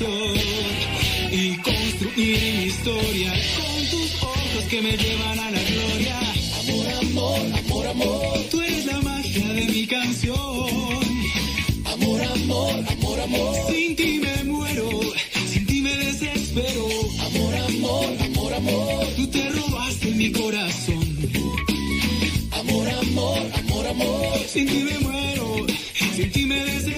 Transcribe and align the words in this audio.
Y 0.00 1.56
construir 1.56 2.40
mi 2.56 2.64
historia 2.66 3.32
con 3.56 3.86
tus 3.90 4.22
ojos 4.22 4.64
que 4.70 4.80
me 4.80 4.96
llevan 4.96 5.38
a 5.40 5.50
la 5.50 5.60
gloria. 5.60 6.20
Amor, 6.60 6.86
amor, 7.00 7.40
amor, 7.58 7.86
amor. 7.86 8.44
Tú 8.50 8.60
eres 8.60 8.86
la 8.86 9.00
magia 9.00 9.48
de 9.54 9.64
mi 9.66 9.86
canción. 9.86 10.36
Amor, 11.84 12.22
amor, 12.22 12.84
amor, 12.92 13.20
amor. 13.20 13.56
Sin 13.72 13.96
ti 13.96 14.20
me 14.20 14.44
muero, 14.44 14.88
sin 15.50 15.66
ti 15.66 15.80
me 15.80 15.96
desespero. 15.96 16.86
Amor, 17.26 17.54
amor, 17.56 18.16
amor, 18.22 18.54
amor. 18.54 19.06
Tú 19.16 19.26
te 19.26 19.48
robaste 19.50 20.10
mi 20.12 20.30
corazón. 20.30 21.18
Amor, 22.52 22.88
amor, 22.88 23.38
amor, 23.58 23.86
amor. 23.86 24.38
Sin 24.46 24.66
ti 24.68 24.78
me 24.78 24.98
muero, 25.00 25.66
sin 26.14 26.30
ti 26.30 26.46
me 26.46 26.64
desespero. 26.64 26.97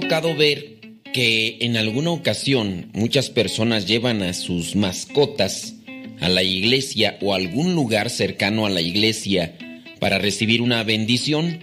Tocado 0.00 0.36
ver 0.36 1.00
que 1.14 1.56
en 1.62 1.78
alguna 1.78 2.10
ocasión 2.10 2.90
muchas 2.92 3.30
personas 3.30 3.86
llevan 3.86 4.20
a 4.20 4.34
sus 4.34 4.76
mascotas 4.76 5.72
a 6.20 6.28
la 6.28 6.42
iglesia 6.42 7.16
o 7.22 7.32
algún 7.32 7.74
lugar 7.74 8.10
cercano 8.10 8.66
a 8.66 8.70
la 8.70 8.82
iglesia 8.82 9.56
para 9.98 10.18
recibir 10.18 10.60
una 10.60 10.82
bendición? 10.82 11.60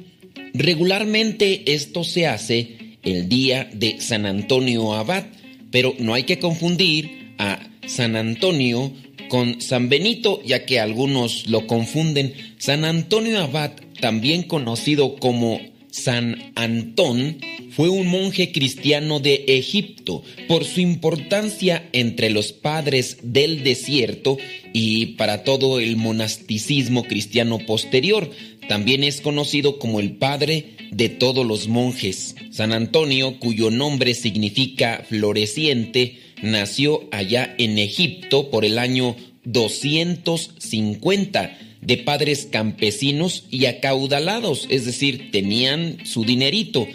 Regularmente 0.56 1.74
esto 1.76 2.04
se 2.04 2.26
hace 2.26 2.98
el 3.04 3.30
día 3.30 3.70
de 3.72 4.02
San 4.02 4.26
Antonio 4.26 4.94
Abad, 4.94 5.26
pero 5.70 5.94
no 6.00 6.16
hay 6.16 6.24
que 6.24 6.40
confundir 6.40 7.36
a 7.38 7.70
San 7.86 8.16
Antonio 8.16 8.92
con 9.30 9.62
San 9.62 9.90
Benito, 9.90 10.42
ya 10.44 10.66
que 10.66 10.80
algunos 10.80 11.46
lo 11.46 11.68
confunden. 11.68 12.34
San 12.58 12.84
Antonio 12.84 13.40
Abad, 13.42 13.74
también 14.02 14.42
conocido 14.42 15.18
como 15.18 15.62
San 15.92 16.52
Antón, 16.56 17.38
fue 17.76 17.90
un 17.90 18.08
monje 18.08 18.52
cristiano 18.52 19.20
de 19.20 19.46
Egipto 19.48 20.24
por 20.48 20.64
su 20.64 20.82
importancia 20.82 21.90
entre 21.92 22.30
los 22.30 22.52
padres 22.52 23.18
del 23.24 23.64
desierto 23.64 24.38
y 24.74 25.08
para 25.18 25.44
todo 25.44 25.80
el 25.80 25.98
monasticismo 25.98 27.04
cristiano 27.04 27.58
posterior. 27.60 28.30
También 28.68 29.04
es 29.04 29.22
conocido 29.22 29.80
como 29.80 30.00
el 30.00 30.14
padre 30.14 30.76
de 30.92 31.10
todos 31.10 31.44
los 31.46 31.68
monjes. 31.68 32.36
San 32.52 32.72
Antonio, 32.74 33.40
cuyo 33.40 33.72
nombre 33.72 34.14
significa 34.14 35.04
floreciente, 35.10 36.20
nació 36.42 37.08
allá 37.12 37.56
en 37.58 37.80
Egipto 37.80 38.52
por 38.52 38.66
el 38.66 38.78
año 38.78 39.16
250 39.46 41.58
de 41.82 41.98
padres 41.98 42.48
campesinos 42.50 43.44
y 43.50 43.66
acaudalados, 43.66 44.68
es 44.70 44.86
decir, 44.86 45.32
tenían 45.32 45.98
su 46.06 46.24
dinerito. 46.24 46.88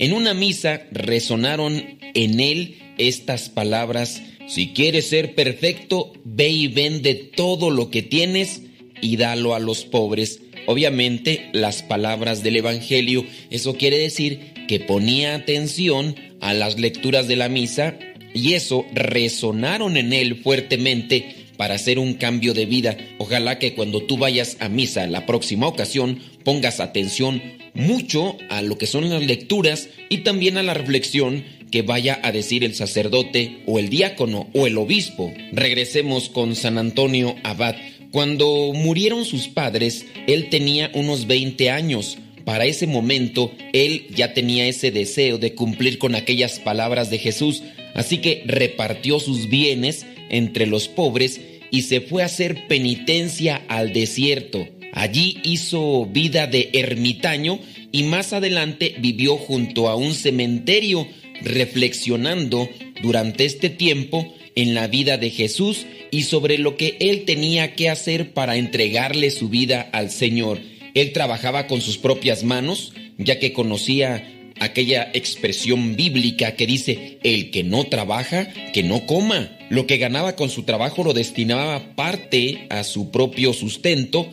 En 0.00 0.14
una 0.14 0.32
misa 0.32 0.80
resonaron 0.92 1.98
en 2.14 2.40
él 2.40 2.78
estas 2.96 3.50
palabras, 3.50 4.22
si 4.48 4.68
quieres 4.68 5.10
ser 5.10 5.34
perfecto, 5.34 6.14
ve 6.24 6.48
y 6.48 6.68
vende 6.68 7.14
todo 7.14 7.68
lo 7.68 7.90
que 7.90 8.00
tienes 8.00 8.62
y 9.02 9.18
dalo 9.18 9.54
a 9.54 9.58
los 9.58 9.84
pobres. 9.84 10.40
Obviamente 10.66 11.50
las 11.52 11.82
palabras 11.82 12.42
del 12.42 12.56
Evangelio, 12.56 13.26
eso 13.50 13.76
quiere 13.76 13.98
decir 13.98 14.54
que 14.68 14.80
ponía 14.80 15.34
atención 15.34 16.16
a 16.40 16.54
las 16.54 16.80
lecturas 16.80 17.28
de 17.28 17.36
la 17.36 17.50
misa 17.50 17.98
y 18.32 18.54
eso 18.54 18.86
resonaron 18.94 19.98
en 19.98 20.14
él 20.14 20.36
fuertemente 20.36 21.34
para 21.58 21.74
hacer 21.74 21.98
un 21.98 22.14
cambio 22.14 22.54
de 22.54 22.64
vida. 22.64 22.96
Ojalá 23.18 23.58
que 23.58 23.74
cuando 23.74 24.02
tú 24.04 24.16
vayas 24.16 24.56
a 24.60 24.70
misa 24.70 25.06
la 25.06 25.26
próxima 25.26 25.66
ocasión 25.66 26.20
pongas 26.42 26.80
atención 26.80 27.59
mucho 27.74 28.36
a 28.48 28.62
lo 28.62 28.78
que 28.78 28.86
son 28.86 29.08
las 29.08 29.24
lecturas 29.24 29.88
y 30.08 30.18
también 30.18 30.56
a 30.58 30.62
la 30.62 30.74
reflexión 30.74 31.44
que 31.70 31.82
vaya 31.82 32.18
a 32.22 32.32
decir 32.32 32.64
el 32.64 32.74
sacerdote 32.74 33.62
o 33.66 33.78
el 33.78 33.88
diácono 33.88 34.48
o 34.54 34.66
el 34.66 34.76
obispo. 34.78 35.32
Regresemos 35.52 36.28
con 36.28 36.56
San 36.56 36.78
Antonio 36.78 37.36
Abad. 37.42 37.76
Cuando 38.10 38.72
murieron 38.74 39.24
sus 39.24 39.48
padres, 39.48 40.06
él 40.26 40.48
tenía 40.50 40.90
unos 40.94 41.26
20 41.26 41.70
años. 41.70 42.18
Para 42.44 42.64
ese 42.64 42.86
momento, 42.86 43.52
él 43.72 44.06
ya 44.14 44.34
tenía 44.34 44.66
ese 44.66 44.90
deseo 44.90 45.38
de 45.38 45.54
cumplir 45.54 45.98
con 45.98 46.14
aquellas 46.14 46.58
palabras 46.58 47.10
de 47.10 47.18
Jesús, 47.18 47.62
así 47.94 48.18
que 48.18 48.42
repartió 48.46 49.20
sus 49.20 49.48
bienes 49.48 50.06
entre 50.30 50.66
los 50.66 50.88
pobres 50.88 51.40
y 51.70 51.82
se 51.82 52.00
fue 52.00 52.22
a 52.22 52.26
hacer 52.26 52.66
penitencia 52.66 53.62
al 53.68 53.92
desierto. 53.92 54.66
Allí 54.92 55.38
hizo 55.44 56.06
vida 56.06 56.46
de 56.46 56.70
ermitaño 56.72 57.60
y 57.92 58.04
más 58.04 58.32
adelante 58.32 58.94
vivió 58.98 59.36
junto 59.36 59.88
a 59.88 59.96
un 59.96 60.14
cementerio 60.14 61.06
reflexionando 61.42 62.68
durante 63.02 63.44
este 63.44 63.70
tiempo 63.70 64.32
en 64.54 64.74
la 64.74 64.88
vida 64.88 65.16
de 65.16 65.30
Jesús 65.30 65.86
y 66.10 66.22
sobre 66.24 66.58
lo 66.58 66.76
que 66.76 66.96
él 67.00 67.24
tenía 67.24 67.74
que 67.74 67.88
hacer 67.88 68.32
para 68.32 68.56
entregarle 68.56 69.30
su 69.30 69.48
vida 69.48 69.88
al 69.92 70.10
Señor. 70.10 70.60
Él 70.94 71.12
trabajaba 71.12 71.66
con 71.66 71.80
sus 71.80 71.98
propias 71.98 72.42
manos, 72.42 72.92
ya 73.16 73.38
que 73.38 73.52
conocía 73.52 74.26
aquella 74.60 75.10
expresión 75.14 75.96
bíblica 75.96 76.54
que 76.54 76.66
dice, 76.66 77.18
el 77.22 77.50
que 77.50 77.64
no 77.64 77.84
trabaja, 77.84 78.48
que 78.72 78.82
no 78.82 79.06
coma. 79.06 79.56
Lo 79.70 79.86
que 79.86 79.98
ganaba 79.98 80.36
con 80.36 80.50
su 80.50 80.64
trabajo 80.64 81.04
lo 81.04 81.12
destinaba 81.12 81.94
parte 81.94 82.66
a 82.70 82.84
su 82.84 83.10
propio 83.10 83.52
sustento, 83.52 84.30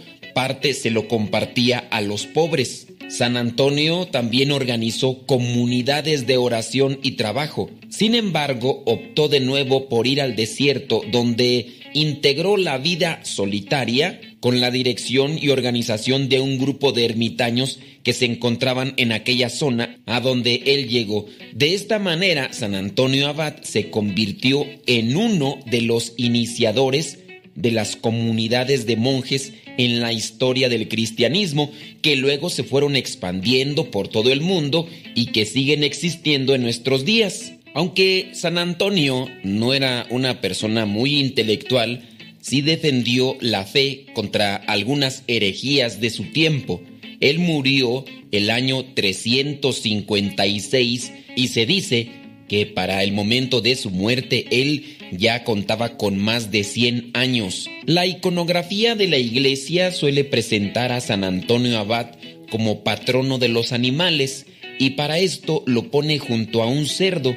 se 0.74 0.92
lo 0.92 1.08
compartía 1.08 1.80
a 1.90 2.00
los 2.02 2.28
pobres. 2.28 2.88
San 3.10 3.38
Antonio 3.38 4.06
también 4.06 4.52
organizó 4.52 5.26
comunidades 5.26 6.28
de 6.28 6.38
oración 6.38 7.00
y 7.02 7.12
trabajo. 7.12 7.72
Sin 7.90 8.14
embargo, 8.14 8.84
optó 8.86 9.30
de 9.30 9.40
nuevo 9.40 9.90
por 9.90 10.06
ir 10.06 10.22
al 10.22 10.36
desierto, 10.36 11.02
donde 11.12 11.80
integró 11.94 12.56
la 12.56 12.78
vida 12.78 13.20
solitaria 13.24 14.22
con 14.40 14.60
la 14.60 14.70
dirección 14.70 15.40
y 15.42 15.50
organización 15.50 16.30
de 16.30 16.40
un 16.40 16.60
grupo 16.60 16.92
de 16.92 17.06
ermitaños 17.06 17.80
que 18.04 18.14
se 18.14 18.26
encontraban 18.26 18.94
en 18.98 19.14
aquella 19.14 19.50
zona 19.50 19.98
a 20.06 20.20
donde 20.20 20.62
él 20.68 20.88
llegó. 20.88 21.26
De 21.52 21.74
esta 21.74 21.98
manera, 21.98 22.54
San 22.54 22.76
Antonio 22.76 23.28
Abad 23.28 23.64
se 23.64 23.90
convirtió 23.90 24.68
en 24.86 25.18
uno 25.18 25.58
de 25.66 25.82
los 25.82 26.14
iniciadores 26.18 27.18
de 27.56 27.72
las 27.72 27.96
comunidades 27.96 28.86
de 28.86 28.98
monjes 28.98 29.54
en 29.78 30.02
la 30.02 30.14
historia 30.14 30.70
del 30.70 30.88
cristianismo 30.88 31.72
que 32.02 32.16
luego 32.16 32.50
se 32.50 32.64
fueron 32.64 32.96
expandiendo 32.96 33.92
por 33.92 34.08
todo 34.08 34.32
el 34.32 34.42
mundo 34.42 34.88
y 35.16 35.28
que 35.28 35.46
siguen 35.46 35.84
existiendo 35.84 36.56
en 36.56 36.64
nuestros 36.64 37.06
días. 37.06 37.54
Aunque 37.74 38.32
San 38.34 38.58
Antonio 38.58 39.28
no 39.44 39.74
era 39.74 40.08
una 40.10 40.42
persona 40.42 40.86
muy 40.86 41.20
intelectual, 41.20 42.10
sí 42.42 42.62
defendió 42.62 43.38
la 43.40 43.64
fe 43.66 44.08
contra 44.14 44.56
algunas 44.56 45.24
herejías 45.28 46.02
de 46.02 46.10
su 46.10 46.24
tiempo. 46.32 46.82
Él 47.20 47.40
murió 47.40 48.06
el 48.32 48.50
año 48.50 48.86
356 48.96 51.12
y 51.36 51.48
se 51.50 51.66
dice 51.66 52.08
que 52.48 52.66
para 52.66 53.04
el 53.04 53.12
momento 53.12 53.60
de 53.62 53.76
su 53.76 53.92
muerte 53.92 54.48
él 54.50 54.97
ya 55.12 55.44
contaba 55.44 55.98
con 55.98 56.18
más 56.18 56.52
de 56.52 56.64
100 56.64 57.12
años. 57.14 57.70
La 57.86 58.06
iconografía 58.06 58.96
de 58.96 59.08
la 59.08 59.18
iglesia 59.18 59.92
suele 59.92 60.24
presentar 60.24 60.92
a 60.92 61.02
San 61.02 61.24
Antonio 61.24 61.78
Abad 61.78 62.08
como 62.50 62.84
patrono 62.84 63.38
de 63.38 63.50
los 63.50 63.72
animales 63.72 64.46
y 64.80 64.92
para 64.92 65.20
esto 65.20 65.64
lo 65.66 65.90
pone 65.92 66.20
junto 66.20 66.62
a 66.62 66.68
un 66.68 66.86
cerdo. 66.86 67.36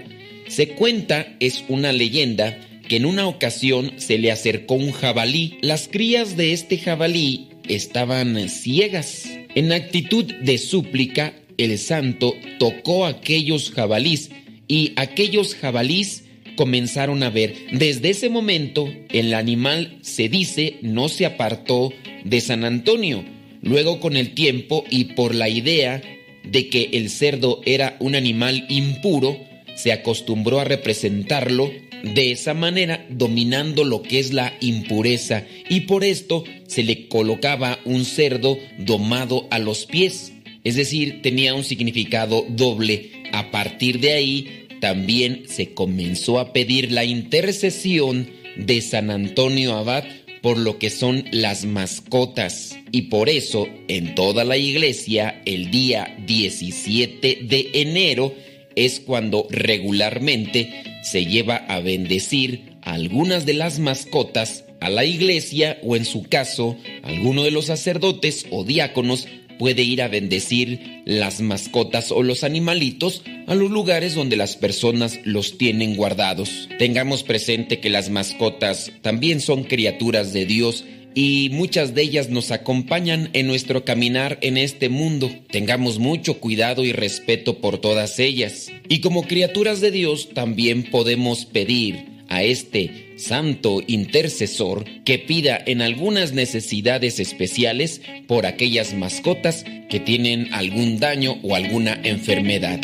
Se 0.49 0.69
cuenta, 0.69 1.37
es 1.41 1.65
una 1.69 1.93
leyenda, 1.93 2.59
que 2.89 2.97
en 2.97 3.07
una 3.07 3.29
ocasión 3.29 3.93
se 3.99 4.19
le 4.19 4.33
acercó 4.33 4.75
un 4.75 4.91
jabalí. 4.91 5.59
Las 5.63 5.89
crías 5.89 6.37
de 6.37 6.53
este 6.53 6.77
jabalí 6.79 7.49
estaban 7.69 8.49
ciegas. 8.49 9.29
En 9.55 9.73
actitud 9.73 10.25
de 10.25 10.59
súplica, 10.59 11.35
el 11.57 11.79
santo 11.79 12.35
tocó 12.59 13.07
aquellos 13.07 13.71
jabalís 13.71 14.31
y 14.67 14.93
aquellos 14.97 15.55
jabalís 15.55 16.25
comenzaron 16.57 17.23
a 17.23 17.31
ver. 17.31 17.55
Desde 17.73 18.11
ese 18.11 18.29
momento, 18.29 18.89
el 19.11 19.35
animal, 19.35 19.99
se 20.03 20.29
dice, 20.29 20.77
no 20.83 21.09
se 21.09 21.27
apartó 21.27 21.93
de 22.25 22.41
San 22.41 22.65
Antonio. 22.65 23.25
Luego, 23.63 24.01
con 24.01 24.17
el 24.17 24.35
tiempo 24.35 24.85
y 24.91 25.05
por 25.15 25.35
la 25.35 25.49
idea 25.49 26.03
de 26.45 26.69
que 26.69 26.91
el 26.93 27.11
cerdo 27.11 27.61
era 27.65 27.97
un 28.01 28.15
animal 28.15 28.67
impuro, 28.69 29.39
se 29.75 29.93
acostumbró 29.93 30.61
a 30.61 30.65
representarlo 30.65 31.71
de 32.03 32.33
esa 32.33 32.55
manera, 32.55 33.07
dominando 33.11 33.85
lo 33.85 34.03
que 34.03 34.19
es 34.19 34.33
la 34.33 34.55
impureza, 34.61 35.45
y 35.69 35.81
por 35.81 36.05
esto 36.05 36.45
se 36.67 36.83
le 36.83 37.09
colocaba 37.09 37.79
un 37.85 38.05
cerdo 38.05 38.59
domado 38.79 39.47
a 39.51 39.59
los 39.59 39.87
pies. 39.87 40.33
Es 40.65 40.77
decir, 40.77 41.23
tenía 41.23 41.55
un 41.55 41.65
significado 41.65 42.45
doble. 42.49 43.13
A 43.33 43.51
partir 43.51 44.01
de 44.01 44.13
ahí, 44.13 44.60
también 44.81 45.45
se 45.49 45.75
comenzó 45.75 46.39
a 46.39 46.53
pedir 46.53 46.93
la 46.93 47.05
intercesión 47.05 48.29
de 48.57 48.81
San 48.81 49.11
Antonio 49.11 49.77
Abad 49.77 50.05
por 50.43 50.59
lo 50.59 50.79
que 50.79 50.91
son 50.91 51.25
las 51.31 51.65
mascotas. 51.65 52.77
Y 52.93 53.03
por 53.03 53.29
eso, 53.29 53.69
en 53.89 54.15
toda 54.15 54.45
la 54.45 54.57
iglesia, 54.57 55.43
el 55.45 55.71
día 55.71 56.17
17 56.27 57.41
de 57.43 57.71
enero 57.75 58.35
es 58.75 59.01
cuando 59.01 59.47
regularmente 59.51 60.83
se 61.03 61.27
lleva 61.27 61.57
a 61.57 61.81
bendecir 61.81 62.77
algunas 62.83 63.47
de 63.47 63.55
las 63.55 63.79
mascotas 63.79 64.65
a 64.81 64.89
la 64.89 65.05
iglesia 65.05 65.79
o 65.83 65.97
en 65.97 66.05
su 66.05 66.23
caso, 66.23 66.77
alguno 67.03 67.43
de 67.43 67.51
los 67.51 67.67
sacerdotes 67.67 68.47
o 68.51 68.65
diáconos 68.65 69.29
puede 69.61 69.83
ir 69.83 70.01
a 70.01 70.09
bendecir 70.09 71.03
las 71.05 71.43
mascotas 71.43 72.13
o 72.13 72.23
los 72.23 72.45
animalitos 72.45 73.23
a 73.47 73.55
los 73.55 73.71
lugares 73.71 74.15
donde 74.15 74.39
las 74.39 74.57
personas 74.57 75.21
los 75.25 75.59
tienen 75.59 75.97
guardados. 75.97 76.67
Tengamos 76.79 77.25
presente 77.25 77.79
que 77.79 77.91
las 77.91 78.09
mascotas 78.09 78.91
también 79.03 79.43
son 79.43 79.65
criaturas 79.65 80.33
de 80.33 80.47
Dios 80.47 80.87
y 81.15 81.51
muchas 81.53 81.95
de 81.95 82.01
ellas 82.01 82.31
nos 82.31 82.53
acompañan 82.53 83.29
en 83.35 83.49
nuestro 83.49 83.85
caminar 83.85 84.39
en 84.41 84.57
este 84.57 84.89
mundo. 84.89 85.31
Tengamos 85.51 85.99
mucho 85.99 86.41
cuidado 86.41 86.83
y 86.83 86.93
respeto 86.93 87.59
por 87.59 87.77
todas 87.77 88.19
ellas. 88.19 88.73
Y 88.89 89.01
como 89.01 89.25
criaturas 89.25 89.83
de 89.83 89.91
Dios 89.91 90.31
también 90.33 90.85
podemos 90.85 91.45
pedir 91.45 92.20
a 92.31 92.43
este 92.43 93.19
santo 93.19 93.83
intercesor 93.87 94.85
que 95.05 95.19
pida 95.19 95.59
en 95.67 95.83
algunas 95.83 96.33
necesidades 96.33 97.21
especiales 97.21 98.01
por 98.27 98.47
aquellas 98.47 98.95
mascotas 98.95 99.65
que 99.91 100.01
tienen 100.01 100.55
algún 100.55 100.99
daño 100.99 101.37
o 101.43 101.55
alguna 101.55 102.01
enfermedad. 102.03 102.79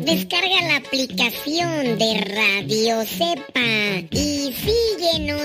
Descarga 0.00 0.62
la 0.62 0.76
aplicación 0.76 1.98
de 1.98 2.20
Radio 2.20 3.04
Cepa 3.04 4.08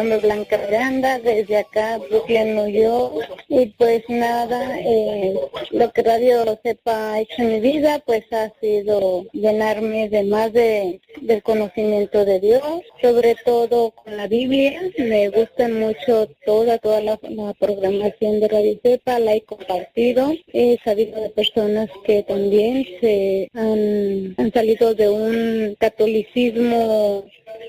Nombre 0.00 0.18
Blanca 0.18 0.56
Miranda, 0.56 1.18
desde 1.18 1.58
acá, 1.58 1.98
Brooklyn, 1.98 2.54
New 2.54 2.68
York. 2.68 3.28
Y 3.48 3.66
pues 3.66 4.02
nada, 4.08 4.78
eh, 4.80 5.34
lo 5.72 5.92
que 5.92 6.02
Radio 6.02 6.58
Sepa 6.62 7.12
ha 7.12 7.20
hecho 7.20 7.42
en 7.42 7.48
mi 7.52 7.60
vida, 7.60 8.02
pues 8.06 8.24
ha 8.32 8.50
sido 8.60 9.24
llenarme 9.32 10.08
de 10.08 10.22
más 10.24 10.52
de, 10.54 11.00
del 11.20 11.42
conocimiento 11.42 12.24
de 12.24 12.40
Dios, 12.40 12.82
sobre 13.02 13.34
todo 13.44 13.90
con 13.90 14.16
la 14.16 14.26
Biblia. 14.26 14.80
Me 14.96 15.28
gusta 15.28 15.68
mucho 15.68 16.28
toda, 16.46 16.78
toda 16.78 17.02
la, 17.02 17.18
la 17.22 17.52
programación 17.54 18.40
de 18.40 18.48
Radio 18.48 18.80
Sepa, 18.82 19.18
la 19.18 19.34
he 19.34 19.42
compartido. 19.42 20.32
He 20.54 20.78
sabido 20.82 21.20
de 21.20 21.30
personas 21.30 21.90
que 22.04 22.22
también 22.22 22.86
se 23.00 23.50
han, 23.52 24.34
han 24.38 24.52
salido 24.52 24.94
de 24.94 25.08
un 25.10 25.76
catolicismo 25.78 27.24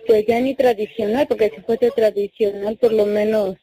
pues 0.08 0.26
ya 0.28 0.40
ni 0.40 0.56
tradicional, 0.56 1.28
porque 1.28 1.50
si 1.50 1.62
fuese 1.62 1.92
tradicional 1.92 2.78
por 2.78 2.92
lo 2.94 3.06
menos 3.06 3.56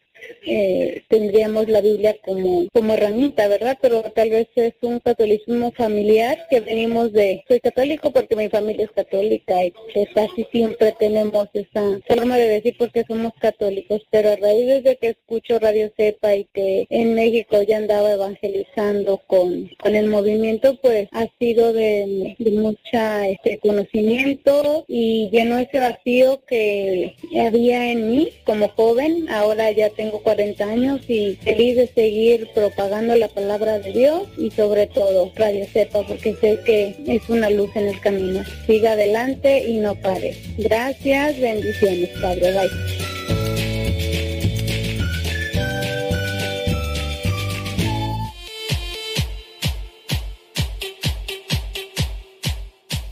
eh, 0.47 1.03
tendríamos 1.09 1.69
la 1.69 1.81
Biblia 1.81 2.17
como, 2.25 2.67
como 2.73 2.95
herramienta, 2.95 3.49
¿verdad? 3.49 3.79
Pero 3.81 4.03
tal 4.15 4.31
vez 4.31 4.49
es 4.57 4.75
un 4.83 5.01
catolicismo 5.01 5.73
familiar 5.73 6.39
que 6.51 6.61
venimos 6.61 7.13
de, 7.13 7.45
soy 7.49 7.61
católico 7.61 8.11
porque 8.11 8.37
mi 8.37 8.49
familia 8.49 8.87
es 8.87 8.93
católica 8.93 9.65
y 9.65 9.73
pues 9.93 10.09
casi 10.15 10.45
siempre 10.51 10.95
tenemos 10.99 11.49
esa 11.53 12.01
forma 12.07 12.37
de 12.37 12.49
decir 12.49 12.77
porque 12.79 13.05
somos 13.07 13.33
católicos, 13.41 14.03
pero 14.11 14.31
a 14.31 14.37
raíz 14.37 14.83
de 14.85 14.97
que 14.97 15.09
escucho 15.11 15.59
Radio 15.59 15.91
Cepa 15.97 16.35
y 16.35 16.45
que 16.53 16.87
en 16.91 17.15
México 17.15 17.63
ya 17.63 17.77
andaba 17.77 18.13
evangelizando 18.13 19.19
con, 19.27 19.71
con 19.83 19.95
el 19.95 20.07
movimiento, 20.09 20.79
pues 20.81 21.09
ha 21.13 21.27
sido 21.39 21.73
de, 21.73 22.37
de 22.39 22.51
mucha 22.53 23.29
este 23.29 23.59
conocimiento 23.59 24.85
y 24.89 25.29
llenó 25.31 25.59
ese 25.59 25.81
vacío 25.81 26.41
que 26.47 27.15
había 27.39 27.93
en 27.93 28.11
mí 28.11 28.31
como 28.45 28.69
joven, 28.69 29.29
ahora 29.29 29.71
ya 29.73 29.91
tengo 29.91 30.08
40 30.11 30.65
años 30.65 31.01
y 31.09 31.37
feliz 31.37 31.77
de 31.77 31.87
seguir 31.89 32.49
propagando 32.55 33.15
la 33.17 33.29
palabra 33.29 33.79
de 33.79 33.93
Dios 33.93 34.23
y 34.37 34.51
sobre 34.51 34.87
todo 34.87 35.31
Radio 35.37 35.67
Sepa 35.73 36.03
porque 36.07 36.35
sé 36.37 36.59
que 36.65 36.97
es 37.07 37.29
una 37.29 37.51
luz 37.51 37.71
en 37.75 37.89
el 37.89 38.01
camino. 38.01 38.43
Siga 38.67 38.93
adelante 38.93 39.65
y 39.69 39.79
no 39.79 39.95
pare. 39.95 40.37
Gracias, 40.57 41.39
bendiciones, 41.41 42.11
Padre. 42.21 42.53
Bye. 42.53 43.09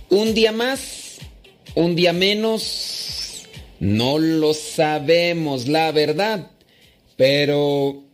Un 0.08 0.32
día 0.32 0.50
más, 0.50 1.18
un 1.74 1.94
día 1.94 2.14
menos, 2.14 3.46
no 3.80 4.18
lo 4.18 4.54
sabemos, 4.54 5.68
la 5.68 5.92
verdad. 5.92 6.50
Pero 7.16 8.04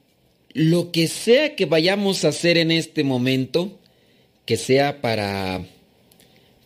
lo 0.53 0.93
que 0.93 1.09
sea 1.09 1.57
que 1.57 1.67
vayamos 1.67 2.25
a 2.25 2.29
hacer 2.29 2.59
en 2.59 2.71
este 2.71 3.05
momento, 3.05 3.79
que 4.47 4.57
sea 4.57 5.01
para 5.01 5.67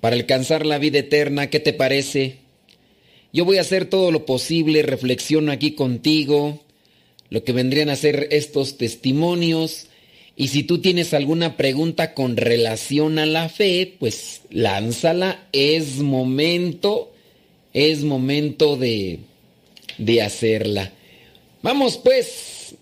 para 0.00 0.16
alcanzar 0.16 0.66
la 0.66 0.78
vida 0.78 1.00
eterna, 1.00 1.50
¿qué 1.50 1.58
te 1.58 1.72
parece? 1.72 2.36
Yo 3.32 3.44
voy 3.44 3.58
a 3.58 3.62
hacer 3.62 3.86
todo 3.86 4.12
lo 4.12 4.24
posible, 4.24 4.82
reflexiono 4.82 5.50
aquí 5.50 5.72
contigo, 5.72 6.62
lo 7.28 7.42
que 7.42 7.52
vendrían 7.52 7.88
a 7.88 7.96
ser 7.96 8.28
estos 8.30 8.76
testimonios, 8.78 9.88
y 10.36 10.48
si 10.48 10.62
tú 10.62 10.78
tienes 10.78 11.14
alguna 11.14 11.56
pregunta 11.56 12.12
con 12.12 12.36
relación 12.36 13.18
a 13.18 13.24
la 13.24 13.48
fe, 13.48 13.96
pues 13.98 14.42
lánzala, 14.50 15.48
es 15.52 15.96
momento, 15.96 17.12
es 17.72 18.04
momento 18.04 18.76
de, 18.76 19.20
de 19.96 20.22
hacerla. 20.22 20.92
Vamos 21.66 21.96
pues 21.98 22.76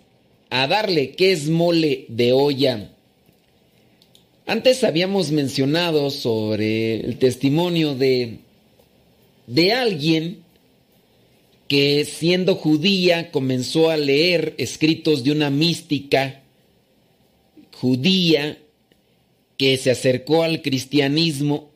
a 0.50 0.66
darle 0.66 1.12
qué 1.12 1.32
es 1.32 1.48
mole 1.48 2.04
de 2.08 2.32
olla. 2.32 2.90
Antes 4.44 4.84
habíamos 4.84 5.30
mencionado 5.30 6.10
sobre 6.10 6.96
el 6.96 7.18
testimonio 7.18 7.94
de, 7.94 8.40
de 9.46 9.72
alguien 9.72 10.42
que 11.66 12.04
siendo 12.04 12.56
judía 12.56 13.30
comenzó 13.30 13.88
a 13.88 13.96
leer 13.96 14.52
escritos 14.58 15.24
de 15.24 15.32
una 15.32 15.48
mística 15.48 16.42
judía 17.72 18.58
que 19.56 19.78
se 19.78 19.92
acercó 19.92 20.42
al 20.42 20.60
cristianismo, 20.60 21.70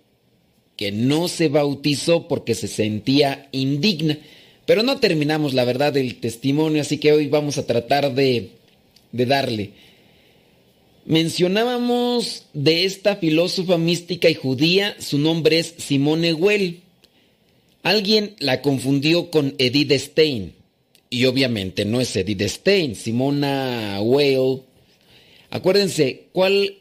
que 0.76 0.92
no 0.92 1.28
se 1.28 1.48
bautizó 1.48 2.28
porque 2.28 2.54
se 2.54 2.68
sentía 2.68 3.48
indigna. 3.50 4.18
Pero 4.68 4.82
no 4.82 5.00
terminamos 5.00 5.54
la 5.54 5.64
verdad 5.64 5.94
del 5.94 6.16
testimonio, 6.16 6.82
así 6.82 6.98
que 6.98 7.10
hoy 7.10 7.26
vamos 7.26 7.56
a 7.56 7.64
tratar 7.64 8.14
de, 8.14 8.50
de 9.12 9.24
darle. 9.24 9.70
Mencionábamos 11.06 12.44
de 12.52 12.84
esta 12.84 13.16
filósofa 13.16 13.78
mística 13.78 14.28
y 14.28 14.34
judía, 14.34 14.94
su 14.98 15.16
nombre 15.16 15.58
es 15.58 15.72
Simone 15.78 16.34
Weil. 16.34 16.82
Alguien 17.82 18.34
la 18.40 18.60
confundió 18.60 19.30
con 19.30 19.54
Edith 19.56 19.92
Stein. 19.92 20.52
Y 21.08 21.24
obviamente 21.24 21.86
no 21.86 22.02
es 22.02 22.14
Edith 22.14 22.42
Stein, 22.42 22.94
Simona 22.94 24.00
Weil. 24.02 24.64
Acuérdense, 25.48 26.24
¿cuál? 26.32 26.74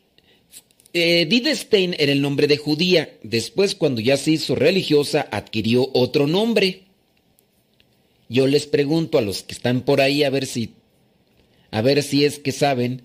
Edith 0.91 1.47
Stein 1.53 1.95
era 1.97 2.11
el 2.11 2.21
nombre 2.21 2.47
de 2.47 2.57
judía. 2.57 3.17
Después, 3.23 3.75
cuando 3.75 4.01
ya 4.01 4.17
se 4.17 4.31
hizo 4.31 4.55
religiosa, 4.55 5.25
adquirió 5.31 5.89
otro 5.93 6.27
nombre. 6.27 6.86
Yo 8.29 8.47
les 8.47 8.67
pregunto 8.67 9.17
a 9.17 9.21
los 9.21 9.43
que 9.43 9.53
están 9.53 9.81
por 9.81 10.01
ahí 10.01 10.23
a 10.23 10.29
ver 10.29 10.45
si 10.45 10.73
a 11.71 11.81
ver 11.81 12.01
si 12.03 12.25
es 12.25 12.39
que 12.39 12.51
saben 12.51 13.01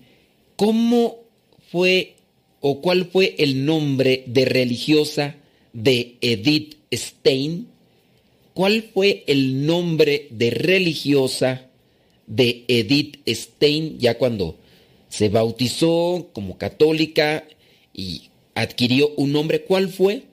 cómo 0.55 1.23
fue 1.71 2.15
o 2.61 2.81
cuál 2.81 3.05
fue 3.05 3.35
el 3.39 3.65
nombre 3.65 4.23
de 4.27 4.45
religiosa 4.45 5.35
de 5.73 6.17
Edith 6.21 6.77
Stein. 6.93 7.67
¿Cuál 8.53 8.83
fue 8.93 9.23
el 9.27 9.65
nombre 9.65 10.27
de 10.29 10.51
religiosa 10.51 11.69
de 12.27 12.63
Edith 12.67 13.17
Stein 13.27 13.97
ya 13.99 14.17
cuando 14.17 14.57
se 15.09 15.29
bautizó 15.29 16.29
como 16.33 16.57
católica 16.57 17.45
y 17.93 18.29
adquirió 18.55 19.09
un 19.17 19.33
nombre? 19.33 19.63
¿Cuál 19.63 19.89
fue? 19.89 20.23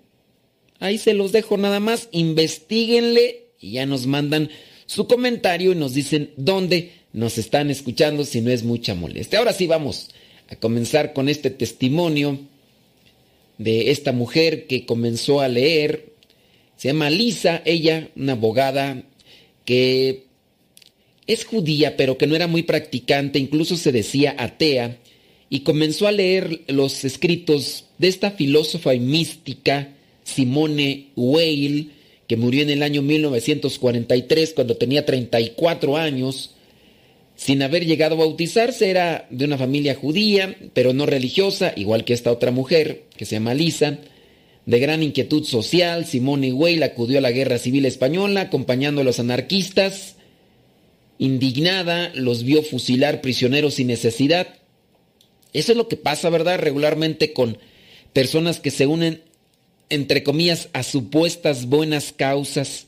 Ahí 0.78 0.98
se 0.98 1.14
los 1.14 1.32
dejo 1.32 1.56
nada 1.56 1.80
más. 1.80 2.08
Investíguenle 2.12 3.46
y 3.58 3.72
ya 3.72 3.86
nos 3.86 4.06
mandan 4.06 4.50
su 4.90 5.06
comentario 5.06 5.70
y 5.70 5.76
nos 5.76 5.94
dicen 5.94 6.32
dónde 6.36 6.90
nos 7.12 7.38
están 7.38 7.70
escuchando 7.70 8.24
si 8.24 8.40
no 8.40 8.50
es 8.50 8.64
mucha 8.64 8.96
molestia. 8.96 9.38
Ahora 9.38 9.52
sí 9.52 9.68
vamos 9.68 10.08
a 10.48 10.56
comenzar 10.56 11.12
con 11.12 11.28
este 11.28 11.50
testimonio 11.50 12.40
de 13.58 13.92
esta 13.92 14.10
mujer 14.10 14.66
que 14.66 14.86
comenzó 14.86 15.40
a 15.40 15.46
leer. 15.46 16.12
Se 16.76 16.88
llama 16.88 17.08
Lisa, 17.08 17.62
ella, 17.64 18.08
una 18.16 18.32
abogada 18.32 19.04
que 19.64 20.24
es 21.28 21.44
judía, 21.44 21.96
pero 21.96 22.18
que 22.18 22.26
no 22.26 22.34
era 22.34 22.48
muy 22.48 22.64
practicante, 22.64 23.38
incluso 23.38 23.76
se 23.76 23.92
decía 23.92 24.34
atea, 24.38 24.98
y 25.48 25.60
comenzó 25.60 26.08
a 26.08 26.12
leer 26.12 26.62
los 26.66 27.04
escritos 27.04 27.84
de 27.98 28.08
esta 28.08 28.32
filósofa 28.32 28.92
y 28.92 28.98
mística, 28.98 29.94
Simone 30.24 31.10
Weil, 31.14 31.92
que 32.30 32.36
murió 32.36 32.62
en 32.62 32.70
el 32.70 32.84
año 32.84 33.02
1943 33.02 34.52
cuando 34.54 34.76
tenía 34.76 35.04
34 35.04 35.96
años, 35.96 36.54
sin 37.34 37.60
haber 37.60 37.84
llegado 37.84 38.14
a 38.14 38.18
bautizarse, 38.18 38.88
era 38.88 39.26
de 39.30 39.46
una 39.46 39.58
familia 39.58 39.96
judía, 39.96 40.54
pero 40.72 40.92
no 40.92 41.06
religiosa, 41.06 41.72
igual 41.74 42.04
que 42.04 42.12
esta 42.12 42.30
otra 42.30 42.52
mujer, 42.52 43.06
que 43.16 43.24
se 43.24 43.34
llama 43.34 43.54
Lisa. 43.54 43.98
De 44.64 44.78
gran 44.78 45.02
inquietud 45.02 45.42
social, 45.42 46.06
Simone 46.06 46.52
Weil 46.52 46.84
acudió 46.84 47.18
a 47.18 47.20
la 47.20 47.32
guerra 47.32 47.58
civil 47.58 47.84
española, 47.84 48.42
acompañando 48.42 49.00
a 49.00 49.04
los 49.04 49.18
anarquistas. 49.18 50.14
Indignada, 51.18 52.12
los 52.14 52.44
vio 52.44 52.62
fusilar 52.62 53.22
prisioneros 53.22 53.74
sin 53.74 53.88
necesidad. 53.88 54.46
Eso 55.52 55.72
es 55.72 55.76
lo 55.76 55.88
que 55.88 55.96
pasa, 55.96 56.30
¿verdad? 56.30 56.60
Regularmente 56.60 57.32
con 57.32 57.58
personas 58.12 58.60
que 58.60 58.70
se 58.70 58.86
unen 58.86 59.20
entre 59.90 60.22
comillas, 60.22 60.68
a 60.72 60.82
supuestas 60.82 61.66
buenas 61.66 62.12
causas. 62.12 62.86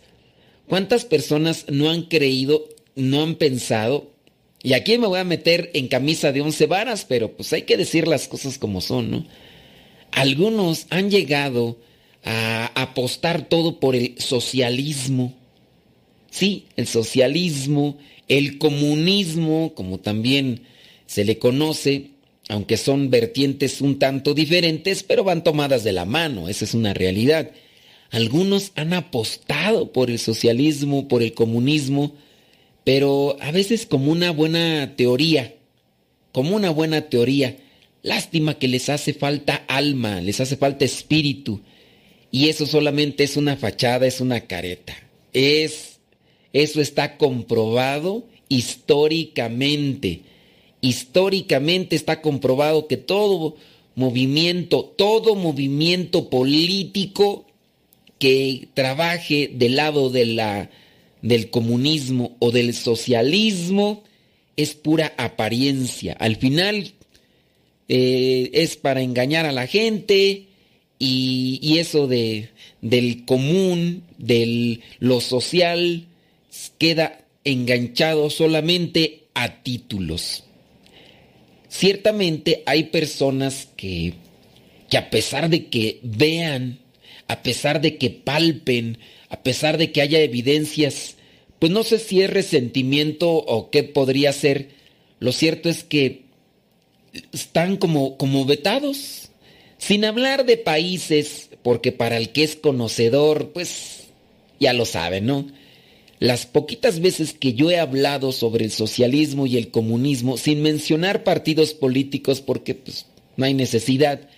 ¿Cuántas 0.68 1.04
personas 1.04 1.66
no 1.68 1.90
han 1.90 2.02
creído, 2.02 2.68
no 2.94 3.22
han 3.22 3.34
pensado? 3.34 4.10
Y 4.62 4.74
aquí 4.74 4.96
me 4.96 5.08
voy 5.08 5.18
a 5.18 5.24
meter 5.24 5.70
en 5.74 5.88
camisa 5.88 6.32
de 6.32 6.40
once 6.40 6.66
varas, 6.66 7.04
pero 7.04 7.32
pues 7.32 7.52
hay 7.52 7.62
que 7.62 7.76
decir 7.76 8.06
las 8.06 8.28
cosas 8.28 8.58
como 8.58 8.80
son, 8.80 9.10
¿no? 9.10 9.26
Algunos 10.12 10.86
han 10.90 11.10
llegado 11.10 11.78
a 12.24 12.70
apostar 12.80 13.48
todo 13.48 13.80
por 13.80 13.96
el 13.96 14.14
socialismo. 14.18 15.34
Sí, 16.30 16.66
el 16.76 16.86
socialismo, 16.86 17.98
el 18.28 18.58
comunismo, 18.58 19.74
como 19.74 19.98
también 19.98 20.62
se 21.06 21.24
le 21.24 21.38
conoce, 21.38 22.11
aunque 22.52 22.76
son 22.76 23.08
vertientes 23.08 23.80
un 23.80 23.98
tanto 23.98 24.34
diferentes, 24.34 25.02
pero 25.02 25.24
van 25.24 25.42
tomadas 25.42 25.84
de 25.84 25.92
la 25.92 26.04
mano, 26.04 26.50
esa 26.50 26.66
es 26.66 26.74
una 26.74 26.92
realidad. 26.92 27.50
Algunos 28.10 28.72
han 28.74 28.92
apostado 28.92 29.90
por 29.90 30.10
el 30.10 30.18
socialismo, 30.18 31.08
por 31.08 31.22
el 31.22 31.32
comunismo, 31.32 32.14
pero 32.84 33.38
a 33.40 33.52
veces 33.52 33.86
como 33.86 34.12
una 34.12 34.32
buena 34.32 34.96
teoría, 34.96 35.54
como 36.32 36.54
una 36.54 36.68
buena 36.68 37.08
teoría. 37.08 37.56
Lástima 38.02 38.58
que 38.58 38.68
les 38.68 38.90
hace 38.90 39.14
falta 39.14 39.64
alma, 39.66 40.20
les 40.20 40.38
hace 40.38 40.58
falta 40.58 40.84
espíritu, 40.84 41.62
y 42.30 42.50
eso 42.50 42.66
solamente 42.66 43.24
es 43.24 43.38
una 43.38 43.56
fachada, 43.56 44.06
es 44.06 44.20
una 44.20 44.42
careta. 44.42 44.94
Es 45.32 46.00
eso 46.52 46.82
está 46.82 47.16
comprobado 47.16 48.26
históricamente 48.50 50.20
históricamente 50.82 51.96
está 51.96 52.20
comprobado 52.20 52.86
que 52.86 52.98
todo 52.98 53.56
movimiento, 53.94 54.84
todo 54.84 55.34
movimiento 55.34 56.28
político 56.28 57.46
que 58.18 58.68
trabaje 58.74 59.50
del 59.52 59.76
lado 59.76 60.10
de 60.10 60.26
la, 60.26 60.70
del 61.22 61.50
comunismo 61.50 62.36
o 62.40 62.50
del 62.50 62.74
socialismo 62.74 64.04
es 64.56 64.74
pura 64.74 65.14
apariencia. 65.16 66.14
Al 66.14 66.36
final 66.36 66.92
eh, 67.88 68.50
es 68.52 68.76
para 68.76 69.02
engañar 69.02 69.46
a 69.46 69.52
la 69.52 69.66
gente 69.66 70.46
y, 70.98 71.78
eso 71.78 72.06
de, 72.06 72.50
del 72.80 73.24
común, 73.24 74.04
de 74.18 74.80
lo 75.00 75.20
social, 75.20 76.06
queda 76.78 77.24
enganchado 77.44 78.30
solamente 78.30 79.24
a 79.34 79.62
títulos. 79.62 80.44
Ciertamente 81.72 82.62
hay 82.66 82.84
personas 82.84 83.66
que, 83.76 84.12
que 84.90 84.98
a 84.98 85.08
pesar 85.08 85.48
de 85.48 85.68
que 85.68 86.00
vean, 86.02 86.80
a 87.28 87.42
pesar 87.42 87.80
de 87.80 87.96
que 87.96 88.10
palpen, 88.10 88.98
a 89.30 89.42
pesar 89.42 89.78
de 89.78 89.90
que 89.90 90.02
haya 90.02 90.20
evidencias, 90.20 91.16
pues 91.58 91.72
no 91.72 91.82
sé 91.82 91.98
si 91.98 92.20
es 92.20 92.28
resentimiento 92.28 93.30
o 93.30 93.70
qué 93.70 93.84
podría 93.84 94.34
ser, 94.34 94.68
lo 95.18 95.32
cierto 95.32 95.70
es 95.70 95.82
que 95.82 96.24
están 97.32 97.78
como, 97.78 98.18
como 98.18 98.44
vetados, 98.44 99.30
sin 99.78 100.04
hablar 100.04 100.44
de 100.44 100.58
países, 100.58 101.48
porque 101.62 101.90
para 101.90 102.18
el 102.18 102.32
que 102.32 102.44
es 102.44 102.54
conocedor, 102.54 103.52
pues 103.52 104.08
ya 104.60 104.74
lo 104.74 104.84
sabe, 104.84 105.22
¿no? 105.22 105.46
Las 106.22 106.46
poquitas 106.46 107.00
veces 107.00 107.32
que 107.32 107.54
yo 107.54 107.72
he 107.72 107.80
hablado 107.80 108.30
sobre 108.30 108.64
el 108.64 108.70
socialismo 108.70 109.48
y 109.48 109.56
el 109.56 109.72
comunismo, 109.72 110.36
sin 110.36 110.62
mencionar 110.62 111.24
partidos 111.24 111.74
políticos 111.74 112.40
porque 112.40 112.76
pues, 112.76 113.06
no 113.36 113.44
hay 113.44 113.54
necesidad, 113.54 114.28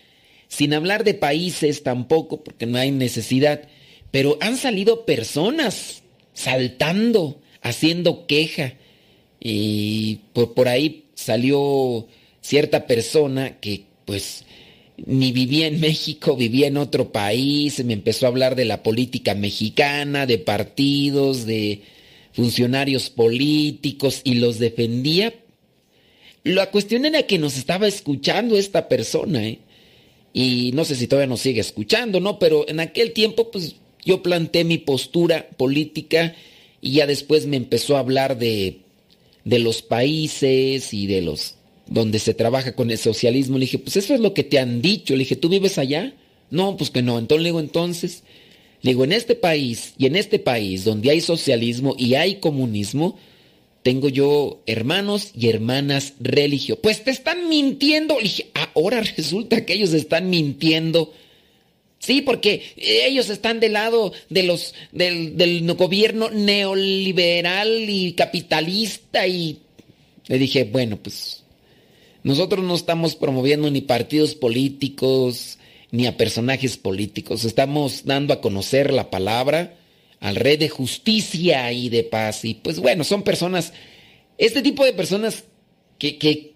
sin 0.48 0.72
hablar 0.72 1.04
de 1.04 1.12
países 1.12 1.82
tampoco 1.82 2.42
porque 2.42 2.64
no 2.64 2.78
hay 2.78 2.90
necesidad, 2.90 3.68
pero 4.10 4.38
han 4.40 4.56
salido 4.56 5.04
personas 5.04 6.02
saltando, 6.32 7.42
haciendo 7.60 8.26
queja, 8.26 8.76
y 9.38 10.20
por, 10.32 10.54
por 10.54 10.68
ahí 10.68 11.04
salió 11.12 12.06
cierta 12.40 12.86
persona 12.86 13.60
que 13.60 13.84
pues 14.06 14.46
ni 14.96 15.32
vivía 15.32 15.66
en 15.66 15.80
México, 15.80 16.36
vivía 16.36 16.68
en 16.68 16.76
otro 16.76 17.10
país, 17.10 17.84
me 17.84 17.92
empezó 17.92 18.26
a 18.26 18.28
hablar 18.28 18.54
de 18.54 18.64
la 18.64 18.82
política 18.82 19.34
mexicana, 19.34 20.26
de 20.26 20.38
partidos, 20.38 21.46
de 21.46 21.82
funcionarios 22.32 23.10
políticos 23.10 24.20
y 24.24 24.34
los 24.34 24.58
defendía. 24.58 25.34
La 26.44 26.70
cuestión 26.70 27.06
era 27.06 27.24
que 27.24 27.38
nos 27.38 27.56
estaba 27.56 27.86
escuchando 27.86 28.56
esta 28.56 28.88
persona, 28.88 29.46
¿eh? 29.46 29.58
Y 30.32 30.72
no 30.74 30.84
sé 30.84 30.96
si 30.96 31.06
todavía 31.06 31.28
nos 31.28 31.40
sigue 31.40 31.60
escuchando, 31.60 32.18
¿no? 32.18 32.40
Pero 32.40 32.68
en 32.68 32.80
aquel 32.80 33.12
tiempo, 33.12 33.50
pues 33.52 33.76
yo 34.04 34.22
planteé 34.22 34.64
mi 34.64 34.78
postura 34.78 35.48
política 35.56 36.34
y 36.80 36.92
ya 36.94 37.06
después 37.06 37.46
me 37.46 37.56
empezó 37.56 37.96
a 37.96 38.00
hablar 38.00 38.36
de, 38.36 38.80
de 39.44 39.58
los 39.60 39.80
países 39.80 40.92
y 40.92 41.06
de 41.06 41.22
los 41.22 41.54
donde 41.86 42.18
se 42.18 42.34
trabaja 42.34 42.74
con 42.74 42.90
el 42.90 42.98
socialismo. 42.98 43.58
Le 43.58 43.66
dije, 43.66 43.78
pues 43.78 43.96
eso 43.96 44.14
es 44.14 44.20
lo 44.20 44.34
que 44.34 44.44
te 44.44 44.58
han 44.58 44.80
dicho. 44.80 45.14
Le 45.14 45.20
dije, 45.20 45.36
¿tú 45.36 45.48
vives 45.48 45.78
allá? 45.78 46.14
No, 46.50 46.76
pues 46.76 46.90
que 46.90 47.02
no. 47.02 47.18
Entonces 47.18 47.42
le 47.42 47.48
digo, 47.48 47.60
entonces, 47.60 48.22
le 48.82 48.92
digo, 48.92 49.04
en 49.04 49.12
este 49.12 49.34
país 49.34 49.94
y 49.98 50.06
en 50.06 50.16
este 50.16 50.38
país 50.38 50.84
donde 50.84 51.10
hay 51.10 51.20
socialismo 51.20 51.94
y 51.98 52.14
hay 52.14 52.36
comunismo, 52.36 53.18
tengo 53.82 54.08
yo 54.08 54.62
hermanos 54.66 55.32
y 55.38 55.48
hermanas 55.48 56.14
religiosas. 56.20 56.80
Pues 56.82 57.04
te 57.04 57.10
están 57.10 57.48
mintiendo. 57.48 58.16
Le 58.16 58.24
dije, 58.24 58.50
ahora 58.74 59.00
resulta 59.16 59.64
que 59.64 59.74
ellos 59.74 59.92
están 59.92 60.30
mintiendo. 60.30 61.12
Sí, 61.98 62.20
porque 62.20 62.62
ellos 62.76 63.30
están 63.30 63.60
del 63.60 63.74
lado 63.74 64.12
de 64.28 64.42
los, 64.42 64.74
del, 64.92 65.38
del 65.38 65.72
gobierno 65.72 66.28
neoliberal 66.30 67.88
y 67.88 68.12
capitalista 68.12 69.26
y 69.26 69.58
le 70.26 70.38
dije, 70.38 70.64
bueno, 70.64 70.98
pues 71.02 71.43
nosotros 72.24 72.64
no 72.64 72.74
estamos 72.74 73.14
promoviendo 73.14 73.70
ni 73.70 73.82
partidos 73.82 74.34
políticos 74.34 75.58
ni 75.92 76.06
a 76.06 76.16
personajes 76.16 76.76
políticos. 76.76 77.44
Estamos 77.44 78.04
dando 78.04 78.34
a 78.34 78.40
conocer 78.40 78.92
la 78.92 79.10
palabra 79.10 79.76
al 80.18 80.36
rey 80.36 80.56
de 80.56 80.70
justicia 80.70 81.70
y 81.72 81.90
de 81.90 82.02
paz. 82.02 82.44
Y 82.44 82.54
pues 82.54 82.80
bueno, 82.80 83.04
son 83.04 83.22
personas, 83.22 83.74
este 84.38 84.62
tipo 84.62 84.84
de 84.84 84.94
personas 84.94 85.44
que, 85.98 86.16
que, 86.18 86.54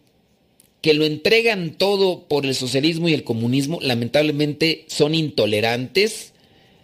que 0.80 0.94
lo 0.94 1.04
entregan 1.04 1.72
todo 1.72 2.26
por 2.26 2.46
el 2.46 2.54
socialismo 2.54 3.08
y 3.08 3.14
el 3.14 3.22
comunismo, 3.22 3.78
lamentablemente 3.82 4.86
son 4.88 5.14
intolerantes, 5.14 6.32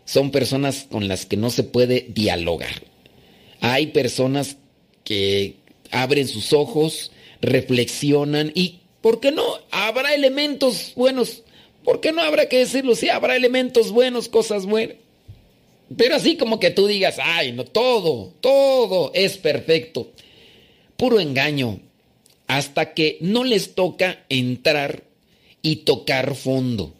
son 0.05 0.31
personas 0.31 0.87
con 0.91 1.09
las 1.09 1.25
que 1.25 1.39
no 1.39 1.49
se 1.49 1.65
puede 1.65 2.07
dialogar. 2.11 2.83
Hay 3.61 3.89
personas 3.89 4.59
que 5.05 5.57
abren 5.91 6.29
sus 6.29 6.53
ojos, 6.53 7.13
reflexionan 7.45 8.53
y, 8.55 8.81
¿por 9.01 9.21
qué 9.21 9.33
no? 9.33 9.45
Habrá 9.71 10.15
elementos 10.15 10.93
buenos. 10.97 11.43
¿Por 11.85 12.01
qué 12.01 12.13
no 12.13 12.23
habrá 12.23 12.49
que 12.49 12.59
decirlo? 12.59 12.95
Sí, 12.95 13.11
habrá 13.11 13.37
elementos 13.37 13.91
buenos, 13.91 14.29
cosas 14.29 14.65
buenas. 14.67 14.97
Pero 15.97 16.17
así 16.17 16.37
como 16.37 16.59
que 16.59 16.71
tú 16.71 16.87
digas, 16.87 17.19
ay, 17.23 17.53
no, 17.53 17.65
todo, 17.65 18.33
todo 18.41 19.13
es 19.15 19.37
perfecto. 19.37 20.11
Puro 20.97 21.21
engaño. 21.21 21.81
Hasta 22.47 22.95
que 22.95 23.19
no 23.21 23.45
les 23.45 23.75
toca 23.75 24.25
entrar 24.29 25.05
y 25.63 25.77
tocar 25.77 26.35
fondo. 26.35 26.95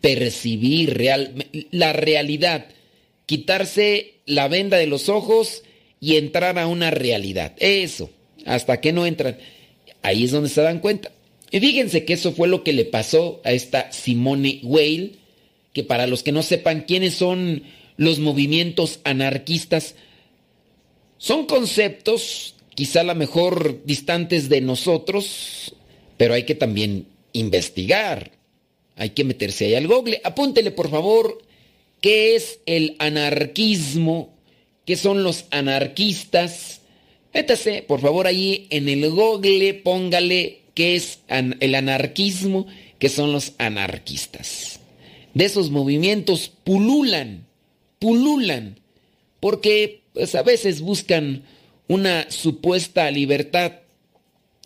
Percibir 0.00 0.94
real, 0.94 1.46
la 1.70 1.92
realidad. 1.92 2.66
Quitarse 3.26 4.14
la 4.26 4.48
venda 4.48 4.76
de 4.76 4.86
los 4.86 5.08
ojos 5.08 5.62
y 6.00 6.16
entrar 6.16 6.58
a 6.58 6.66
una 6.66 6.90
realidad. 6.90 7.54
Eso. 7.58 8.10
Hasta 8.44 8.80
que 8.80 8.92
no 8.92 9.06
entran. 9.06 9.38
Ahí 10.04 10.24
es 10.24 10.32
donde 10.32 10.50
se 10.50 10.60
dan 10.60 10.80
cuenta. 10.80 11.10
Y 11.50 11.60
fíjense 11.60 12.04
que 12.04 12.12
eso 12.12 12.32
fue 12.32 12.46
lo 12.46 12.62
que 12.62 12.74
le 12.74 12.84
pasó 12.84 13.40
a 13.42 13.52
esta 13.52 13.90
Simone 13.90 14.60
Weil, 14.62 15.18
que 15.72 15.82
para 15.82 16.06
los 16.06 16.22
que 16.22 16.30
no 16.30 16.42
sepan 16.42 16.82
quiénes 16.82 17.14
son 17.14 17.62
los 17.96 18.18
movimientos 18.18 19.00
anarquistas, 19.04 19.94
son 21.16 21.46
conceptos 21.46 22.54
quizá 22.74 23.00
a 23.00 23.04
lo 23.04 23.14
mejor 23.14 23.82
distantes 23.86 24.50
de 24.50 24.60
nosotros, 24.60 25.74
pero 26.18 26.34
hay 26.34 26.42
que 26.42 26.54
también 26.54 27.06
investigar. 27.32 28.32
Hay 28.96 29.10
que 29.10 29.24
meterse 29.24 29.64
ahí 29.64 29.74
al 29.74 29.86
google. 29.86 30.20
Apúntele, 30.22 30.70
por 30.70 30.90
favor, 30.90 31.38
qué 32.02 32.36
es 32.36 32.60
el 32.66 32.94
anarquismo, 32.98 34.34
qué 34.84 34.96
son 34.96 35.24
los 35.24 35.46
anarquistas 35.50 36.82
Métase, 37.34 37.82
por 37.82 38.00
favor, 38.00 38.28
ahí 38.28 38.68
en 38.70 38.88
el 38.88 39.10
google, 39.10 39.74
póngale 39.74 40.60
qué 40.72 40.94
es 40.94 41.18
el 41.28 41.74
anarquismo, 41.74 42.68
qué 43.00 43.08
son 43.08 43.32
los 43.32 43.54
anarquistas. 43.58 44.78
De 45.34 45.44
esos 45.44 45.70
movimientos 45.70 46.52
pululan, 46.62 47.44
pululan, 47.98 48.78
porque 49.40 50.02
pues, 50.12 50.36
a 50.36 50.44
veces 50.44 50.80
buscan 50.80 51.42
una 51.88 52.30
supuesta 52.30 53.10
libertad 53.10 53.72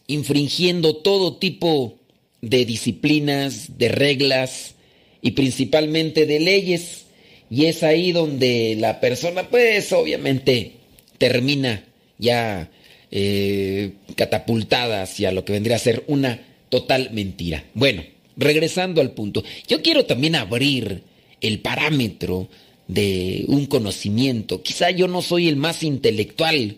infringiendo 0.07 0.96
todo 0.96 1.37
tipo 1.37 1.98
de 2.42 2.66
disciplinas, 2.66 3.78
de 3.78 3.88
reglas 3.88 4.74
y 5.22 5.31
principalmente 5.31 6.26
de 6.26 6.38
leyes. 6.38 7.07
Y 7.50 7.64
es 7.64 7.83
ahí 7.83 8.12
donde 8.12 8.76
la 8.78 9.00
persona, 9.00 9.48
pues 9.48 9.90
obviamente, 9.94 10.72
termina 11.16 11.88
ya 12.18 12.70
eh, 13.11 13.92
catapultada 14.16 15.02
hacia 15.02 15.33
lo 15.33 15.44
que 15.44 15.52
vendría 15.52 15.76
a 15.76 15.81
ser 15.81 16.04
una 16.09 16.40
total 16.68 17.11
mentira. 17.12 17.64
Bueno, 17.74 18.02
regresando 18.37 19.00
al 19.00 19.12
punto, 19.12 19.42
yo 19.66 19.83
quiero 19.83 20.04
también 20.04 20.37
abrir 20.37 21.02
el 21.40 21.61
parámetro 21.61 22.48
de 22.87 23.44
un 23.48 23.66
conocimiento. 23.66 24.62
Quizá 24.62 24.90
yo 24.90 25.09
no 25.09 25.22
soy 25.22 25.48
el 25.48 25.57
más 25.57 25.83
intelectual, 25.83 26.76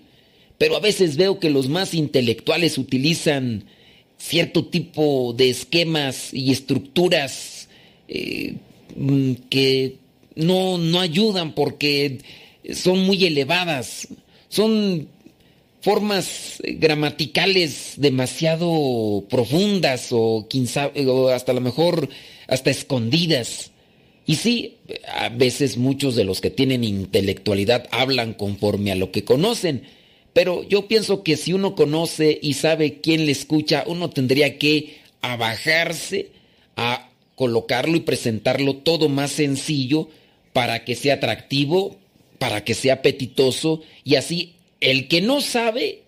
pero 0.59 0.77
a 0.77 0.81
veces 0.81 1.17
veo 1.17 1.39
que 1.39 1.51
los 1.51 1.69
más 1.69 1.95
intelectuales 1.95 2.79
utilizan 2.79 3.65
cierto 4.19 4.67
tipo 4.67 5.33
de 5.33 5.51
esquemas 5.51 6.35
y 6.35 6.53
estructuras 6.53 7.69
eh, 8.09 8.57
mm, 8.97 9.33
que 9.49 9.97
no, 10.35 10.79
no 10.79 11.01
ayudan 11.01 11.55
porque 11.55 12.19
son 12.73 13.01
muy 13.07 13.25
elevadas, 13.25 14.09
son 14.49 15.09
formas 15.81 16.61
gramaticales 16.63 17.95
demasiado 17.97 19.25
profundas 19.29 20.09
o, 20.11 20.47
hasta 21.33 21.53
a 21.53 21.55
lo 21.55 21.61
mejor 21.61 22.09
hasta 22.49 22.71
escondidas. 22.71 23.71
Y 24.27 24.37
sí, 24.37 24.77
a 25.09 25.29
veces 25.31 25.77
muchos 25.77 26.15
de 26.15 26.25
los 26.25 26.41
que 26.41 26.51
tienen 26.51 26.85
intelectualidad 26.85 27.89
hablan 27.91 28.35
conforme 28.35 28.93
a 28.93 28.97
lo 28.97 29.11
que 29.11 29.25
conocen, 29.25 29.83
pero 30.33 30.63
yo 30.63 30.87
pienso 30.87 31.23
que 31.23 31.37
si 31.37 31.53
uno 31.53 31.75
conoce 31.75 32.39
y 32.41 32.55
sabe 32.55 33.01
quién 33.01 33.27
le 33.27 33.33
escucha, 33.33 33.85
uno 33.87 34.11
tendría 34.11 34.59
que 34.59 35.01
abajarse 35.23 36.31
a 36.77 37.11
colocarlo 37.35 37.97
y 37.97 38.01
presentarlo 38.01 38.77
todo 38.77 39.09
más 39.09 39.33
sencillo 39.33 40.09
para 40.53 40.85
que 40.85 40.95
sea 40.95 41.15
atractivo, 41.15 41.97
para 42.39 42.65
que 42.65 42.75
sea 42.75 42.95
apetitoso 42.95 43.83
y 44.05 44.15
así 44.15 44.55
el 44.81 45.09
que 45.09 45.21
no 45.21 45.41
sabe 45.41 46.03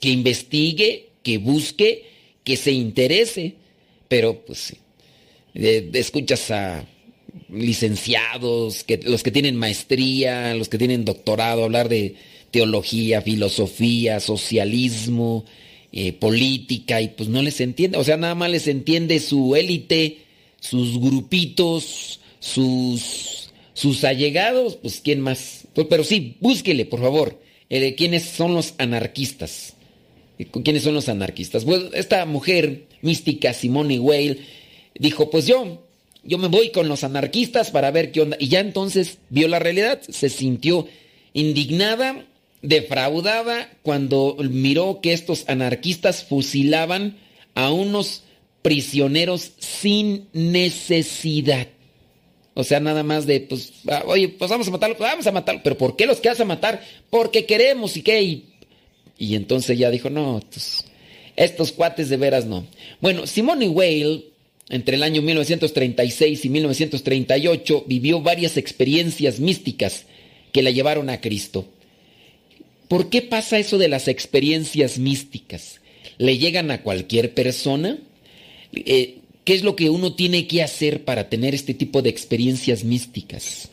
que 0.00 0.10
investigue, 0.10 1.08
que 1.22 1.38
busque, 1.38 2.04
que 2.44 2.56
se 2.56 2.72
interese. 2.72 3.54
Pero 4.08 4.44
pues 4.44 4.58
sí, 4.58 4.76
escuchas 5.54 6.50
a 6.50 6.86
licenciados, 7.48 8.84
los 9.04 9.22
que 9.22 9.30
tienen 9.30 9.56
maestría, 9.56 10.54
los 10.54 10.68
que 10.68 10.78
tienen 10.78 11.04
doctorado, 11.04 11.64
hablar 11.64 11.88
de 11.88 12.16
teología, 12.50 13.22
filosofía, 13.22 14.20
socialismo, 14.20 15.44
eh, 15.92 16.12
política, 16.12 17.00
y 17.00 17.08
pues 17.08 17.28
no 17.28 17.42
les 17.42 17.60
entiende, 17.60 17.98
o 17.98 18.04
sea, 18.04 18.16
nada 18.16 18.34
más 18.34 18.50
les 18.50 18.68
entiende 18.68 19.20
su 19.20 19.56
élite, 19.56 20.18
sus 20.60 20.98
grupitos, 20.98 22.20
sus, 22.38 23.50
sus 23.74 24.04
allegados, 24.04 24.76
pues 24.76 25.00
quién 25.00 25.20
más. 25.20 25.66
Pues, 25.74 25.86
pero 25.88 26.04
sí, 26.04 26.36
búsquele, 26.40 26.84
por 26.84 27.00
favor, 27.00 27.40
eh, 27.72 27.94
quiénes 27.94 28.24
son 28.24 28.54
los 28.54 28.74
anarquistas. 28.78 29.74
Eh, 30.38 30.46
¿Quiénes 30.64 30.82
son 30.82 30.94
los 30.94 31.08
anarquistas? 31.08 31.64
Pues 31.64 31.82
esta 31.94 32.24
mujer 32.26 32.84
mística, 33.00 33.52
Simone 33.52 33.98
Weil, 33.98 34.46
dijo, 34.94 35.30
pues 35.30 35.46
yo 35.46 35.82
yo 36.24 36.38
me 36.38 36.48
voy 36.48 36.70
con 36.70 36.88
los 36.88 37.04
anarquistas 37.04 37.70
para 37.70 37.90
ver 37.90 38.12
qué 38.12 38.20
onda. 38.20 38.36
Y 38.38 38.48
ya 38.48 38.60
entonces 38.60 39.18
vio 39.28 39.48
la 39.48 39.58
realidad, 39.58 40.00
se 40.08 40.28
sintió 40.28 40.86
indignada, 41.32 42.26
defraudada, 42.62 43.70
cuando 43.82 44.36
miró 44.38 45.00
que 45.02 45.12
estos 45.12 45.44
anarquistas 45.48 46.24
fusilaban 46.24 47.16
a 47.54 47.72
unos 47.72 48.22
prisioneros 48.62 49.52
sin 49.58 50.28
necesidad. 50.32 51.68
O 52.54 52.64
sea, 52.64 52.80
nada 52.80 53.02
más 53.02 53.26
de, 53.26 53.40
pues, 53.40 53.72
ah, 53.88 54.02
oye, 54.06 54.28
pues 54.28 54.50
vamos 54.50 54.68
a 54.68 54.70
matarlo, 54.70 54.96
pues 54.96 55.10
vamos 55.10 55.26
a 55.26 55.32
matarlo. 55.32 55.60
Pero 55.64 55.78
¿por 55.78 55.96
qué 55.96 56.06
los 56.06 56.20
quedas 56.20 56.40
a 56.40 56.44
matar? 56.44 56.82
Porque 57.08 57.46
queremos 57.46 57.96
y 57.96 58.02
qué. 58.02 58.22
Y, 58.22 58.44
y 59.18 59.34
entonces 59.36 59.78
ya 59.78 59.90
dijo, 59.90 60.10
no, 60.10 60.40
pues, 60.50 60.84
estos 61.36 61.72
cuates 61.72 62.08
de 62.08 62.16
veras 62.16 62.44
no. 62.44 62.66
Bueno, 63.00 63.26
Simone 63.26 63.68
Weil 63.68 64.26
entre 64.68 64.96
el 64.96 65.02
año 65.02 65.22
1936 65.22 66.44
y 66.44 66.48
1938 66.48 67.84
vivió 67.86 68.20
varias 68.20 68.56
experiencias 68.56 69.40
místicas 69.40 70.04
que 70.52 70.62
la 70.62 70.70
llevaron 70.70 71.10
a 71.10 71.20
Cristo. 71.20 71.66
¿Por 72.88 73.08
qué 73.08 73.22
pasa 73.22 73.58
eso 73.58 73.78
de 73.78 73.88
las 73.88 74.08
experiencias 74.08 74.98
místicas? 74.98 75.80
¿Le 76.18 76.36
llegan 76.36 76.70
a 76.70 76.82
cualquier 76.82 77.32
persona? 77.32 77.98
Eh, 78.74 79.18
¿Qué 79.44 79.54
es 79.54 79.62
lo 79.62 79.74
que 79.74 79.90
uno 79.90 80.14
tiene 80.14 80.46
que 80.46 80.62
hacer 80.62 81.04
para 81.04 81.28
tener 81.28 81.54
este 81.54 81.74
tipo 81.74 82.00
de 82.02 82.10
experiencias 82.10 82.84
místicas? 82.84 83.70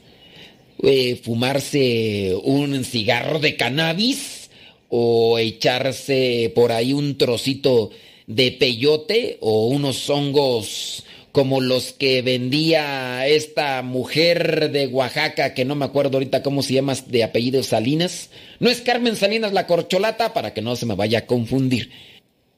Eh, 0.81 1.19
¿Fumarse 1.23 2.35
un 2.43 2.83
cigarro 2.83 3.39
de 3.39 3.55
cannabis? 3.55 4.49
¿O 4.89 5.37
echarse 5.37 6.51
por 6.55 6.71
ahí 6.71 6.93
un 6.93 7.17
trocito 7.17 7.91
de 8.25 8.51
peyote 8.51 9.37
o 9.41 9.67
unos 9.67 10.09
hongos 10.09 11.03
como 11.31 11.61
los 11.61 11.93
que 11.93 12.21
vendía 12.21 13.27
esta 13.27 13.81
mujer 13.81 14.71
de 14.71 14.87
Oaxaca, 14.87 15.53
que 15.53 15.65
no 15.65 15.75
me 15.75 15.85
acuerdo 15.85 16.17
ahorita 16.17 16.41
cómo 16.41 16.63
se 16.63 16.73
llama, 16.73 16.95
de 17.07 17.23
apellido 17.23 17.61
Salinas. 17.61 18.29
No 18.59 18.69
es 18.69 18.81
Carmen 18.81 19.15
Salinas 19.15 19.53
la 19.53 19.67
corcholata, 19.67 20.33
para 20.33 20.53
que 20.53 20.61
no 20.61 20.75
se 20.75 20.85
me 20.85 20.95
vaya 20.95 21.19
a 21.19 21.25
confundir. 21.27 21.91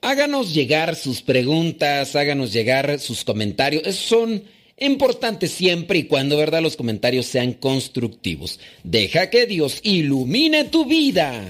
Háganos 0.03 0.55
llegar 0.55 0.95
sus 0.95 1.21
preguntas, 1.21 2.15
háganos 2.15 2.51
llegar 2.51 2.99
sus 2.99 3.23
comentarios. 3.23 3.95
son 3.95 4.43
importantes 4.77 5.51
siempre 5.51 5.99
y 5.99 6.03
cuando, 6.05 6.37
¿verdad?, 6.37 6.63
los 6.63 6.75
comentarios 6.75 7.27
sean 7.27 7.53
constructivos. 7.53 8.59
Deja 8.83 9.29
que 9.29 9.45
Dios 9.45 9.79
ilumine 9.83 10.63
tu 10.63 10.85
vida. 10.85 11.47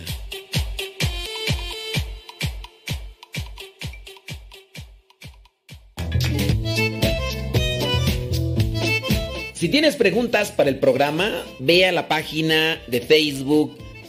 Si 9.54 9.70
tienes 9.70 9.96
preguntas 9.96 10.52
para 10.52 10.70
el 10.70 10.80
programa, 10.80 11.46
ve 11.60 11.86
a 11.86 11.94
la 11.94 12.10
página 12.10 12.82
de 12.88 13.00
Facebook 13.00 13.78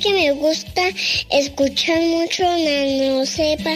Que 0.00 0.12
me 0.14 0.32
gusta 0.32 0.82
escuchar 1.30 2.00
mucho 2.00 2.42
Nano 2.42 3.26
Sepa. 3.26 3.74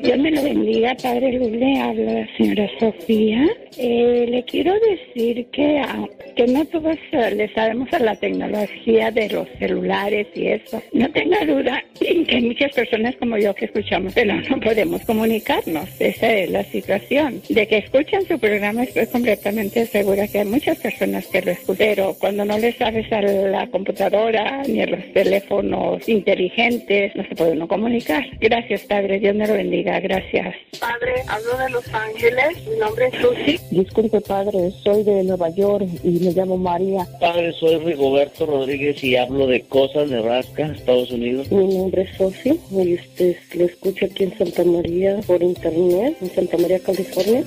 Dios 0.00 0.18
me 0.18 0.30
lo 0.30 0.42
bendiga, 0.42 0.94
Padre 1.02 1.32
Luz, 1.32 1.50
le 1.50 1.80
habla 1.80 2.12
la 2.12 2.36
señora 2.36 2.70
Sofía. 2.78 3.48
Eh, 3.76 4.26
le 4.28 4.44
quiero 4.44 4.72
decir 4.74 5.46
que, 5.50 5.78
ah, 5.80 6.06
que 6.34 6.46
no 6.46 6.64
todos 6.66 6.96
eh, 7.12 7.34
le 7.34 7.52
sabemos 7.54 7.92
a 7.92 7.98
la 7.98 8.14
tecnología 8.16 9.10
de 9.10 9.28
los 9.30 9.48
celulares 9.58 10.26
y 10.34 10.48
eso. 10.48 10.82
No 10.92 11.10
tenga 11.10 11.44
duda 11.44 11.82
que 11.98 12.26
hay 12.28 12.42
muchas 12.42 12.72
personas 12.72 13.16
como 13.16 13.38
yo 13.38 13.54
que 13.54 13.66
escuchamos, 13.66 14.12
pero 14.14 14.34
no 14.34 14.60
podemos 14.60 15.02
comunicarnos. 15.02 15.88
Esa 16.00 16.32
es 16.32 16.50
la 16.50 16.64
situación. 16.64 17.42
De 17.48 17.66
que 17.66 17.78
escuchan 17.78 18.24
su 18.26 18.38
programa 18.38 18.84
estoy 18.84 19.06
completamente 19.06 19.86
segura 19.86 20.28
que 20.28 20.40
hay 20.40 20.46
muchas 20.46 20.78
personas 20.78 21.26
que 21.26 21.42
lo 21.42 21.50
escuchan, 21.52 21.76
pero 21.78 22.14
cuando 22.18 22.44
no 22.44 22.58
le 22.58 22.72
sabes 22.72 23.10
a 23.12 23.22
la 23.22 23.66
computadora 23.68 24.62
ni 24.66 24.82
a 24.82 24.86
los 24.86 25.12
teléfonos 25.12 26.08
inteligentes, 26.08 27.14
no 27.14 27.24
se 27.24 27.34
puede 27.34 27.52
uno 27.52 27.68
comunicar. 27.68 28.24
Gracias, 28.40 28.82
Padre. 28.82 29.18
Dios 29.18 29.34
me 29.34 29.46
lo 29.46 29.54
bendiga. 29.54 30.00
Gracias. 30.00 30.54
Padre, 30.78 31.14
hablo 31.28 31.56
de 31.58 31.70
Los 31.70 31.94
Ángeles. 31.94 32.68
Mi 32.68 32.78
nombre 32.78 33.08
es 33.12 33.20
Susi. 33.20 33.60
Disculpe, 33.70 34.20
padre, 34.20 34.70
soy 34.82 35.02
de 35.04 35.24
Nueva 35.24 35.48
York 35.50 35.86
y 36.02 36.10
me 36.20 36.29
llamo 36.32 36.56
María. 36.56 37.06
Padre, 37.20 37.52
soy 37.52 37.76
Rigoberto 37.78 38.46
Rodríguez 38.46 39.02
y 39.02 39.16
hablo 39.16 39.46
de 39.46 39.62
cosas 39.62 40.10
de 40.10 40.20
Rasca, 40.20 40.66
Estados 40.66 41.10
Unidos. 41.10 41.50
Mi 41.50 41.66
nombre 41.76 42.02
es 42.02 42.16
Sofi 42.16 42.58
y 42.70 42.94
este, 42.94 43.38
lo 43.54 43.64
escucho 43.64 44.06
aquí 44.06 44.24
en 44.24 44.36
Santa 44.36 44.64
María 44.64 45.20
por 45.26 45.42
internet, 45.42 46.16
en 46.20 46.30
Santa 46.30 46.56
María, 46.58 46.78
California. 46.80 47.44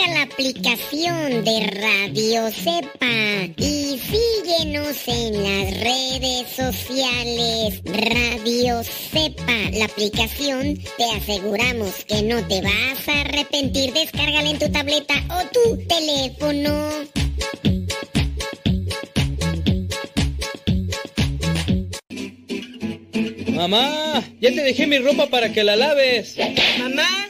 Descarga 0.00 0.14
la 0.14 0.22
aplicación 0.22 1.44
de 1.44 1.66
Radio 1.66 2.50
Cepa 2.50 3.52
y 3.56 3.98
síguenos 3.98 4.96
en 5.06 5.42
las 5.42 5.80
redes 5.80 6.48
sociales. 6.48 7.82
Radio 7.84 8.82
Cepa, 8.82 9.52
la 9.72 9.84
aplicación, 9.84 10.78
te 10.96 11.04
aseguramos 11.16 12.04
que 12.06 12.22
no 12.22 12.46
te 12.46 12.62
vas 12.62 13.08
a 13.08 13.20
arrepentir. 13.20 13.92
Descárgala 13.92 14.48
en 14.50 14.58
tu 14.58 14.70
tableta 14.70 15.14
o 15.28 15.44
tu 15.52 15.76
teléfono. 15.86 16.90
Mamá, 23.48 24.22
ya 24.40 24.50
te 24.50 24.62
dejé 24.62 24.86
mi 24.86 24.98
ropa 24.98 25.26
para 25.26 25.52
que 25.52 25.62
la 25.62 25.76
laves. 25.76 26.36
Mamá, 26.78 27.29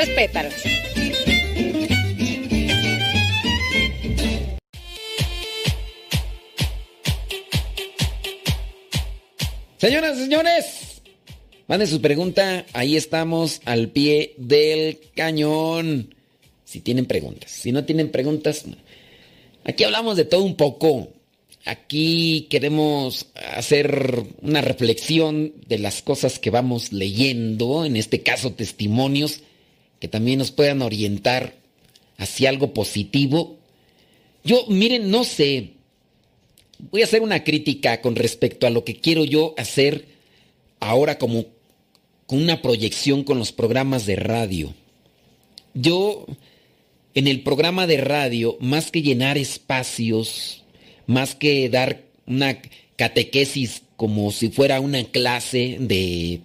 Respétalas. 0.00 0.54
Señoras 9.76 10.16
y 10.16 10.22
señores, 10.22 11.02
Mande 11.68 11.86
su 11.86 12.00
pregunta, 12.00 12.64
ahí 12.72 12.96
estamos 12.96 13.60
al 13.66 13.90
pie 13.90 14.34
del 14.38 14.98
cañón. 15.14 16.14
Si 16.64 16.80
tienen 16.80 17.04
preguntas. 17.04 17.50
Si 17.50 17.70
no 17.70 17.84
tienen 17.84 18.10
preguntas, 18.10 18.64
aquí 19.64 19.84
hablamos 19.84 20.16
de 20.16 20.24
todo 20.24 20.44
un 20.44 20.56
poco. 20.56 21.12
Aquí 21.66 22.46
queremos 22.48 23.26
hacer 23.54 24.24
una 24.40 24.62
reflexión 24.62 25.52
de 25.66 25.78
las 25.78 26.00
cosas 26.00 26.38
que 26.38 26.48
vamos 26.48 26.90
leyendo, 26.90 27.84
en 27.84 27.96
este 27.96 28.22
caso 28.22 28.54
testimonios, 28.54 29.42
que 30.00 30.08
también 30.08 30.38
nos 30.38 30.50
puedan 30.50 30.82
orientar 30.82 31.54
hacia 32.16 32.48
algo 32.48 32.74
positivo. 32.74 33.58
Yo, 34.42 34.66
miren, 34.68 35.10
no 35.10 35.24
sé, 35.24 35.74
voy 36.90 37.02
a 37.02 37.04
hacer 37.04 37.22
una 37.22 37.44
crítica 37.44 38.00
con 38.00 38.16
respecto 38.16 38.66
a 38.66 38.70
lo 38.70 38.84
que 38.84 38.96
quiero 38.96 39.24
yo 39.24 39.54
hacer 39.56 40.06
ahora 40.80 41.18
como 41.18 41.46
con 42.26 42.42
una 42.42 42.62
proyección 42.62 43.24
con 43.24 43.38
los 43.38 43.52
programas 43.52 44.06
de 44.06 44.16
radio. 44.16 44.74
Yo, 45.74 46.26
en 47.14 47.28
el 47.28 47.42
programa 47.42 47.86
de 47.86 47.98
radio, 47.98 48.56
más 48.60 48.90
que 48.90 49.02
llenar 49.02 49.36
espacios, 49.36 50.64
más 51.06 51.34
que 51.34 51.68
dar 51.68 52.04
una 52.26 52.60
catequesis 52.96 53.82
como 53.96 54.30
si 54.30 54.48
fuera 54.48 54.80
una 54.80 55.04
clase 55.04 55.76
de, 55.80 56.40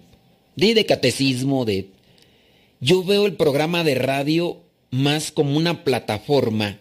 de, 0.56 0.74
de 0.74 0.86
catecismo, 0.86 1.64
de... 1.64 1.95
Yo 2.80 3.02
veo 3.02 3.26
el 3.26 3.36
programa 3.36 3.84
de 3.84 3.94
radio 3.94 4.60
más 4.90 5.32
como 5.32 5.56
una 5.56 5.82
plataforma 5.82 6.78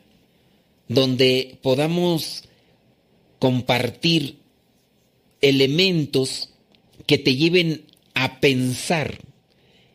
donde 0.88 1.58
podamos 1.62 2.44
compartir 3.40 4.38
elementos 5.42 6.50
que 7.06 7.18
te 7.18 7.36
lleven 7.36 7.86
a 8.14 8.40
pensar 8.40 9.20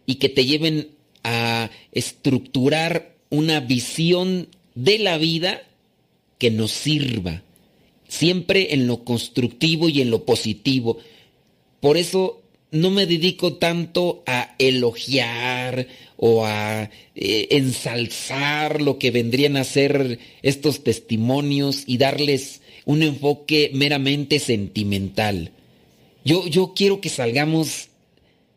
y 0.07 0.17
que 0.17 0.29
te 0.29 0.47
lleven 0.47 0.89
a 1.23 1.71
estructurar 1.93 3.15
una 3.29 3.61
visión 3.61 4.49
de 4.75 4.99
la 4.99 5.19
vida 5.19 5.63
que 6.39 6.51
nos 6.51 6.71
sirva, 6.71 7.43
siempre 8.09 8.73
en 8.75 8.87
lo 8.87 9.05
constructivo 9.05 9.89
y 9.89 10.01
en 10.01 10.11
lo 10.11 10.25
positivo. 10.25 10.99
Por 11.81 11.97
eso 11.97 12.40
no 12.71 12.91
me 12.91 13.07
dedico 13.07 13.55
tanto 13.55 14.23
a 14.27 14.55
elogiar 14.59 15.87
o 16.17 16.45
a 16.45 16.91
eh, 17.15 17.49
ensalzar 17.51 18.81
lo 18.81 18.99
que 18.99 19.11
vendrían 19.11 19.57
a 19.57 19.65
ser 19.65 20.19
estos 20.43 20.85
testimonios 20.85 21.85
y 21.87 21.99
darles 21.99 22.61
un 22.85 23.03
enfoque 23.03 23.71
meramente 23.75 24.39
sentimental. 24.39 25.53
Yo, 26.25 26.47
yo 26.47 26.75
quiero 26.75 27.01
que 27.01 27.09
salgamos 27.09 27.89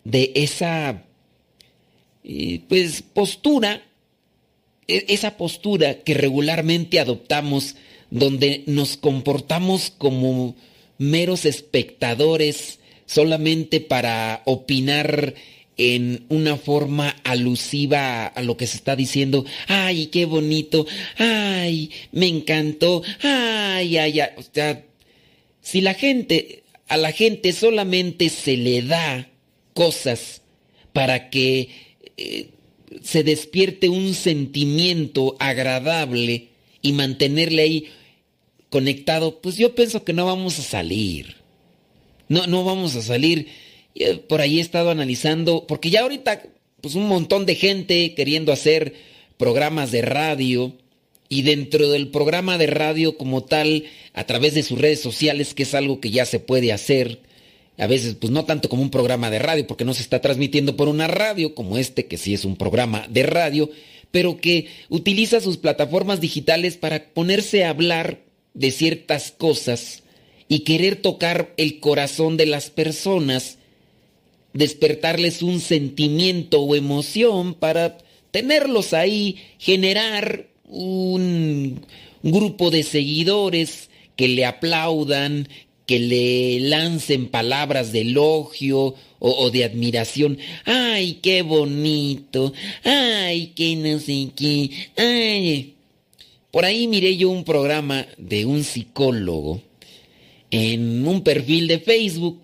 de 0.04 0.32
esa 0.36 1.06
eh, 2.24 2.62
pues 2.68 3.02
postura, 3.02 3.84
e, 4.88 5.06
esa 5.10 5.38
postura 5.38 6.04
que 6.04 6.14
regularmente 6.14 7.00
adoptamos 7.00 7.76
donde 8.12 8.64
nos 8.68 8.98
comportamos 8.98 9.92
como 9.98 10.56
meros 10.98 11.46
espectadores 11.46 12.80
solamente 13.06 13.80
para 13.80 14.42
opinar 14.46 15.36
en 15.78 16.26
una 16.30 16.58
forma 16.58 17.10
alusiva 17.24 18.28
a 18.28 18.42
lo 18.44 18.58
que 18.58 18.68
se 18.68 18.78
está 18.78 18.96
diciendo. 18.96 19.46
Ay, 19.68 20.08
qué 20.08 20.26
bonito. 20.26 20.86
Ay, 21.18 21.92
me 22.12 22.28
encantó. 22.28 23.02
Ay, 23.22 23.98
ay, 23.98 24.20
ay. 24.20 24.30
O 24.38 24.44
sea, 24.44 24.86
si 25.62 25.82
la 25.82 25.94
gente, 25.94 26.64
a 26.88 26.98
la 26.98 27.12
gente 27.12 27.54
solamente 27.54 28.30
se 28.30 28.58
le 28.58 28.82
da 28.84 29.30
cosas 29.74 30.42
para 30.92 31.30
que 31.30 31.70
eh, 32.18 32.50
se 33.02 33.24
despierte 33.24 33.90
un 33.90 34.14
sentimiento 34.14 35.36
agradable 35.40 36.50
y 36.82 36.94
mantenerle 36.94 37.62
ahí 37.64 37.88
conectado, 38.70 39.42
pues 39.42 39.58
yo 39.58 39.74
pienso 39.74 40.04
que 40.04 40.14
no 40.14 40.26
vamos 40.26 40.60
a 40.60 40.64
salir. 40.64 41.43
No, 42.34 42.48
no 42.48 42.64
vamos 42.64 42.96
a 42.96 43.04
salir. 43.04 43.48
Eh, 43.94 44.18
por 44.18 44.42
ahí 44.42 44.58
he 44.58 44.62
estado 44.62 44.90
analizando, 44.90 45.68
porque 45.68 45.92
ya 45.92 46.02
ahorita, 46.02 46.42
pues 46.82 46.96
un 46.96 47.08
montón 47.08 47.46
de 47.46 47.54
gente 47.54 48.16
queriendo 48.16 48.52
hacer 48.52 48.96
programas 49.38 49.92
de 49.92 50.02
radio 50.02 50.74
y 51.30 51.44
dentro 51.44 51.90
del 51.90 52.10
programa 52.10 52.58
de 52.58 52.68
radio 52.68 53.18
como 53.18 53.44
tal, 53.44 53.84
a 54.14 54.24
través 54.24 54.56
de 54.56 54.64
sus 54.64 54.80
redes 54.80 55.00
sociales, 55.00 55.54
que 55.54 55.62
es 55.62 55.76
algo 55.76 56.00
que 56.00 56.10
ya 56.10 56.26
se 56.26 56.40
puede 56.40 56.74
hacer, 56.74 57.20
a 57.78 57.86
veces 57.86 58.16
pues 58.16 58.32
no 58.32 58.46
tanto 58.46 58.68
como 58.68 58.82
un 58.82 58.90
programa 58.90 59.30
de 59.30 59.38
radio, 59.38 59.68
porque 59.68 59.86
no 59.86 59.94
se 59.94 60.02
está 60.02 60.20
transmitiendo 60.20 60.76
por 60.76 60.88
una 60.88 61.08
radio 61.08 61.54
como 61.54 61.78
este, 61.78 62.08
que 62.08 62.18
sí 62.18 62.34
es 62.34 62.46
un 62.46 62.56
programa 62.56 63.08
de 63.10 63.24
radio, 63.24 63.70
pero 64.10 64.38
que 64.38 64.68
utiliza 64.90 65.40
sus 65.40 65.58
plataformas 65.58 66.20
digitales 66.20 66.78
para 66.78 67.04
ponerse 67.14 67.64
a 67.64 67.70
hablar 67.70 68.22
de 68.56 68.72
ciertas 68.72 69.32
cosas 69.32 70.03
y 70.54 70.60
querer 70.60 70.98
tocar 70.98 71.52
el 71.58 71.80
corazón 71.80 72.38
de 72.38 72.46
las 72.46 72.70
personas, 72.70 73.58
despertarles 74.54 75.42
un 75.42 75.60
sentimiento 75.60 76.62
o 76.62 76.76
emoción 76.76 77.56
para 77.56 77.98
tenerlos 78.30 78.94
ahí, 78.94 79.38
generar 79.58 80.46
un 80.66 81.84
grupo 82.22 82.70
de 82.70 82.84
seguidores 82.84 83.90
que 84.16 84.28
le 84.28 84.46
aplaudan, 84.46 85.48
que 85.88 85.98
le 85.98 86.60
lancen 86.60 87.30
palabras 87.30 87.92
de 87.92 88.02
elogio 88.02 88.94
o, 89.18 89.50
de 89.50 89.64
admiración. 89.64 90.38
¡Ay, 90.66 91.16
qué 91.24 91.42
bonito! 91.42 92.54
¡Ay, 92.84 93.54
qué 93.56 93.76
no 93.76 93.98
sé 93.98 94.30
qué! 94.36 94.70
¡Ay! 94.98 95.74
Por 96.52 96.64
ahí 96.64 96.86
miré 96.88 97.18
yo 97.18 97.32
un 97.32 97.44
programa 97.44 98.06
de 98.20 98.46
un 98.46 98.64
psicólogo 98.64 99.60
en 100.54 101.08
un 101.08 101.24
perfil 101.24 101.68
de 101.68 101.80
Facebook 101.80 102.42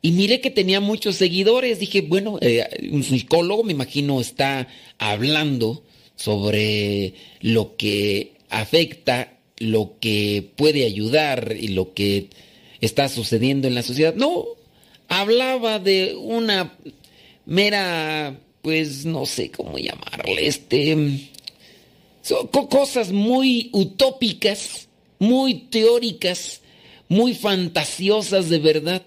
y 0.00 0.12
miré 0.12 0.40
que 0.40 0.50
tenía 0.50 0.80
muchos 0.80 1.16
seguidores. 1.16 1.78
Dije, 1.78 2.00
bueno, 2.00 2.38
eh, 2.40 2.66
un 2.90 3.04
psicólogo 3.04 3.62
me 3.62 3.72
imagino 3.72 4.20
está 4.20 4.66
hablando 4.98 5.84
sobre 6.16 7.14
lo 7.40 7.76
que 7.76 8.32
afecta, 8.48 9.38
lo 9.58 9.96
que 10.00 10.50
puede 10.56 10.84
ayudar 10.84 11.56
y 11.58 11.68
lo 11.68 11.94
que 11.94 12.30
está 12.80 13.08
sucediendo 13.08 13.68
en 13.68 13.74
la 13.74 13.82
sociedad. 13.82 14.14
No, 14.14 14.46
hablaba 15.08 15.78
de 15.78 16.16
una 16.16 16.76
mera, 17.44 18.40
pues 18.62 19.04
no 19.04 19.26
sé 19.26 19.50
cómo 19.50 19.78
llamarle, 19.78 20.46
este, 20.46 21.28
son 22.22 22.46
cosas 22.48 23.12
muy 23.12 23.68
utópicas, 23.72 24.88
muy 25.18 25.54
teóricas, 25.70 26.61
muy 27.12 27.34
fantasiosas 27.34 28.48
de 28.48 28.58
verdad. 28.58 29.02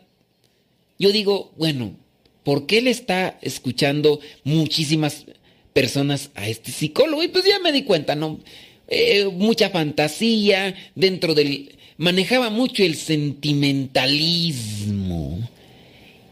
Yo 1.00 1.12
digo, 1.12 1.52
bueno, 1.58 1.96
¿por 2.44 2.68
qué 2.68 2.80
le 2.82 2.92
está 2.92 3.40
escuchando 3.42 4.20
muchísimas 4.44 5.26
personas 5.74 6.30
a 6.36 6.48
este 6.48 6.72
psicólogo? 6.72 7.24
Y 7.24 7.30
pues 7.30 7.46
ya 7.46 7.58
me 7.60 7.72
di 7.72 7.82
cuenta, 7.82 8.14
¿no? 8.14 8.40
Eh, 8.88 9.26
mucha 9.26 9.72
fantasía 9.72 10.76
dentro 10.94 11.34
del 11.34 11.80
manejaba 11.98 12.52
mucho 12.52 12.84
el 12.84 12.96
sentimentalismo. 12.96 15.40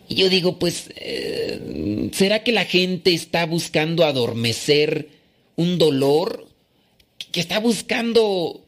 Y 0.07 0.13
yo 0.15 0.29
digo, 0.29 0.59
pues, 0.59 0.91
eh, 0.95 2.09
¿será 2.13 2.43
que 2.43 2.51
la 2.51 2.65
gente 2.65 3.15
está 3.15 3.47
buscando 3.47 4.05
adormecer 4.05 5.09
un 5.55 5.79
dolor? 5.79 6.47
¿Que 7.31 7.39
está 7.39 7.59
buscando 7.59 8.62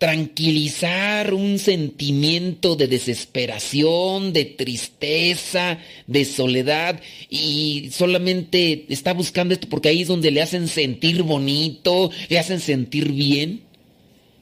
tranquilizar 0.00 1.34
un 1.34 1.58
sentimiento 1.58 2.74
de 2.74 2.86
desesperación, 2.86 4.32
de 4.32 4.46
tristeza, 4.46 5.78
de 6.06 6.24
soledad 6.24 7.02
y 7.28 7.90
solamente 7.92 8.86
está 8.88 9.12
buscando 9.12 9.52
esto 9.52 9.68
porque 9.68 9.90
ahí 9.90 10.00
es 10.00 10.08
donde 10.08 10.30
le 10.30 10.40
hacen 10.40 10.68
sentir 10.68 11.22
bonito, 11.22 12.10
le 12.30 12.38
hacen 12.38 12.60
sentir 12.60 13.12
bien. 13.12 13.60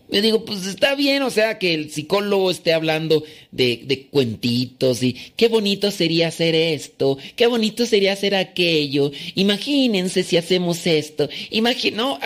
Yo 0.09 0.23
digo, 0.23 0.45
pues 0.45 0.65
está 0.65 0.95
bien, 0.95 1.23
o 1.23 1.31
sea, 1.31 1.59
que 1.59 1.75
el 1.75 1.91
psicólogo 1.91 2.53
esté 2.53 2.73
hablando 2.73 3.25
de, 3.51 4.07
cuentitos 4.13 5.03
y 5.03 5.15
qué 5.35 5.49
bonito 5.49 5.91
sería 5.91 6.29
hacer 6.29 6.55
esto, 6.55 7.19
qué 7.35 7.49
bonito 7.49 7.85
sería 7.85 8.13
hacer 8.13 8.37
aquello, 8.37 9.11
imagínense 9.35 10.23
si 10.23 10.37
hacemos 10.37 10.87
esto, 10.87 11.29
imagino, 11.51 12.21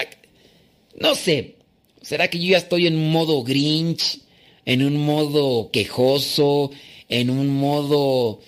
no 1.01 1.14
sé, 1.14 1.55
¿será 2.03 2.29
que 2.29 2.38
yo 2.38 2.51
ya 2.51 2.59
estoy 2.59 2.87
en 2.87 3.11
modo 3.11 3.43
grinch, 3.43 4.21
en 4.65 4.85
un 4.85 4.97
modo 4.97 5.71
quejoso, 5.71 6.71
en 7.09 7.31
un 7.31 7.49
modo, 7.49 8.41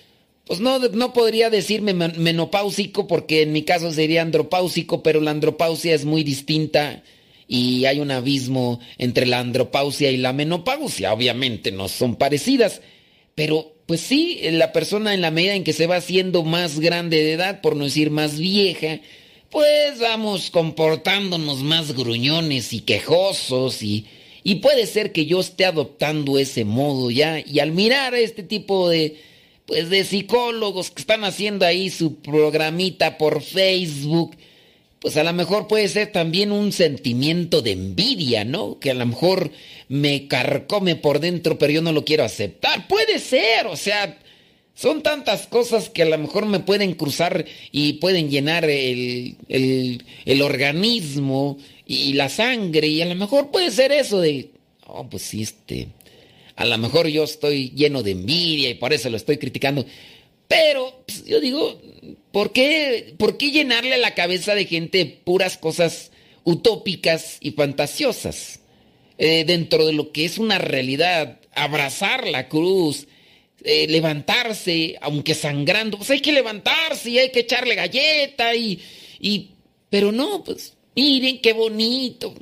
pues 0.45 0.59
no, 0.59 0.79
no 0.79 1.13
podría 1.13 1.49
decirme 1.49 1.93
menopáusico 1.93 3.07
porque 3.07 3.41
en 3.41 3.51
mi 3.51 3.63
caso 3.63 3.91
sería 3.91 4.21
andropáusico, 4.21 5.03
pero 5.03 5.21
la 5.21 5.31
andropausia 5.31 5.93
es 5.93 6.05
muy 6.05 6.23
distinta 6.23 7.03
y 7.47 7.85
hay 7.85 7.99
un 7.99 8.11
abismo 8.11 8.79
entre 8.97 9.25
la 9.25 9.39
andropausia 9.39 10.11
y 10.11 10.17
la 10.17 10.33
menopausia. 10.33 11.13
Obviamente 11.13 11.71
no 11.71 11.87
son 11.87 12.15
parecidas, 12.15 12.81
pero 13.35 13.73
pues 13.85 14.01
sí, 14.01 14.39
la 14.51 14.71
persona 14.71 15.13
en 15.13 15.21
la 15.21 15.31
medida 15.31 15.53
en 15.53 15.63
que 15.63 15.73
se 15.73 15.85
va 15.85 15.97
haciendo 15.97 16.43
más 16.43 16.79
grande 16.79 17.17
de 17.17 17.33
edad, 17.33 17.61
por 17.61 17.75
no 17.75 17.83
decir 17.83 18.09
más 18.09 18.39
vieja, 18.39 18.99
pues 19.49 19.99
vamos 19.99 20.49
comportándonos 20.49 21.63
más 21.63 21.95
gruñones 21.95 22.73
y 22.73 22.81
quejosos 22.81 23.81
y, 23.83 24.05
y 24.43 24.55
puede 24.55 24.85
ser 24.87 25.11
que 25.11 25.25
yo 25.25 25.39
esté 25.39 25.65
adoptando 25.65 26.37
ese 26.37 26.65
modo 26.65 27.11
ya 27.11 27.39
y 27.39 27.59
al 27.59 27.71
mirar 27.71 28.13
a 28.13 28.19
este 28.19 28.43
tipo 28.43 28.89
de 28.89 29.21
pues 29.65 29.89
de 29.89 30.03
psicólogos 30.03 30.91
que 30.91 31.01
están 31.01 31.23
haciendo 31.23 31.65
ahí 31.65 31.89
su 31.89 32.17
programita 32.17 33.17
por 33.17 33.41
Facebook, 33.41 34.35
pues 34.99 35.17
a 35.17 35.23
lo 35.23 35.33
mejor 35.33 35.67
puede 35.67 35.87
ser 35.87 36.11
también 36.11 36.51
un 36.51 36.71
sentimiento 36.71 37.61
de 37.61 37.71
envidia, 37.71 38.45
¿no? 38.45 38.79
Que 38.79 38.91
a 38.91 38.93
lo 38.93 39.05
mejor 39.05 39.51
me 39.87 40.27
carcome 40.27 40.95
por 40.95 41.19
dentro, 41.19 41.57
pero 41.57 41.73
yo 41.73 41.81
no 41.81 41.91
lo 41.91 42.05
quiero 42.05 42.23
aceptar. 42.23 42.87
Puede 42.87 43.19
ser, 43.19 43.67
o 43.67 43.75
sea, 43.75 44.19
son 44.75 45.01
tantas 45.01 45.47
cosas 45.47 45.89
que 45.89 46.03
a 46.03 46.05
lo 46.05 46.17
mejor 46.17 46.45
me 46.45 46.59
pueden 46.59 46.93
cruzar 46.95 47.45
y 47.71 47.93
pueden 47.93 48.29
llenar 48.29 48.65
el, 48.65 49.37
el, 49.47 50.41
organismo 50.41 51.57
y 51.85 52.13
la 52.13 52.27
sangre, 52.27 52.87
y 52.87 53.01
a 53.01 53.05
lo 53.05 53.15
mejor 53.15 53.51
puede 53.51 53.71
ser 53.71 53.93
eso 53.93 54.19
de, 54.19 54.51
oh, 54.85 55.09
pues 55.09 55.33
este, 55.33 55.87
a 56.57 56.65
lo 56.65 56.77
mejor 56.77 57.07
yo 57.07 57.23
estoy 57.23 57.69
lleno 57.69 58.03
de 58.03 58.11
envidia 58.11 58.69
y 58.69 58.73
por 58.75 58.91
eso 58.91 59.09
lo 59.09 59.15
estoy 59.15 59.37
criticando. 59.37 59.85
Pero 60.49 61.03
pues, 61.07 61.25
yo 61.25 61.39
digo, 61.39 61.81
¿por 62.33 62.51
qué, 62.51 63.13
¿por 63.17 63.37
qué 63.37 63.51
llenarle 63.51 63.97
la 63.97 64.13
cabeza 64.13 64.55
de 64.55 64.65
gente 64.65 65.05
puras 65.23 65.57
cosas 65.57 66.11
utópicas 66.43 67.37
y 67.39 67.51
fantasiosas? 67.51 68.59
Eh, 69.17 69.45
dentro 69.45 69.85
de 69.85 69.93
lo 69.93 70.11
que 70.11 70.25
es 70.25 70.37
una 70.37 70.57
realidad, 70.57 71.39
abrazar 71.53 72.27
la 72.27 72.49
cruz, 72.49 73.07
eh, 73.65 73.87
levantarse, 73.87 74.97
aunque 75.01 75.33
sangrando, 75.33 75.97
pues 75.97 76.09
hay 76.11 76.21
que 76.21 76.31
levantarse 76.31 77.09
y 77.09 77.19
hay 77.19 77.31
que 77.31 77.41
echarle 77.41 77.75
galleta 77.75 78.55
y, 78.55 78.79
y, 79.19 79.51
pero 79.89 80.11
no, 80.11 80.43
pues 80.43 80.73
miren 80.95 81.39
qué 81.39 81.53
bonito. 81.53 82.33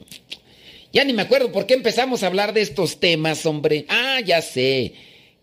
Ya 0.91 1.03
ni 1.03 1.13
me 1.13 1.23
acuerdo 1.23 1.51
por 1.51 1.65
qué 1.65 1.73
empezamos 1.73 2.21
a 2.21 2.27
hablar 2.27 2.53
de 2.53 2.61
estos 2.61 2.99
temas, 2.99 3.45
hombre. 3.45 3.85
Ah, 3.89 4.19
ya 4.23 4.41
sé 4.41 4.93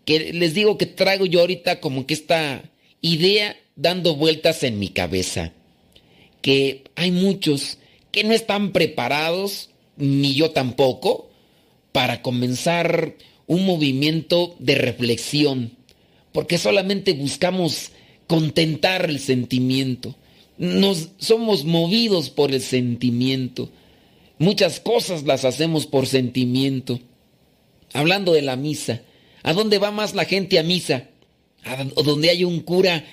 que 0.05 0.33
les 0.33 0.53
digo 0.53 0.77
que 0.77 0.85
traigo 0.85 1.25
yo 1.25 1.41
ahorita 1.41 1.79
como 1.79 2.05
que 2.05 2.13
esta 2.13 2.63
idea 3.01 3.57
dando 3.75 4.15
vueltas 4.15 4.63
en 4.63 4.79
mi 4.79 4.89
cabeza. 4.89 5.53
Que 6.41 6.83
hay 6.95 7.11
muchos 7.11 7.77
que 8.11 8.23
no 8.23 8.33
están 8.33 8.71
preparados, 8.71 9.69
ni 9.97 10.33
yo 10.33 10.51
tampoco, 10.51 11.29
para 11.91 12.21
comenzar 12.21 13.15
un 13.53 13.65
movimiento 13.65 14.55
de 14.59 14.75
reflexión. 14.75 15.71
Porque 16.31 16.57
solamente 16.57 17.13
buscamos 17.13 17.91
contentar 18.27 19.09
el 19.09 19.19
sentimiento. 19.19 20.15
Nos 20.57 21.09
somos 21.17 21.65
movidos 21.65 22.29
por 22.29 22.51
el 22.53 22.61
sentimiento. 22.61 23.69
Muchas 24.39 24.79
cosas 24.79 25.23
las 25.23 25.43
hacemos 25.45 25.85
por 25.85 26.07
sentimiento. 26.07 26.99
Hablando 27.93 28.33
de 28.33 28.41
la 28.41 28.55
misa, 28.55 29.01
¿A 29.43 29.53
dónde 29.53 29.79
va 29.79 29.91
más 29.91 30.13
la 30.13 30.25
gente 30.25 30.59
a 30.59 30.63
misa? 30.63 31.07
A 31.63 31.85
hay 32.29 32.43
un 32.43 32.59
cura, 32.61 33.03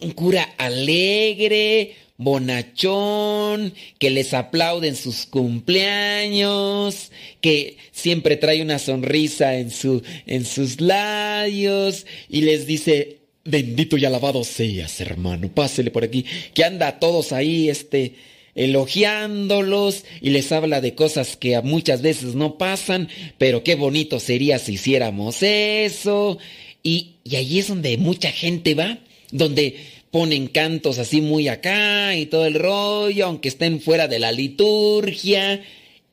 un 0.00 0.10
cura 0.12 0.54
alegre, 0.58 1.94
bonachón, 2.20 3.72
que 3.98 4.10
les 4.10 4.34
aplauden 4.34 4.94
sus 4.94 5.24
cumpleaños, 5.24 7.10
que 7.40 7.78
siempre 7.92 8.36
trae 8.36 8.60
una 8.60 8.78
sonrisa 8.78 9.56
en, 9.56 9.70
su, 9.70 10.02
en 10.26 10.44
sus 10.44 10.82
labios 10.82 12.04
y 12.28 12.42
les 12.42 12.66
dice, 12.66 13.20
bendito 13.44 13.96
y 13.96 14.04
alabado 14.04 14.44
seas, 14.44 15.00
hermano, 15.00 15.48
pásele 15.48 15.90
por 15.90 16.04
aquí, 16.04 16.26
que 16.52 16.62
anda 16.62 16.98
todos 16.98 17.32
ahí, 17.32 17.70
este, 17.70 18.16
elogiándolos 18.54 20.04
y 20.20 20.30
les 20.30 20.52
habla 20.52 20.82
de 20.82 20.94
cosas 20.94 21.38
que 21.38 21.58
muchas 21.62 22.02
veces 22.02 22.34
no 22.34 22.58
pasan, 22.58 23.08
pero 23.38 23.64
qué 23.64 23.76
bonito 23.76 24.20
sería 24.20 24.58
si 24.58 24.74
hiciéramos 24.74 25.42
eso. 25.42 26.38
Y, 26.82 27.16
y 27.24 27.36
allí 27.36 27.60
es 27.60 27.68
donde 27.68 27.96
mucha 27.96 28.30
gente 28.30 28.74
va, 28.74 28.98
donde 29.30 29.76
ponen 30.10 30.48
cantos 30.48 30.98
así 30.98 31.20
muy 31.20 31.48
acá 31.48 32.16
y 32.16 32.26
todo 32.26 32.46
el 32.46 32.54
rollo, 32.54 33.26
aunque 33.26 33.48
estén 33.48 33.80
fuera 33.80 34.08
de 34.08 34.18
la 34.18 34.32
liturgia. 34.32 35.62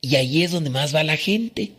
Y 0.00 0.16
allí 0.16 0.44
es 0.44 0.52
donde 0.52 0.70
más 0.70 0.94
va 0.94 1.02
la 1.02 1.16
gente. 1.16 1.72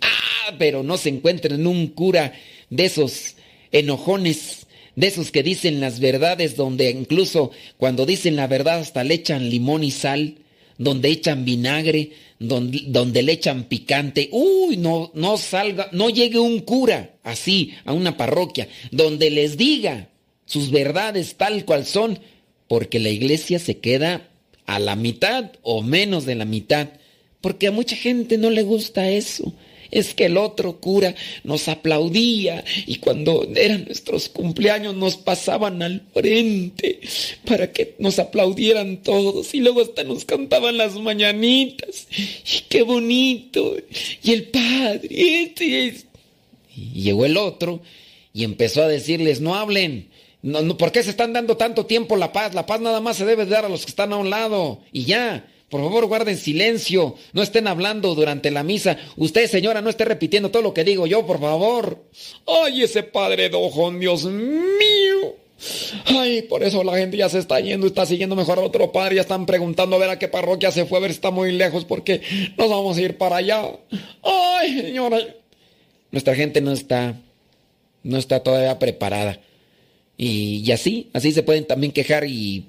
Ah, 0.00 0.54
pero 0.58 0.82
no 0.82 0.96
se 0.96 1.10
encuentren 1.10 1.66
un 1.66 1.88
cura 1.88 2.32
de 2.70 2.84
esos 2.84 3.36
enojones 3.72 4.66
de 4.96 5.06
esos 5.06 5.30
que 5.30 5.42
dicen 5.42 5.80
las 5.80 5.98
verdades, 5.98 6.56
donde 6.56 6.90
incluso 6.90 7.52
cuando 7.78 8.04
dicen 8.04 8.36
la 8.36 8.46
verdad 8.46 8.80
hasta 8.80 9.02
le 9.02 9.14
echan 9.14 9.48
limón 9.48 9.82
y 9.82 9.92
sal, 9.92 10.34
donde 10.76 11.08
echan 11.08 11.44
vinagre, 11.44 12.10
donde, 12.38 12.82
donde 12.86 13.22
le 13.22 13.32
echan 13.32 13.64
picante. 13.64 14.28
Uy, 14.32 14.76
no, 14.76 15.10
no 15.14 15.38
salga, 15.38 15.88
no 15.92 16.10
llegue 16.10 16.38
un 16.38 16.60
cura 16.60 17.14
así 17.22 17.72
a 17.84 17.92
una 17.92 18.16
parroquia, 18.16 18.68
donde 18.90 19.30
les 19.30 19.56
diga 19.56 20.09
sus 20.50 20.70
verdades 20.70 21.36
tal 21.36 21.64
cual 21.64 21.86
son, 21.86 22.18
porque 22.66 22.98
la 22.98 23.10
iglesia 23.10 23.58
se 23.58 23.78
queda 23.78 24.28
a 24.66 24.78
la 24.78 24.96
mitad 24.96 25.52
o 25.62 25.82
menos 25.82 26.26
de 26.26 26.34
la 26.34 26.44
mitad, 26.44 26.88
porque 27.40 27.68
a 27.68 27.72
mucha 27.72 27.94
gente 27.94 28.38
no 28.38 28.50
le 28.50 28.62
gusta 28.62 29.10
eso 29.10 29.52
es 29.90 30.14
que 30.14 30.26
el 30.26 30.36
otro 30.36 30.80
cura 30.80 31.14
nos 31.44 31.68
aplaudía 31.68 32.64
y 32.86 32.96
cuando 32.96 33.48
eran 33.54 33.84
nuestros 33.84 34.28
cumpleaños 34.28 34.94
nos 34.94 35.16
pasaban 35.16 35.82
al 35.82 36.02
frente 36.12 37.00
para 37.44 37.72
que 37.72 37.94
nos 37.98 38.18
aplaudieran 38.18 39.02
todos 39.02 39.54
y 39.54 39.60
luego 39.60 39.82
hasta 39.82 40.04
nos 40.04 40.24
cantaban 40.24 40.76
las 40.76 40.94
mañanitas. 40.94 42.06
Y 42.10 42.62
qué 42.68 42.82
bonito. 42.82 43.76
Y 44.22 44.32
el 44.32 44.44
padre, 44.44 45.08
este, 45.10 45.94
Y 46.76 47.02
llegó 47.02 47.24
el 47.24 47.36
otro 47.36 47.82
y 48.32 48.44
empezó 48.44 48.82
a 48.82 48.88
decirles, 48.88 49.40
no 49.40 49.54
hablen. 49.54 50.09
¿Por 50.78 50.92
qué 50.92 51.02
se 51.02 51.10
están 51.10 51.32
dando 51.32 51.56
tanto 51.56 51.86
tiempo 51.86 52.16
la 52.16 52.32
paz? 52.32 52.54
La 52.54 52.66
paz 52.66 52.80
nada 52.80 53.00
más 53.00 53.16
se 53.16 53.26
debe 53.26 53.46
dar 53.46 53.64
a 53.64 53.68
los 53.68 53.84
que 53.84 53.90
están 53.90 54.12
a 54.12 54.16
un 54.16 54.30
lado. 54.30 54.80
Y 54.92 55.04
ya. 55.04 55.46
Por 55.68 55.80
favor, 55.82 56.06
guarden 56.06 56.36
silencio. 56.36 57.14
No 57.32 57.42
estén 57.42 57.68
hablando 57.68 58.14
durante 58.16 58.50
la 58.50 58.64
misa. 58.64 58.96
Usted, 59.16 59.48
señora, 59.48 59.80
no 59.80 59.88
esté 59.90 60.04
repitiendo 60.04 60.50
todo 60.50 60.62
lo 60.62 60.74
que 60.74 60.82
digo 60.82 61.06
yo, 61.06 61.24
por 61.24 61.38
favor. 61.38 62.02
Ay, 62.46 62.82
ese 62.82 63.04
padre 63.04 63.48
dojón, 63.50 64.00
Dios 64.00 64.24
mío. 64.24 65.36
Ay, 66.06 66.42
por 66.42 66.64
eso 66.64 66.82
la 66.82 66.96
gente 66.96 67.16
ya 67.16 67.28
se 67.28 67.38
está 67.38 67.60
yendo, 67.60 67.86
está 67.86 68.04
siguiendo 68.04 68.34
mejor 68.34 68.58
a 68.58 68.62
otro 68.62 68.90
padre, 68.90 69.16
ya 69.16 69.20
están 69.20 69.46
preguntando 69.46 69.94
a 69.94 69.98
ver 69.98 70.10
a 70.10 70.18
qué 70.18 70.26
parroquia 70.26 70.72
se 70.72 70.86
fue, 70.86 70.98
a 70.98 71.02
ver 71.02 71.10
si 71.10 71.16
está 71.16 71.30
muy 71.30 71.52
lejos, 71.52 71.84
porque 71.84 72.22
nos 72.56 72.68
vamos 72.68 72.96
a 72.96 73.00
ir 73.02 73.16
para 73.16 73.36
allá. 73.36 73.62
Ay, 74.22 74.80
señora. 74.80 75.18
Nuestra 76.10 76.34
gente 76.34 76.60
no 76.60 76.72
está, 76.72 77.14
no 78.02 78.18
está 78.18 78.42
todavía 78.42 78.78
preparada. 78.80 79.38
Y, 80.22 80.62
y 80.66 80.72
así, 80.72 81.08
así 81.14 81.32
se 81.32 81.42
pueden 81.42 81.64
también 81.64 81.92
quejar 81.92 82.24
y 82.26 82.66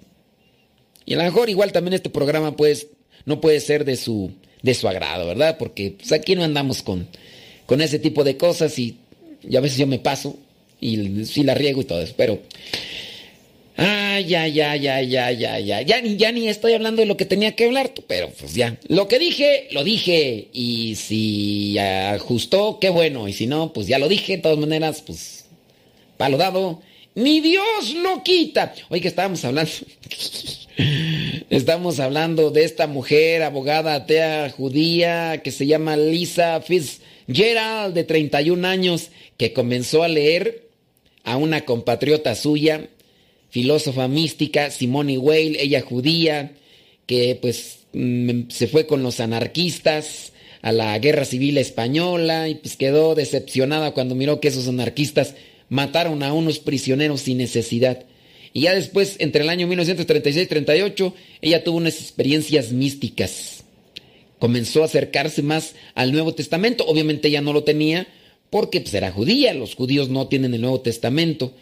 y 1.05 1.13
a 1.13 1.17
lo 1.17 1.23
mejor 1.23 1.49
igual 1.49 1.71
también 1.71 1.93
este 1.93 2.09
programa 2.09 2.55
pues 2.55 2.87
no 3.25 3.41
puede 3.41 3.59
ser 3.59 3.85
de 3.85 3.95
su, 3.95 4.31
de 4.61 4.73
su 4.73 4.87
agrado, 4.87 5.27
¿verdad? 5.27 5.57
Porque 5.57 5.95
pues, 5.97 6.11
aquí 6.11 6.35
no 6.35 6.43
andamos 6.43 6.83
con, 6.83 7.07
con 7.65 7.81
ese 7.81 7.99
tipo 7.99 8.23
de 8.23 8.37
cosas 8.37 8.77
y, 8.79 8.97
a 9.55 9.59
veces 9.59 9.77
yo 9.77 9.87
me 9.87 9.99
paso 9.99 10.37
y 10.79 11.25
sí 11.25 11.43
la 11.43 11.53
riego 11.53 11.81
y 11.81 11.85
todo 11.85 12.01
eso, 12.01 12.13
pero... 12.15 12.39
Ay, 13.77 14.25
ya, 14.25 14.47
ya, 14.47 14.75
ya, 14.75 15.01
ya, 15.01 15.31
ya, 15.31 15.59
ya. 15.59 15.81
Ya 15.81 16.01
ni, 16.01 16.15
ya 16.15 16.31
ni 16.31 16.47
estoy 16.47 16.73
hablando 16.73 17.01
de 17.01 17.07
lo 17.07 17.17
que 17.17 17.25
tenía 17.25 17.55
que 17.55 17.65
hablar, 17.65 17.91
pero 18.05 18.29
pues 18.29 18.53
ya. 18.53 18.77
Lo 18.87 19.07
que 19.07 19.17
dije, 19.17 19.69
lo 19.71 19.83
dije. 19.83 20.49
Y 20.53 20.95
si 20.95 21.79
ajustó, 21.79 22.77
qué 22.79 22.89
bueno. 22.89 23.27
Y 23.27 23.33
si 23.33 23.47
no, 23.47 23.73
pues 23.73 23.87
ya 23.87 23.97
lo 23.97 24.07
dije. 24.07 24.35
De 24.35 24.43
todas 24.43 24.59
maneras, 24.59 25.01
pues, 25.01 25.45
palo 26.17 26.37
dado. 26.37 26.81
Ni 27.15 27.41
Dios 27.41 27.93
lo 27.95 28.23
quita. 28.23 28.73
Oye, 28.89 29.01
que 29.01 29.07
estábamos 29.07 29.43
hablando. 29.43 29.71
Estamos 31.49 31.99
hablando 31.99 32.49
de 32.49 32.63
esta 32.63 32.87
mujer, 32.87 33.43
abogada 33.43 33.93
atea 33.93 34.49
judía, 34.49 35.41
que 35.43 35.51
se 35.51 35.67
llama 35.67 35.97
Lisa 35.97 36.61
Fitzgerald, 36.61 37.93
de 37.93 38.05
31 38.05 38.65
años, 38.67 39.09
que 39.37 39.51
comenzó 39.51 40.03
a 40.03 40.07
leer 40.07 40.69
a 41.23 41.35
una 41.35 41.65
compatriota 41.65 42.35
suya, 42.35 42.87
filósofa 43.49 44.07
mística, 44.07 44.71
Simone 44.71 45.17
Weil, 45.17 45.57
ella 45.59 45.81
judía, 45.81 46.53
que 47.05 47.37
pues 47.39 47.79
mm, 47.91 48.49
se 48.49 48.67
fue 48.67 48.87
con 48.87 49.03
los 49.03 49.19
anarquistas 49.19 50.31
a 50.61 50.71
la 50.71 50.97
guerra 50.99 51.25
civil 51.25 51.57
española 51.57 52.47
y 52.47 52.55
pues 52.55 52.77
quedó 52.77 53.15
decepcionada 53.15 53.91
cuando 53.91 54.15
miró 54.15 54.39
que 54.39 54.47
esos 54.47 54.67
anarquistas 54.67 55.35
mataron 55.71 56.21
a 56.21 56.33
unos 56.33 56.59
prisioneros 56.59 57.21
sin 57.21 57.37
necesidad. 57.37 58.03
Y 58.51 58.61
ya 58.61 58.75
después, 58.75 59.15
entre 59.19 59.43
el 59.43 59.49
año 59.49 59.67
1936 59.67 60.45
y 60.45 60.49
38, 60.49 61.15
ella 61.39 61.63
tuvo 61.63 61.77
unas 61.77 61.95
experiencias 62.01 62.73
místicas. 62.73 63.63
Comenzó 64.37 64.81
a 64.81 64.85
acercarse 64.85 65.41
más 65.41 65.75
al 65.95 66.11
Nuevo 66.11 66.35
Testamento. 66.35 66.85
Obviamente 66.85 67.29
ella 67.29 67.39
no 67.39 67.53
lo 67.53 67.63
tenía 67.63 68.05
porque 68.49 68.81
pues, 68.81 68.93
era 68.93 69.13
judía, 69.13 69.53
los 69.53 69.75
judíos 69.75 70.09
no 70.09 70.27
tienen 70.27 70.53
el 70.53 70.59
Nuevo 70.59 70.81
Testamento. 70.81 71.53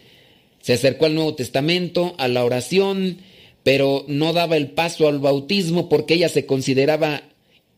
Se 0.60 0.72
acercó 0.72 1.06
al 1.06 1.14
Nuevo 1.14 1.36
Testamento, 1.36 2.16
a 2.18 2.26
la 2.26 2.44
oración, 2.44 3.18
pero 3.62 4.04
no 4.08 4.32
daba 4.32 4.56
el 4.56 4.70
paso 4.70 5.06
al 5.06 5.20
bautismo 5.20 5.88
porque 5.88 6.14
ella 6.14 6.28
se 6.28 6.46
consideraba 6.46 7.22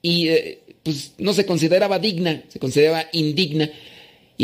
y 0.00 0.28
eh, 0.28 0.60
pues 0.82 1.12
no 1.18 1.34
se 1.34 1.44
consideraba 1.44 1.98
digna, 1.98 2.42
se 2.48 2.58
consideraba 2.58 3.04
indigna. 3.12 3.70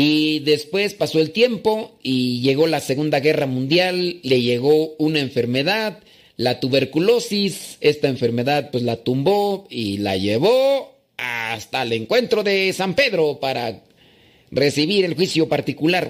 Y 0.01 0.39
después 0.39 0.93
pasó 0.93 1.19
el 1.19 1.31
tiempo 1.31 1.91
y 2.01 2.39
llegó 2.39 2.67
la 2.67 2.79
Segunda 2.79 3.19
Guerra 3.19 3.47
Mundial, 3.47 4.21
le 4.23 4.41
llegó 4.41 4.95
una 4.97 5.19
enfermedad, 5.19 5.99
la 6.37 6.61
tuberculosis, 6.61 7.77
esta 7.81 8.07
enfermedad 8.07 8.71
pues 8.71 8.85
la 8.85 8.95
tumbó 8.95 9.67
y 9.69 9.97
la 9.97 10.15
llevó 10.15 10.95
hasta 11.17 11.81
el 11.81 11.91
encuentro 11.91 12.43
de 12.43 12.71
San 12.71 12.93
Pedro 12.93 13.41
para 13.41 13.83
recibir 14.51 15.03
el 15.03 15.15
juicio 15.15 15.49
particular. 15.49 16.09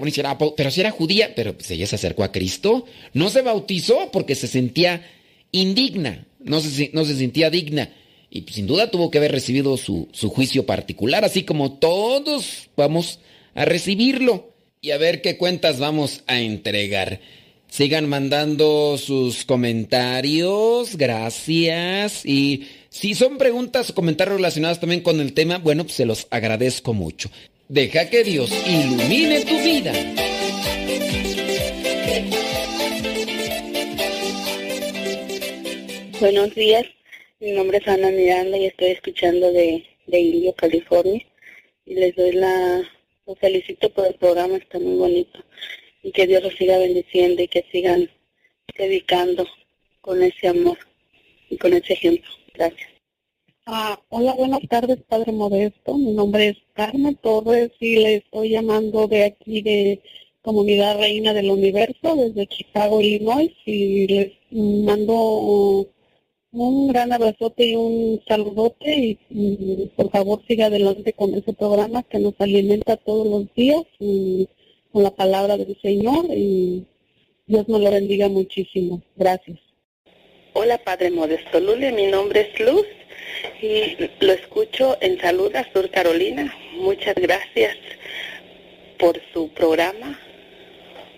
pero 0.56 0.70
si 0.70 0.82
era 0.82 0.92
judía, 0.92 1.34
pero 1.36 1.56
pues 1.56 1.72
ella 1.72 1.88
se 1.88 1.96
acercó 1.96 2.24
a 2.24 2.32
Cristo, 2.32 2.86
no 3.14 3.32
se 3.32 3.42
bautizó 3.42 4.12
porque 4.12 4.36
se 4.36 4.46
sentía 4.46 5.04
indigna, 5.52 6.28
no 6.38 6.62
se, 6.62 6.92
no 6.94 7.06
se 7.06 7.18
sentía 7.18 7.50
digna. 7.50 7.92
Y 8.30 8.42
pues, 8.42 8.54
sin 8.54 8.68
duda 8.68 8.92
tuvo 8.92 9.10
que 9.10 9.18
haber 9.18 9.32
recibido 9.32 9.78
su, 9.78 10.10
su 10.12 10.30
juicio 10.30 10.68
particular, 10.68 11.26
así 11.26 11.42
como 11.42 11.80
todos 11.80 12.70
vamos 12.78 13.20
recibirlo 13.66 14.54
y 14.82 14.92
a 14.92 14.98
ver 14.98 15.22
qué 15.22 15.38
cuentas 15.38 15.80
vamos 15.80 16.24
a 16.28 16.40
entregar. 16.40 17.20
Sigan 17.68 18.10
mandando 18.10 18.98
sus 18.98 19.46
comentarios, 19.46 20.98
gracias. 20.98 22.26
Y 22.26 22.68
si 22.90 23.14
son 23.14 23.38
preguntas 23.38 23.92
o 23.92 23.96
comentarios 23.96 24.38
relacionados 24.38 24.80
también 24.80 25.02
con 25.02 25.20
el 25.20 25.34
tema, 25.34 25.60
bueno, 25.60 25.84
pues 25.84 25.96
se 25.96 26.06
los 26.06 26.28
agradezco 26.32 26.94
mucho. 26.94 27.30
Deja 27.68 28.10
que 28.10 28.24
Dios 28.24 28.52
ilumine 28.68 29.46
tu 29.46 29.60
vida. 29.60 29.94
Buenos 36.20 36.54
días, 36.56 36.86
mi 37.40 37.52
nombre 37.52 37.78
es 37.78 37.88
Ana 37.88 38.10
Miranda 38.10 38.58
y 38.58 38.66
estoy 38.66 38.90
escuchando 38.90 39.54
de, 39.54 39.86
de 40.08 40.54
California. 40.58 41.22
Y 41.86 41.94
les 41.94 42.16
doy 42.16 42.32
la, 42.34 42.82
los 43.30 43.40
felicito 43.40 43.90
por 43.92 44.08
el 44.08 44.16
programa, 44.16 44.58
está 44.58 44.80
muy 44.80 44.96
bonito. 44.96 45.40
Y 46.02 46.12
que 46.12 46.26
Dios 46.26 46.42
los 46.42 46.54
siga 46.56 46.80
bendiciendo 46.80 47.42
y 47.44 47.48
que 47.48 47.64
sigan 47.72 48.10
dedicando 48.76 49.46
con 50.02 50.24
ese 50.24 50.48
amor 50.48 50.78
y 51.50 51.58
con 51.58 51.74
ese 51.74 51.94
ejemplo. 51.94 52.30
Gracias. 52.56 52.90
Ah, 53.68 54.02
hola, 54.10 54.34
buenas 54.34 54.62
tardes, 54.68 54.98
Padre 55.08 55.32
Modesto. 55.32 55.96
Mi 55.96 56.12
nombre 56.12 56.50
es 56.50 56.58
Carmen 56.74 57.16
Torres 57.18 57.70
y 57.80 57.98
le 57.98 58.16
estoy 58.16 58.50
llamando 58.50 59.08
de 59.08 59.26
aquí 59.26 59.62
de 59.62 60.02
Comunidad 60.42 60.98
Reina 60.98 61.32
del 61.34 61.52
Universo, 61.52 62.16
desde 62.16 62.48
Chicago, 62.48 63.00
Illinois. 63.00 63.52
Y 63.66 64.08
les 64.08 64.32
mando 64.50 65.88
un 66.52 66.88
gran 66.88 67.14
abrazote 67.14 67.66
y 67.66 67.76
un 67.76 68.22
saludote 68.28 69.18
y, 69.30 69.92
por 69.96 70.10
favor 70.12 70.42
siga 70.48 70.66
adelante 70.66 71.14
con 71.14 71.34
ese 71.36 71.54
programa 71.54 72.04
que 72.04 72.20
nos 72.20 72.34
alimenta 72.40 72.98
todos 72.98 73.28
los 73.28 73.54
días 73.54 73.84
con 74.92 75.04
la 75.04 75.12
palabra 75.12 75.58
del 75.58 75.78
Señor 75.82 76.26
y 76.30 76.86
Dios 77.46 77.68
nos 77.68 77.82
lo 77.82 77.92
bendiga 77.92 78.30
muchísimo. 78.30 79.02
Gracias. 79.16 79.60
Hola 80.54 80.80
Padre 80.80 81.12
Modesto 81.12 81.60
Lule, 81.60 81.92
mi 81.92 82.08
nombre 82.08 82.52
es 82.52 82.60
Luz 82.60 82.86
y 83.62 84.26
lo 84.26 84.34
escucho 84.34 84.98
en 85.02 85.20
Saluda, 85.20 85.68
Sur 85.72 85.90
Carolina. 85.92 86.54
Muchas 86.78 87.16
gracias 87.16 87.78
por 88.98 89.22
su 89.34 89.50
programa. 89.50 90.20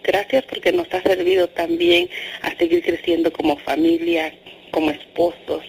Gracias 0.04 0.44
porque 0.46 0.72
nos 0.72 0.92
ha 0.94 1.02
servido 1.02 1.48
también 1.50 2.10
a 2.42 2.56
seguir 2.58 2.84
creciendo 2.84 3.32
como 3.32 3.58
familia, 3.58 4.34
como 4.72 4.92
esposos. 4.92 5.64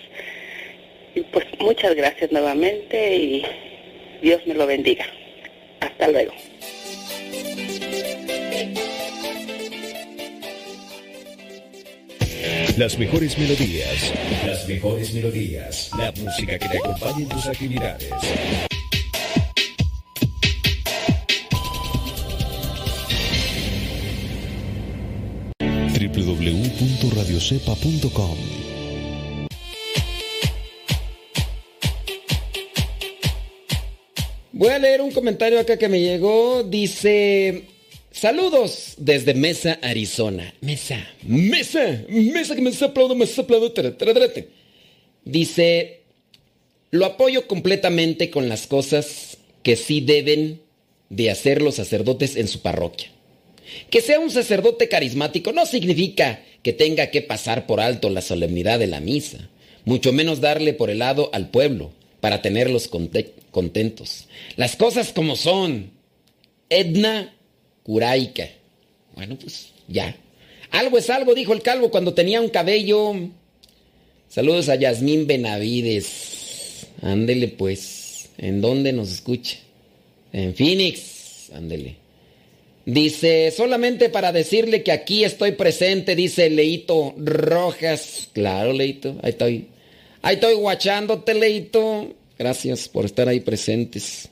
Y 1.14 1.20
pues 1.20 1.46
muchas 1.58 1.94
gracias 1.94 2.32
nuevamente 2.32 3.16
y 3.16 3.44
Dios 4.22 4.40
me 4.46 4.54
lo 4.54 4.66
bendiga. 4.66 5.04
Hasta 5.80 6.08
luego. 6.08 6.32
Las 12.78 12.98
mejores 12.98 13.38
melodías, 13.38 14.14
las 14.46 14.66
mejores 14.66 15.12
melodías, 15.12 15.90
la 15.98 16.10
música 16.12 16.58
que 16.58 16.68
te 16.68 16.78
acompañe 16.78 17.24
en 17.24 17.28
tus 17.28 17.46
actividades. 17.46 18.10
Voy 34.52 34.68
a 34.68 34.78
leer 34.78 35.00
un 35.00 35.10
comentario 35.10 35.58
acá 35.58 35.76
que 35.76 35.88
me 35.88 36.00
llegó. 36.00 36.62
Dice, 36.62 37.64
saludos 38.10 38.94
desde 38.98 39.34
Mesa, 39.34 39.78
Arizona. 39.82 40.54
Mesa, 40.60 41.04
Mesa, 41.22 42.04
Mesa, 42.08 42.54
que 42.54 42.60
me 42.60 42.70
aplaudo, 42.70 43.14
me 43.14 43.24
aplaudo. 43.24 43.72
Dice, 45.24 46.00
lo 46.90 47.06
apoyo 47.06 47.46
completamente 47.48 48.30
con 48.30 48.48
las 48.48 48.66
cosas 48.66 49.38
que 49.62 49.76
sí 49.76 50.00
deben 50.00 50.60
de 51.08 51.30
hacer 51.30 51.62
los 51.62 51.76
sacerdotes 51.76 52.36
en 52.36 52.46
su 52.46 52.60
parroquia. 52.60 53.10
Que 53.90 54.00
sea 54.00 54.20
un 54.20 54.30
sacerdote 54.30 54.88
carismático 54.88 55.52
no 55.52 55.66
significa 55.66 56.42
que 56.62 56.72
tenga 56.72 57.08
que 57.08 57.22
pasar 57.22 57.66
por 57.66 57.80
alto 57.80 58.10
la 58.10 58.22
solemnidad 58.22 58.78
de 58.78 58.86
la 58.86 59.00
misa, 59.00 59.48
mucho 59.84 60.12
menos 60.12 60.40
darle 60.40 60.72
por 60.72 60.90
el 60.90 61.00
lado 61.00 61.30
al 61.32 61.50
pueblo 61.50 61.90
para 62.20 62.40
tenerlos 62.40 62.88
contentos. 63.50 64.28
Las 64.56 64.76
cosas 64.76 65.12
como 65.12 65.36
son. 65.36 65.90
Edna 66.70 67.34
Curaica. 67.82 68.48
Bueno, 69.14 69.36
pues 69.36 69.72
ya. 69.88 70.16
Algo 70.70 70.98
es 70.98 71.10
algo, 71.10 71.34
dijo 71.34 71.52
el 71.52 71.62
calvo 71.62 71.90
cuando 71.90 72.14
tenía 72.14 72.40
un 72.40 72.48
cabello. 72.48 73.14
Saludos 74.28 74.68
a 74.68 74.76
Yasmín 74.76 75.26
Benavides. 75.26 76.86
Ándele 77.02 77.48
pues. 77.48 78.30
¿En 78.38 78.60
dónde 78.60 78.92
nos 78.92 79.10
escucha? 79.10 79.58
En 80.32 80.54
Phoenix. 80.54 81.50
Ándele. 81.52 82.01
Dice, 82.84 83.52
solamente 83.52 84.08
para 84.08 84.32
decirle 84.32 84.82
que 84.82 84.90
aquí 84.90 85.22
estoy 85.22 85.52
presente, 85.52 86.16
dice 86.16 86.50
Leito 86.50 87.14
Rojas. 87.16 88.28
Claro, 88.32 88.72
Leito, 88.72 89.16
ahí 89.22 89.30
estoy. 89.30 89.66
Ahí 90.22 90.34
estoy 90.34 90.54
guachándote, 90.54 91.34
Leito. 91.34 92.12
Gracias 92.38 92.88
por 92.88 93.04
estar 93.04 93.28
ahí 93.28 93.40
presentes. 93.40 94.28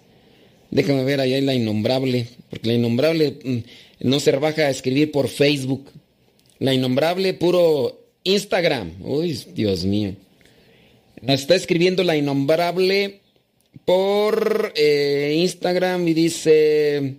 Déjame 0.70 1.04
ver 1.04 1.20
ahí 1.20 1.40
la 1.40 1.54
innombrable, 1.54 2.26
porque 2.48 2.68
la 2.68 2.74
innombrable 2.74 3.38
mm, 3.42 3.58
no 4.00 4.18
se 4.18 4.32
rebaja 4.32 4.62
a 4.62 4.70
escribir 4.70 5.12
por 5.12 5.28
Facebook. 5.28 5.88
La 6.58 6.74
innombrable 6.74 7.34
puro 7.34 8.00
Instagram. 8.24 8.94
Uy, 9.00 9.38
Dios 9.54 9.84
mío. 9.84 10.14
Nos 11.22 11.40
está 11.40 11.54
escribiendo 11.54 12.02
la 12.02 12.16
innombrable 12.16 13.20
por 13.84 14.72
eh, 14.74 15.36
Instagram 15.38 16.08
y 16.08 16.14
dice... 16.14 17.14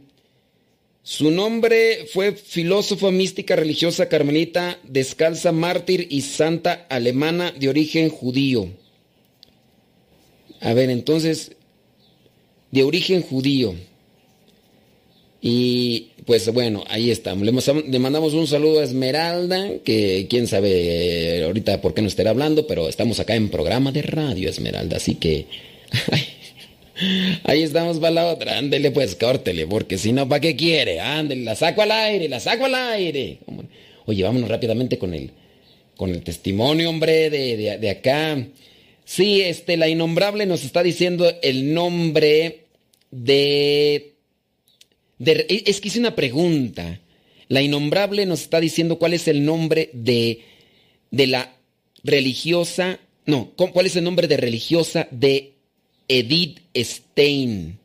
Su 1.11 1.29
nombre 1.29 2.05
fue 2.05 2.31
filósofa 2.31 3.11
mística 3.11 3.57
religiosa 3.57 4.07
carmelita, 4.07 4.79
descalza, 4.87 5.51
mártir 5.51 6.07
y 6.09 6.21
santa 6.21 6.85
alemana 6.89 7.51
de 7.51 7.67
origen 7.67 8.07
judío. 8.07 8.69
A 10.61 10.73
ver, 10.73 10.89
entonces, 10.89 11.51
de 12.71 12.83
origen 12.83 13.23
judío. 13.23 13.75
Y 15.41 16.11
pues 16.25 16.49
bueno, 16.53 16.85
ahí 16.87 17.11
estamos. 17.11 17.45
Le, 17.45 17.99
mandamos 17.99 18.33
un 18.33 18.47
saludo 18.47 18.79
a 18.79 18.85
Esmeralda, 18.85 19.79
que 19.83 20.27
quién 20.29 20.47
sabe 20.47 21.43
ahorita 21.43 21.81
por 21.81 21.93
qué 21.93 22.01
no 22.01 22.07
estará 22.07 22.29
hablando, 22.29 22.67
pero 22.67 22.87
estamos 22.87 23.19
acá 23.19 23.35
en 23.35 23.49
programa 23.49 23.91
de 23.91 24.01
radio 24.01 24.49
Esmeralda, 24.49 24.95
así 24.95 25.15
que... 25.15 25.45
Ahí 27.43 27.63
estamos 27.63 27.99
para 27.99 28.11
la 28.11 28.27
otra. 28.27 28.57
Ándele 28.57 28.91
pues, 28.91 29.15
córtele, 29.15 29.67
porque 29.67 29.97
si 29.97 30.11
no, 30.11 30.27
¿para 30.27 30.39
qué 30.39 30.55
quiere? 30.55 30.99
Ándele, 30.99 31.43
la 31.43 31.55
saco 31.55 31.81
al 31.81 31.91
aire, 31.91 32.29
la 32.29 32.39
saco 32.39 32.65
al 32.65 32.75
aire. 32.75 33.39
Oye, 34.05 34.23
vámonos 34.23 34.49
rápidamente 34.49 34.97
con 34.97 35.13
el, 35.13 35.31
con 35.95 36.09
el 36.09 36.23
testimonio, 36.23 36.89
hombre, 36.89 37.29
de, 37.29 37.77
de, 37.79 37.89
acá. 37.89 38.45
Sí, 39.05 39.41
este, 39.41 39.77
la 39.77 39.87
innombrable 39.87 40.45
nos 40.45 40.63
está 40.63 40.83
diciendo 40.83 41.31
el 41.41 41.73
nombre 41.73 42.65
de, 43.11 44.13
de... 45.17 45.45
Es 45.65 45.81
que 45.81 45.87
hice 45.87 45.99
una 45.99 46.15
pregunta. 46.15 46.99
La 47.47 47.61
innombrable 47.61 48.25
nos 48.25 48.41
está 48.41 48.59
diciendo 48.59 48.97
cuál 48.97 49.13
es 49.13 49.27
el 49.27 49.43
nombre 49.43 49.89
de, 49.93 50.41
de 51.09 51.27
la 51.27 51.55
religiosa... 52.03 52.99
No, 53.25 53.51
¿cuál 53.55 53.85
es 53.85 53.95
el 53.95 54.03
nombre 54.03 54.27
de 54.27 54.37
religiosa 54.37 55.07
de 55.11 55.50
Edith 56.11 56.59
Stein, 56.75 57.79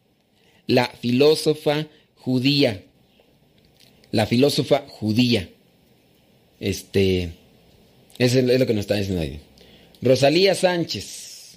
la 0.66 0.88
filósofa 0.88 1.86
judía. 2.16 2.82
La 4.10 4.26
filósofa 4.26 4.84
judía. 4.88 5.48
Este. 6.58 7.30
Es, 8.18 8.34
lo 8.34 8.66
que 8.66 8.74
nos 8.74 8.80
está 8.80 8.96
diciendo 8.96 9.22
ahí. 9.22 9.38
Rosalía 10.02 10.56
Sánchez. 10.56 11.54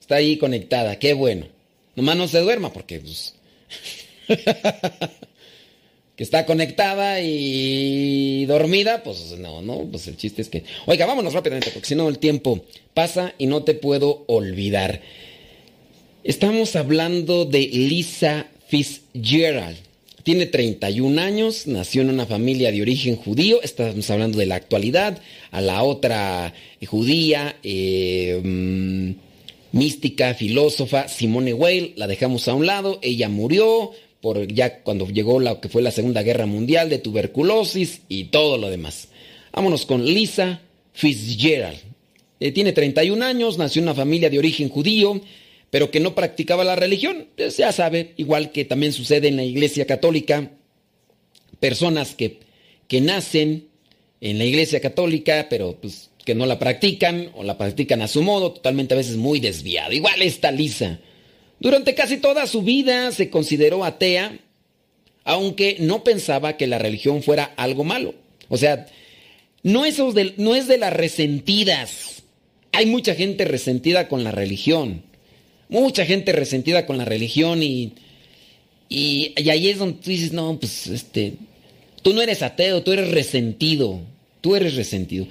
Está 0.00 0.16
ahí 0.16 0.36
conectada. 0.36 1.00
Qué 1.00 1.14
bueno. 1.14 1.48
Nomás 1.96 2.16
no 2.16 2.28
se 2.28 2.38
duerma 2.38 2.72
porque. 2.72 3.00
Pues, 3.00 3.34
que 6.16 6.22
está 6.22 6.46
conectada 6.46 7.22
y 7.22 8.46
dormida, 8.46 9.02
pues 9.02 9.36
no, 9.36 9.62
no, 9.62 9.88
pues 9.90 10.06
el 10.06 10.16
chiste 10.16 10.42
es 10.42 10.48
que... 10.48 10.62
Oiga, 10.86 11.06
vámonos 11.06 11.32
rápidamente, 11.32 11.72
porque 11.72 11.88
si 11.88 11.96
no 11.96 12.08
el 12.08 12.20
tiempo 12.20 12.64
pasa 12.94 13.34
y 13.36 13.46
no 13.46 13.64
te 13.64 13.74
puedo 13.74 14.24
olvidar. 14.28 15.00
Estamos 16.24 16.74
hablando 16.74 17.44
de 17.44 17.68
Lisa 17.70 18.46
Fitzgerald. 18.68 19.76
Tiene 20.22 20.46
31 20.46 21.20
años, 21.20 21.66
nació 21.66 22.00
en 22.00 22.08
una 22.08 22.24
familia 22.24 22.72
de 22.72 22.80
origen 22.80 23.16
judío, 23.16 23.60
estamos 23.60 24.08
hablando 24.08 24.38
de 24.38 24.46
la 24.46 24.54
actualidad, 24.54 25.20
a 25.50 25.60
la 25.60 25.82
otra 25.82 26.54
judía, 26.86 27.56
eh, 27.62 28.40
mm, 28.42 29.10
mística, 29.76 30.32
filósofa, 30.32 31.08
Simone 31.08 31.52
Weil, 31.52 31.92
la 31.96 32.06
dejamos 32.06 32.48
a 32.48 32.54
un 32.54 32.64
lado, 32.64 33.00
ella 33.02 33.28
murió, 33.28 33.90
por 34.22 34.48
ya 34.48 34.78
cuando 34.82 35.06
llegó 35.06 35.40
la 35.40 35.60
que 35.60 35.68
fue 35.68 35.82
la 35.82 35.90
Segunda 35.90 36.22
Guerra 36.22 36.46
Mundial 36.46 36.88
de 36.88 37.00
tuberculosis 37.00 38.00
y 38.08 38.24
todo 38.24 38.56
lo 38.56 38.70
demás. 38.70 39.08
Vámonos 39.52 39.84
con 39.84 40.02
Lisa 40.06 40.62
Fitzgerald. 40.94 41.80
Eh, 42.40 42.50
tiene 42.50 42.72
31 42.72 43.22
años, 43.22 43.58
nació 43.58 43.80
en 43.80 43.88
una 43.88 43.94
familia 43.94 44.30
de 44.30 44.38
origen 44.38 44.70
judío, 44.70 45.20
pero 45.74 45.90
que 45.90 45.98
no 45.98 46.14
practicaba 46.14 46.62
la 46.62 46.76
religión. 46.76 47.26
Pues 47.36 47.56
ya 47.56 47.72
sabe, 47.72 48.12
igual 48.16 48.52
que 48.52 48.64
también 48.64 48.92
sucede 48.92 49.26
en 49.26 49.34
la 49.34 49.42
Iglesia 49.42 49.88
Católica, 49.88 50.52
personas 51.58 52.14
que, 52.14 52.38
que 52.86 53.00
nacen 53.00 53.66
en 54.20 54.38
la 54.38 54.44
Iglesia 54.44 54.80
Católica, 54.80 55.48
pero 55.50 55.74
pues 55.80 56.10
que 56.24 56.36
no 56.36 56.46
la 56.46 56.60
practican 56.60 57.32
o 57.34 57.42
la 57.42 57.58
practican 57.58 58.02
a 58.02 58.06
su 58.06 58.22
modo, 58.22 58.52
totalmente 58.52 58.94
a 58.94 58.98
veces 58.98 59.16
muy 59.16 59.40
desviado. 59.40 59.90
Igual 59.90 60.22
está 60.22 60.52
Lisa. 60.52 61.00
Durante 61.58 61.96
casi 61.96 62.18
toda 62.18 62.46
su 62.46 62.62
vida 62.62 63.10
se 63.10 63.28
consideró 63.28 63.84
atea, 63.84 64.38
aunque 65.24 65.78
no 65.80 66.04
pensaba 66.04 66.56
que 66.56 66.68
la 66.68 66.78
religión 66.78 67.20
fuera 67.20 67.52
algo 67.56 67.82
malo. 67.82 68.14
O 68.48 68.58
sea, 68.58 68.86
no 69.64 69.82
de, 69.82 70.34
no 70.36 70.54
es 70.54 70.68
de 70.68 70.78
las 70.78 70.92
resentidas. 70.92 72.22
Hay 72.70 72.86
mucha 72.86 73.16
gente 73.16 73.44
resentida 73.44 74.06
con 74.06 74.22
la 74.22 74.30
religión. 74.30 75.12
Mucha 75.68 76.04
gente 76.04 76.32
resentida 76.32 76.86
con 76.86 76.98
la 76.98 77.04
religión 77.04 77.62
y, 77.62 77.92
y, 78.88 79.32
y 79.36 79.50
ahí 79.50 79.68
es 79.68 79.78
donde 79.78 79.98
tú 80.02 80.10
dices, 80.10 80.32
no, 80.32 80.58
pues 80.58 80.86
este, 80.86 81.34
tú 82.02 82.12
no 82.12 82.22
eres 82.22 82.42
ateo, 82.42 82.82
tú 82.82 82.92
eres 82.92 83.10
resentido. 83.10 84.00
Tú 84.44 84.54
eres 84.54 84.74
resentido. 84.74 85.26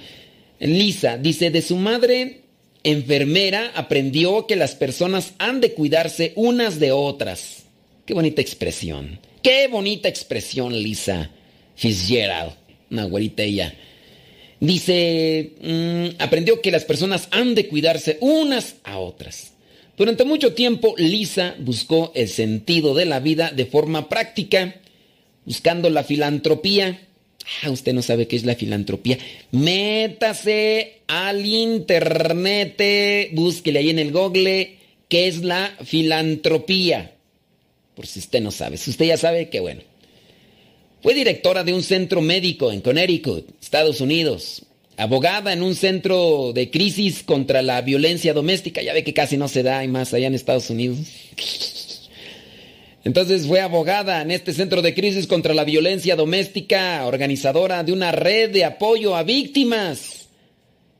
Lisa 0.58 1.18
dice, 1.18 1.50
de 1.50 1.62
su 1.62 1.76
madre 1.76 2.40
enfermera 2.82 3.70
aprendió 3.76 4.48
que 4.48 4.56
las 4.56 4.74
personas 4.74 5.34
han 5.38 5.60
de 5.60 5.72
cuidarse 5.72 6.32
unas 6.34 6.80
de 6.80 6.90
otras. 6.90 7.62
Qué 8.06 8.12
bonita 8.12 8.42
expresión. 8.42 9.20
Qué 9.40 9.68
bonita 9.68 10.08
expresión, 10.08 10.72
Lisa 10.72 11.30
Fitzgerald. 11.76 12.54
Una 12.90 13.04
güerita 13.04 13.44
ella. 13.44 13.72
Dice, 14.58 15.52
mm, 15.60 16.20
aprendió 16.20 16.60
que 16.60 16.72
las 16.72 16.84
personas 16.84 17.28
han 17.30 17.54
de 17.54 17.68
cuidarse 17.68 18.18
unas 18.20 18.76
a 18.82 18.98
otras. 18.98 19.52
Durante 19.96 20.24
mucho 20.24 20.54
tiempo, 20.54 20.94
Lisa 20.98 21.54
buscó 21.58 22.12
el 22.14 22.28
sentido 22.28 22.94
de 22.94 23.04
la 23.04 23.20
vida 23.20 23.50
de 23.50 23.66
forma 23.66 24.08
práctica, 24.08 24.76
buscando 25.44 25.88
la 25.90 26.04
filantropía 26.04 27.00
Ah, 27.62 27.70
usted 27.70 27.92
no 27.92 28.02
sabe 28.02 28.26
qué 28.26 28.36
es 28.36 28.44
la 28.44 28.54
filantropía. 28.54 29.18
Métase 29.52 31.00
al 31.06 31.44
internet, 31.44 32.80
búsquele 33.32 33.80
ahí 33.80 33.90
en 33.90 33.98
el 33.98 34.12
google 34.12 34.78
qué 35.08 35.28
es 35.28 35.44
la 35.44 35.76
filantropía. 35.84 37.12
Por 37.94 38.06
si 38.06 38.20
usted 38.20 38.40
no 38.40 38.50
sabe. 38.50 38.76
Si 38.76 38.90
usted 38.90 39.06
ya 39.06 39.16
sabe, 39.16 39.50
qué 39.50 39.60
bueno. 39.60 39.82
Fue 41.02 41.14
directora 41.14 41.64
de 41.64 41.74
un 41.74 41.82
centro 41.82 42.22
médico 42.22 42.72
en 42.72 42.80
Connecticut, 42.80 43.46
Estados 43.60 44.00
Unidos. 44.00 44.62
Abogada 44.96 45.52
en 45.52 45.62
un 45.62 45.74
centro 45.74 46.52
de 46.52 46.70
crisis 46.70 47.22
contra 47.22 47.62
la 47.62 47.80
violencia 47.80 48.32
doméstica. 48.32 48.82
Ya 48.82 48.92
ve 48.92 49.02
que 49.02 49.14
casi 49.14 49.36
no 49.36 49.48
se 49.48 49.62
da 49.62 49.84
y 49.84 49.88
más 49.88 50.14
allá 50.14 50.28
en 50.28 50.34
Estados 50.34 50.70
Unidos. 50.70 50.98
Entonces 53.04 53.46
fue 53.46 53.60
abogada 53.60 54.22
en 54.22 54.30
este 54.30 54.52
centro 54.54 54.80
de 54.80 54.94
crisis 54.94 55.26
contra 55.26 55.52
la 55.52 55.64
violencia 55.64 56.16
doméstica, 56.16 57.04
organizadora 57.04 57.84
de 57.84 57.92
una 57.92 58.12
red 58.12 58.50
de 58.50 58.64
apoyo 58.64 59.14
a 59.14 59.24
víctimas 59.24 60.28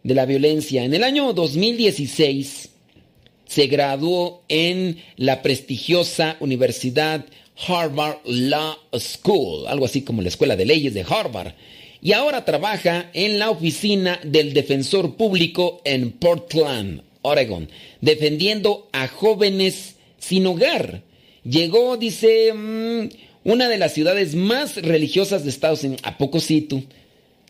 de 0.02 0.14
la 0.14 0.26
violencia. 0.26 0.84
En 0.84 0.92
el 0.92 1.02
año 1.02 1.32
2016 1.32 2.68
se 3.46 3.66
graduó 3.68 4.42
en 4.48 4.98
la 5.16 5.40
prestigiosa 5.40 6.36
Universidad 6.40 7.24
Harvard 7.66 8.18
Law 8.26 8.76
School, 8.98 9.66
algo 9.66 9.86
así 9.86 10.02
como 10.02 10.20
la 10.20 10.28
Escuela 10.28 10.56
de 10.56 10.66
Leyes 10.66 10.92
de 10.92 11.06
Harvard, 11.08 11.54
y 12.04 12.12
ahora 12.12 12.44
trabaja 12.44 13.10
en 13.14 13.40
la 13.40 13.50
oficina 13.50 14.20
del 14.22 14.54
defensor 14.54 15.16
público 15.16 15.82
en 15.84 16.12
Portland, 16.12 17.02
Oregon, 17.22 17.68
defendiendo 18.00 18.88
a 18.92 19.08
jóvenes 19.08 19.96
sin 20.18 20.46
hogar 20.46 21.02
Llegó, 21.44 21.98
dice, 21.98 22.52
mm, 22.54 23.08
una 23.44 23.68
de 23.68 23.76
las 23.76 23.92
ciudades 23.92 24.34
más 24.34 24.76
religiosas 24.76 25.44
de 25.44 25.50
Estados 25.50 25.84
Unidos. 25.84 26.00
¿A 26.04 26.16
poco 26.16 26.40
sí? 26.40 26.66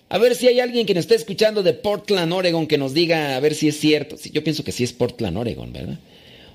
A 0.09 0.19
ver 0.19 0.35
si 0.35 0.49
hay 0.49 0.61
alguien 0.61 0.85
que 0.85 0.95
nos 0.95 1.03
esté 1.03 1.15
escuchando 1.15 1.63
de 1.63 1.75
Portland, 1.75 2.33
Oregon, 2.33 2.67
que 2.67 2.77
nos 2.77 2.93
diga 2.93 3.37
a 3.37 3.41
ver 3.41 3.55
si 3.55 3.69
es 3.69 3.79
cierto. 3.79 4.17
Yo 4.33 4.43
pienso 4.43 4.65
que 4.65 4.73
sí 4.73 4.83
es 4.83 4.93
Portland, 4.93 5.37
Oregon, 5.37 5.73
¿verdad? 5.73 5.99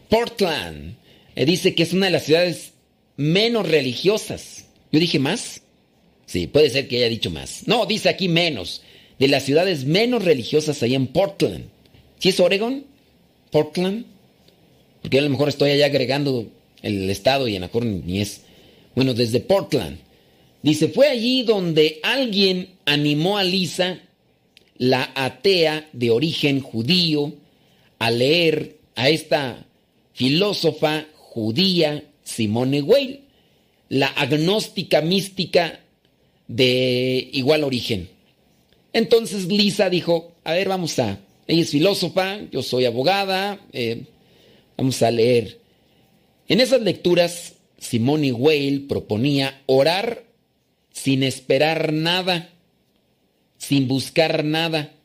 Portland. 0.09 0.95
Eh, 1.35 1.45
dice 1.45 1.73
que 1.75 1.83
es 1.83 1.93
una 1.93 2.07
de 2.07 2.11
las 2.11 2.25
ciudades 2.25 2.73
menos 3.15 3.67
religiosas. 3.67 4.65
Yo 4.91 4.99
dije 4.99 5.19
más. 5.19 5.61
Sí, 6.29 6.45
puede 6.45 6.69
ser 6.69 6.87
que 6.87 6.97
haya 6.97 7.09
dicho 7.09 7.31
más. 7.31 7.63
No, 7.65 7.87
dice 7.87 8.07
aquí 8.07 8.29
menos. 8.29 8.83
De 9.17 9.27
las 9.27 9.45
ciudades 9.45 9.85
menos 9.85 10.23
religiosas 10.23 10.83
ahí 10.83 10.93
en 10.93 11.07
Portland. 11.07 11.65
¿Sí 12.19 12.29
es 12.29 12.39
Oregon? 12.39 12.85
¿Portland? 13.49 14.05
Porque 15.01 15.17
a 15.17 15.23
lo 15.23 15.29
mejor 15.31 15.49
estoy 15.49 15.71
allá 15.71 15.87
agregando 15.87 16.45
el 16.83 17.09
estado 17.09 17.47
y 17.47 17.55
en 17.55 17.63
Acorn 17.63 18.05
ni 18.05 18.21
es. 18.21 18.41
Bueno, 18.93 19.15
desde 19.15 19.39
Portland. 19.39 19.97
Dice, 20.61 20.89
fue 20.89 21.07
allí 21.07 21.41
donde 21.41 21.99
alguien 22.03 22.75
animó 22.85 23.39
a 23.39 23.43
Lisa, 23.43 23.99
la 24.77 25.11
atea 25.15 25.89
de 25.93 26.11
origen 26.11 26.59
judío, 26.61 27.33
a 27.97 28.11
leer 28.11 28.77
a 28.93 29.09
esta 29.09 29.65
filósofa 30.13 31.07
judía 31.15 32.03
Simone 32.23 32.83
Weil, 32.83 33.21
la 33.89 34.09
agnóstica 34.09 35.01
mística 35.01 35.79
de 36.49 37.29
igual 37.31 37.63
origen. 37.63 38.09
Entonces 38.91 39.45
Lisa 39.45 39.89
dijo, 39.89 40.33
a 40.43 40.51
ver, 40.51 40.67
vamos 40.67 40.99
a, 40.99 41.19
ella 41.47 41.61
es 41.61 41.69
filósofa, 41.69 42.39
yo 42.51 42.61
soy 42.61 42.83
abogada, 42.83 43.61
eh, 43.71 44.03
vamos 44.75 45.01
a 45.01 45.11
leer 45.11 45.59
en 46.49 46.59
esas 46.59 46.81
lecturas, 46.81 47.53
Simone 47.77 48.33
Weil 48.33 48.87
proponía 48.87 49.61
orar 49.67 50.25
sin 50.91 51.21
esperar 51.21 51.93
nada, 51.93 52.49
sin 53.59 53.87
buscar 53.87 54.43
nada, 54.43 54.95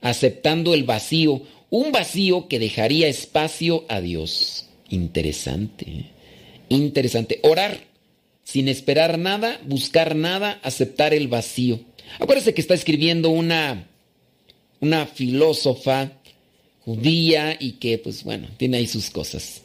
aceptando 0.00 0.72
el 0.72 0.84
vacío, 0.84 1.42
un 1.68 1.90
vacío 1.90 2.46
que 2.46 2.60
dejaría 2.60 3.08
espacio 3.08 3.84
a 3.88 4.00
Dios. 4.00 4.66
Interesante, 4.88 6.12
interesante. 6.68 7.40
Orar 7.42 7.80
sin 8.52 8.68
esperar 8.68 9.18
nada, 9.18 9.58
buscar 9.64 10.14
nada, 10.14 10.60
aceptar 10.62 11.14
el 11.14 11.26
vacío. 11.26 11.80
Acuérdese 12.20 12.52
que 12.52 12.60
está 12.60 12.74
escribiendo 12.74 13.30
una, 13.30 13.88
una 14.78 15.06
filósofa 15.06 16.20
judía 16.84 17.56
y 17.58 17.72
que, 17.80 17.96
pues 17.96 18.24
bueno, 18.24 18.48
tiene 18.58 18.76
ahí 18.76 18.86
sus 18.86 19.08
cosas. 19.08 19.62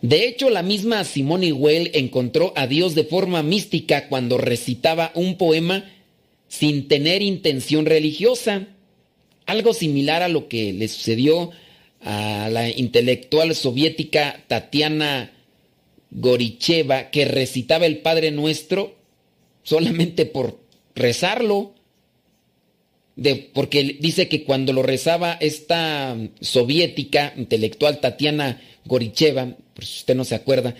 De 0.00 0.26
hecho, 0.26 0.48
la 0.48 0.62
misma 0.62 1.04
Simone 1.04 1.52
Weil 1.52 1.90
encontró 1.92 2.54
a 2.56 2.66
Dios 2.66 2.94
de 2.94 3.04
forma 3.04 3.42
mística 3.42 4.08
cuando 4.08 4.38
recitaba 4.38 5.12
un 5.14 5.36
poema 5.36 5.84
sin 6.48 6.88
tener 6.88 7.20
intención 7.20 7.84
religiosa. 7.84 8.68
Algo 9.44 9.74
similar 9.74 10.22
a 10.22 10.28
lo 10.28 10.48
que 10.48 10.72
le 10.72 10.88
sucedió 10.88 11.50
a 12.00 12.48
la 12.50 12.70
intelectual 12.70 13.54
soviética 13.54 14.42
Tatiana 14.46 15.30
Goricheva, 16.10 17.10
que 17.10 17.24
recitaba 17.24 17.86
el 17.86 17.98
Padre 17.98 18.30
Nuestro 18.30 18.96
solamente 19.62 20.26
por 20.26 20.58
rezarlo. 20.94 21.74
De, 23.16 23.50
porque 23.52 23.98
dice 24.00 24.28
que 24.28 24.44
cuando 24.44 24.72
lo 24.72 24.82
rezaba 24.82 25.32
esta 25.40 26.16
soviética 26.40 27.34
intelectual 27.36 28.00
Tatiana 28.00 28.60
Goricheva, 28.84 29.56
por 29.74 29.84
si 29.84 29.98
usted 29.98 30.14
no 30.14 30.24
se 30.24 30.36
acuerda, 30.36 30.76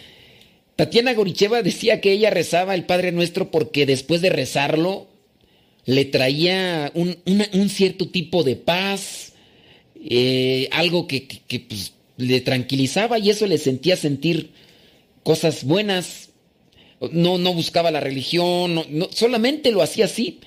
Tatiana 0.77 1.15
Goricheva 1.15 1.63
decía 1.63 2.01
que 2.01 2.13
ella 2.13 2.31
rezaba 2.31 2.77
el 2.77 2.85
Padre 2.85 3.11
Nuestro 3.11 3.51
porque 3.51 3.87
después 3.87 4.21
de 4.23 4.31
rezarlo 4.31 5.09
le 5.85 6.05
traía 6.05 6.93
un, 6.95 7.69
cierto 7.71 8.09
tipo 8.09 8.45
de 8.45 8.55
paz, 8.55 9.33
eh, 10.05 10.69
algo 10.71 11.09
que, 11.09 11.27
pues, 11.67 11.95
le 12.19 12.41
tranquilizaba 12.43 13.19
y 13.19 13.31
eso 13.31 13.47
le 13.47 13.59
sentía 13.59 13.97
sentir 13.97 14.51
cosas 15.29 15.65
buenas. 15.65 16.31
No, 17.13 17.37
no 17.37 17.53
buscaba 17.53 17.91
la 17.91 18.01
religión, 18.01 18.83
solamente 19.11 19.73
lo 19.73 19.83
hacía 19.83 20.07
así. 20.07 20.41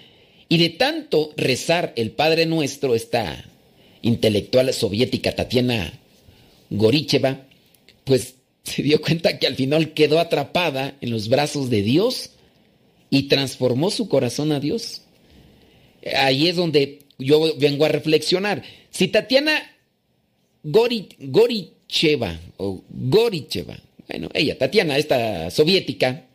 Y 0.50 0.58
de 0.58 0.70
tanto 0.70 1.34
rezar 1.38 1.94
el 1.96 2.10
Padre 2.10 2.48
Nuestro, 2.48 2.96
esta 2.96 3.46
intelectual 4.02 4.74
soviética 4.74 5.36
Tatiana 5.36 5.94
Goricheva, 6.72 7.46
pues 8.06 8.38
se 8.64 8.82
dio 8.82 9.00
cuenta 9.00 9.38
que 9.38 9.46
al 9.46 9.56
final 9.56 9.94
quedó 9.94 10.20
atrapada 10.20 10.98
en 11.00 11.12
los 11.12 11.30
brazos 11.30 11.70
de 11.70 11.84
Dios 11.84 12.32
y 13.12 13.28
transformó 13.28 13.92
su 13.92 14.10
corazón 14.10 14.52
a 14.52 14.60
Dios. 14.60 15.04
Ahí 16.16 16.48
es 16.48 16.56
donde 16.56 17.04
yo 17.20 17.56
vengo 17.58 17.86
a 17.86 17.90
reflexionar. 17.90 18.64
Si 18.90 19.10
Tatiana 19.10 19.62
Goricheva, 20.64 22.40
o 22.58 22.84
Goricheva, 22.90 23.78
bueno, 24.12 24.30
ella, 24.34 24.58
Tatiana, 24.58 24.98
esta 24.98 25.50
soviética, 25.52 26.26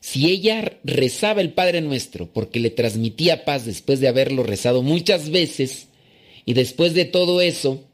si 0.00 0.30
ella 0.30 0.78
rezaba 0.82 1.42
el 1.42 1.52
Padre 1.52 1.82
Nuestro 1.82 2.32
porque 2.32 2.58
le 2.58 2.70
transmitía 2.70 3.44
paz 3.44 3.66
después 3.66 4.00
de 4.00 4.08
haberlo 4.08 4.42
rezado 4.42 4.82
muchas 4.82 5.30
veces, 5.30 5.88
y 6.46 6.54
después 6.54 6.94
de 6.94 7.04
todo 7.04 7.40
eso, 7.40 7.84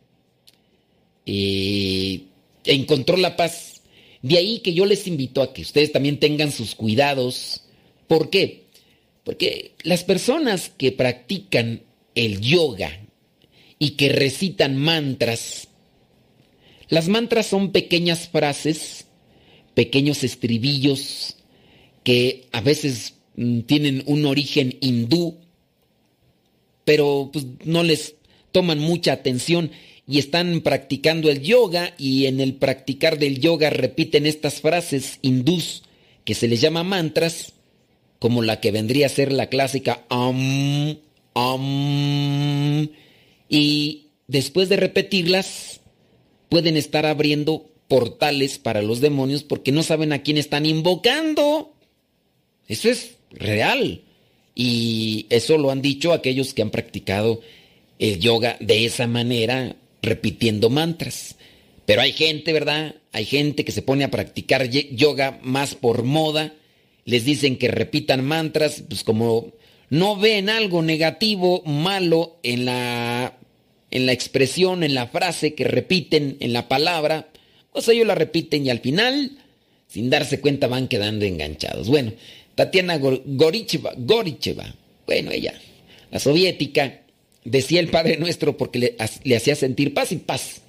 eh, 1.26 2.22
encontró 2.64 3.16
la 3.16 3.36
paz. 3.36 3.82
De 4.22 4.38
ahí 4.38 4.60
que 4.60 4.72
yo 4.72 4.86
les 4.86 5.06
invito 5.06 5.42
a 5.42 5.52
que 5.52 5.62
ustedes 5.62 5.92
también 5.92 6.18
tengan 6.18 6.52
sus 6.52 6.74
cuidados. 6.74 7.62
¿Por 8.06 8.30
qué? 8.30 8.64
Porque 9.24 9.72
las 9.82 10.04
personas 10.04 10.70
que 10.70 10.92
practican 10.92 11.82
el 12.14 12.40
yoga 12.40 13.00
y 13.78 13.90
que 13.90 14.08
recitan 14.08 14.76
mantras, 14.76 15.68
las 16.88 17.08
mantras 17.08 17.46
son 17.46 17.72
pequeñas 17.72 18.28
frases, 18.28 19.06
pequeños 19.74 20.22
estribillos 20.24 21.36
que 22.04 22.46
a 22.52 22.60
veces 22.60 23.14
mm, 23.36 23.60
tienen 23.60 24.02
un 24.06 24.26
origen 24.26 24.76
hindú, 24.80 25.38
pero 26.84 27.30
pues, 27.32 27.46
no 27.64 27.82
les 27.82 28.14
toman 28.52 28.78
mucha 28.78 29.12
atención 29.12 29.70
y 30.06 30.18
están 30.18 30.60
practicando 30.60 31.30
el 31.30 31.42
yoga 31.42 31.94
y 31.98 32.26
en 32.26 32.40
el 32.40 32.54
practicar 32.54 33.18
del 33.18 33.40
yoga 33.40 33.70
repiten 33.70 34.24
estas 34.24 34.60
frases 34.60 35.18
hindús 35.20 35.82
que 36.24 36.34
se 36.34 36.46
les 36.46 36.60
llama 36.60 36.84
mantras, 36.84 37.52
como 38.18 38.42
la 38.42 38.60
que 38.60 38.70
vendría 38.70 39.06
a 39.06 39.10
ser 39.10 39.32
la 39.32 39.48
clásica 39.48 40.04
Om, 40.08 40.96
Om, 41.32 42.88
y 43.48 44.06
después 44.26 44.68
de 44.68 44.76
repetirlas 44.76 45.80
pueden 46.48 46.76
estar 46.76 47.06
abriendo 47.06 47.66
portales 47.88 48.58
para 48.58 48.82
los 48.82 49.00
demonios 49.00 49.42
porque 49.42 49.72
no 49.72 49.82
saben 49.82 50.12
a 50.12 50.22
quién 50.22 50.38
están 50.38 50.66
invocando. 50.66 51.72
Eso 52.68 52.88
es 52.88 53.16
real. 53.30 54.02
Y 54.54 55.26
eso 55.30 55.58
lo 55.58 55.70
han 55.70 55.82
dicho 55.82 56.12
aquellos 56.12 56.54
que 56.54 56.62
han 56.62 56.70
practicado 56.70 57.40
el 57.98 58.18
yoga 58.18 58.56
de 58.60 58.84
esa 58.86 59.06
manera, 59.06 59.76
repitiendo 60.02 60.70
mantras. 60.70 61.36
Pero 61.84 62.00
hay 62.00 62.12
gente, 62.12 62.52
¿verdad? 62.52 62.96
Hay 63.12 63.24
gente 63.24 63.64
que 63.64 63.72
se 63.72 63.82
pone 63.82 64.04
a 64.04 64.10
practicar 64.10 64.68
yoga 64.68 65.38
más 65.42 65.74
por 65.74 66.02
moda. 66.02 66.54
Les 67.04 67.24
dicen 67.24 67.56
que 67.56 67.68
repitan 67.68 68.24
mantras, 68.24 68.82
pues 68.88 69.04
como 69.04 69.52
no 69.90 70.16
ven 70.16 70.48
algo 70.48 70.82
negativo, 70.82 71.62
malo 71.64 72.38
en 72.42 72.64
la, 72.64 73.38
en 73.90 74.06
la 74.06 74.12
expresión, 74.12 74.82
en 74.82 74.94
la 74.94 75.06
frase 75.06 75.54
que 75.54 75.64
repiten, 75.64 76.36
en 76.40 76.52
la 76.52 76.68
palabra, 76.68 77.28
pues 77.72 77.88
ellos 77.88 78.06
la 78.06 78.14
repiten 78.14 78.66
y 78.66 78.70
al 78.70 78.80
final, 78.80 79.38
sin 79.88 80.10
darse 80.10 80.40
cuenta, 80.40 80.66
van 80.66 80.88
quedando 80.88 81.24
enganchados. 81.24 81.88
Bueno, 81.88 82.12
Tatiana 82.54 82.98
Goricheva, 82.98 83.92
Goricheva, 83.96 84.74
bueno, 85.06 85.30
ella, 85.30 85.54
la 86.10 86.18
soviética, 86.18 87.02
decía 87.44 87.80
el 87.80 87.88
Padre 87.88 88.16
Nuestro 88.16 88.56
porque 88.56 88.96
le, 89.24 89.36
hacía 89.36 89.54
sentir 89.54 89.94
paz 89.94 90.12
y 90.12 90.16
paz, 90.16 90.62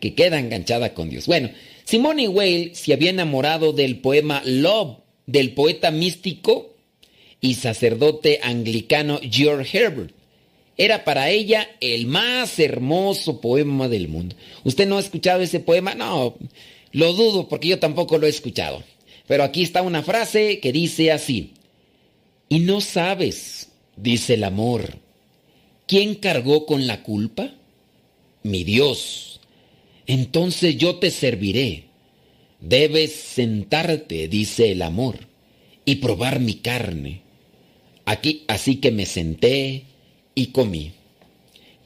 que 0.00 0.14
queda 0.14 0.38
enganchada 0.38 0.94
con 0.94 1.10
Dios. 1.10 1.26
Bueno, 1.26 1.50
Simone 1.84 2.28
Weil 2.28 2.74
se 2.74 2.92
había 2.92 3.10
enamorado 3.10 3.72
del 3.72 3.98
poema 3.98 4.42
Love 4.44 4.98
del 5.26 5.52
poeta 5.52 5.90
místico 5.90 6.74
y 7.40 7.54
sacerdote 7.54 8.40
anglicano 8.42 9.20
George 9.22 9.78
Herbert. 9.78 10.14
Era 10.76 11.04
para 11.04 11.30
ella 11.30 11.68
el 11.80 12.06
más 12.06 12.58
hermoso 12.58 13.40
poema 13.40 13.88
del 13.88 14.08
mundo. 14.08 14.36
¿Usted 14.64 14.86
no 14.86 14.96
ha 14.96 15.00
escuchado 15.00 15.42
ese 15.42 15.60
poema? 15.60 15.94
No, 15.94 16.36
lo 16.92 17.12
dudo 17.12 17.48
porque 17.48 17.68
yo 17.68 17.78
tampoco 17.78 18.18
lo 18.18 18.26
he 18.26 18.30
escuchado. 18.30 18.82
Pero 19.26 19.44
aquí 19.44 19.62
está 19.62 19.82
una 19.82 20.02
frase 20.02 20.60
que 20.60 20.72
dice 20.72 21.12
así. 21.12 21.52
Y 22.48 22.60
no 22.60 22.80
sabes, 22.80 23.70
dice 23.96 24.34
el 24.34 24.44
amor, 24.44 24.98
¿Quién 25.92 26.14
cargó 26.14 26.64
con 26.64 26.86
la 26.86 27.02
culpa? 27.02 27.52
Mi 28.42 28.64
Dios. 28.64 29.40
Entonces 30.06 30.78
yo 30.78 30.96
te 30.96 31.10
serviré. 31.10 31.84
Debes 32.60 33.12
sentarte, 33.12 34.26
dice 34.28 34.72
el 34.72 34.80
amor, 34.80 35.26
y 35.84 35.96
probar 35.96 36.40
mi 36.40 36.54
carne. 36.54 37.20
Aquí, 38.06 38.44
así 38.48 38.76
que 38.76 38.90
me 38.90 39.04
senté 39.04 39.84
y 40.34 40.46
comí. 40.46 40.92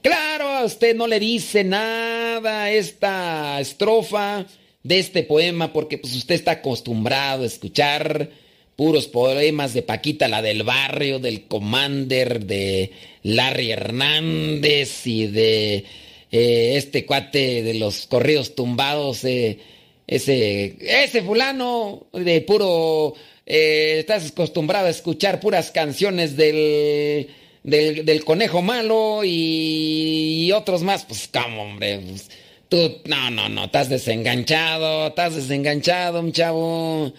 Claro, 0.03 0.49
a 0.49 0.65
usted 0.65 0.95
no 0.95 1.07
le 1.07 1.19
dice 1.19 1.65
nada 1.65 2.71
esta 2.71 3.61
estrofa 3.61 4.47
de 4.83 4.99
este 5.01 5.25
poema 5.25 5.73
porque 5.73 5.99
pues 5.99 6.15
usted 6.15 6.37
está 6.37 6.53
acostumbrado 6.53 7.43
a 7.43 7.47
escuchar 7.47 8.31
puros 8.77 9.09
poemas 9.09 9.75
de 9.75 9.83
Paquita, 9.83 10.29
la 10.29 10.43
del 10.43 10.63
barrio, 10.63 11.19
del 11.19 11.45
Commander, 11.47 12.45
de 12.45 12.93
Larry 13.23 13.73
Hernández 13.73 15.07
y 15.07 15.27
de 15.27 15.85
eh, 16.31 16.75
este 16.77 17.07
cuate 17.07 17.63
de 17.63 17.75
los 17.75 18.07
corridos 18.07 18.55
tumbados, 18.55 19.25
eh, 19.25 19.59
ese, 20.07 20.77
ese 20.81 21.23
fulano 21.23 22.07
de 22.13 22.43
puro... 22.43 23.15
Eh, 23.49 23.99
estás 24.01 24.31
acostumbrado 24.31 24.89
a 24.89 24.91
escuchar 24.91 25.39
puras 25.39 25.71
canciones 25.71 26.37
del, 26.37 27.29
del, 27.67 28.25
conejo 28.25 28.63
malo 28.63 29.23
y, 29.25 30.51
otros 30.53 30.83
más, 30.83 31.05
pues 31.05 31.29
como 31.29 31.63
hombre, 31.63 31.99
pues, 31.99 32.31
tú, 32.69 32.99
no, 33.07 33.31
no, 33.31 33.49
no, 33.49 33.65
estás 33.65 33.89
desenganchado, 33.89 35.09
estás 35.09 35.35
desenganchado, 35.35 36.23
mi 36.23 36.33
chavo. 36.33 37.13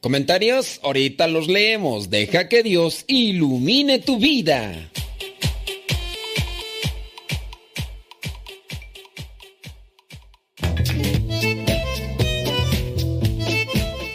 Comentarios, 0.00 0.80
ahorita 0.82 1.28
los 1.28 1.48
leemos. 1.48 2.10
Deja 2.10 2.48
que 2.48 2.62
Dios 2.62 3.04
ilumine 3.06 3.98
tu 4.00 4.18
vida. 4.18 4.90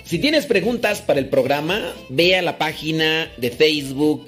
Si 0.05 0.17
tienes 0.17 0.47
preguntas 0.47 1.01
para 1.01 1.19
el 1.19 1.29
programa, 1.29 1.93
ve 2.09 2.35
a 2.35 2.41
la 2.41 2.57
página 2.57 3.31
de 3.37 3.51
Facebook 3.51 4.27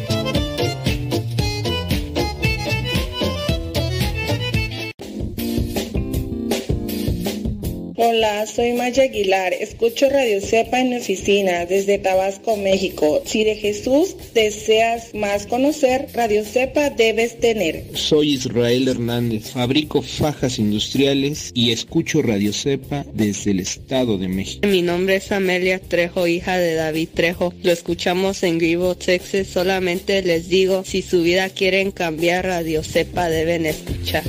Hola, 8.13 8.45
soy 8.45 8.73
Maya 8.73 9.03
Aguilar. 9.03 9.53
Escucho 9.53 10.09
Radio 10.09 10.41
Cepa 10.41 10.81
en 10.81 10.89
mi 10.89 10.97
oficina 10.97 11.65
desde 11.65 11.97
Tabasco, 11.97 12.57
México. 12.57 13.21
Si 13.25 13.45
de 13.45 13.55
Jesús 13.55 14.17
deseas 14.33 15.15
más 15.15 15.47
conocer, 15.47 16.07
Radio 16.13 16.43
Cepa 16.43 16.89
debes 16.89 17.39
tener. 17.39 17.85
Soy 17.93 18.33
Israel 18.33 18.89
Hernández. 18.89 19.51
Fabrico 19.51 20.01
fajas 20.01 20.59
industriales 20.59 21.51
y 21.53 21.71
escucho 21.71 22.21
Radio 22.21 22.51
Cepa 22.51 23.05
desde 23.13 23.51
el 23.51 23.61
Estado 23.61 24.17
de 24.17 24.27
México. 24.27 24.67
Mi 24.67 24.81
nombre 24.81 25.15
es 25.15 25.31
Amelia 25.31 25.79
Trejo, 25.79 26.27
hija 26.27 26.57
de 26.57 26.73
David 26.73 27.07
Trejo. 27.13 27.53
Lo 27.63 27.71
escuchamos 27.71 28.43
en 28.43 28.57
Grivo, 28.57 28.93
Texas. 28.95 29.47
Solamente 29.47 30.21
les 30.21 30.49
digo, 30.49 30.83
si 30.83 31.01
su 31.01 31.23
vida 31.23 31.47
quieren 31.47 31.91
cambiar, 31.91 32.45
Radio 32.45 32.83
Cepa 32.83 33.29
deben 33.29 33.67
escuchar. 33.67 34.23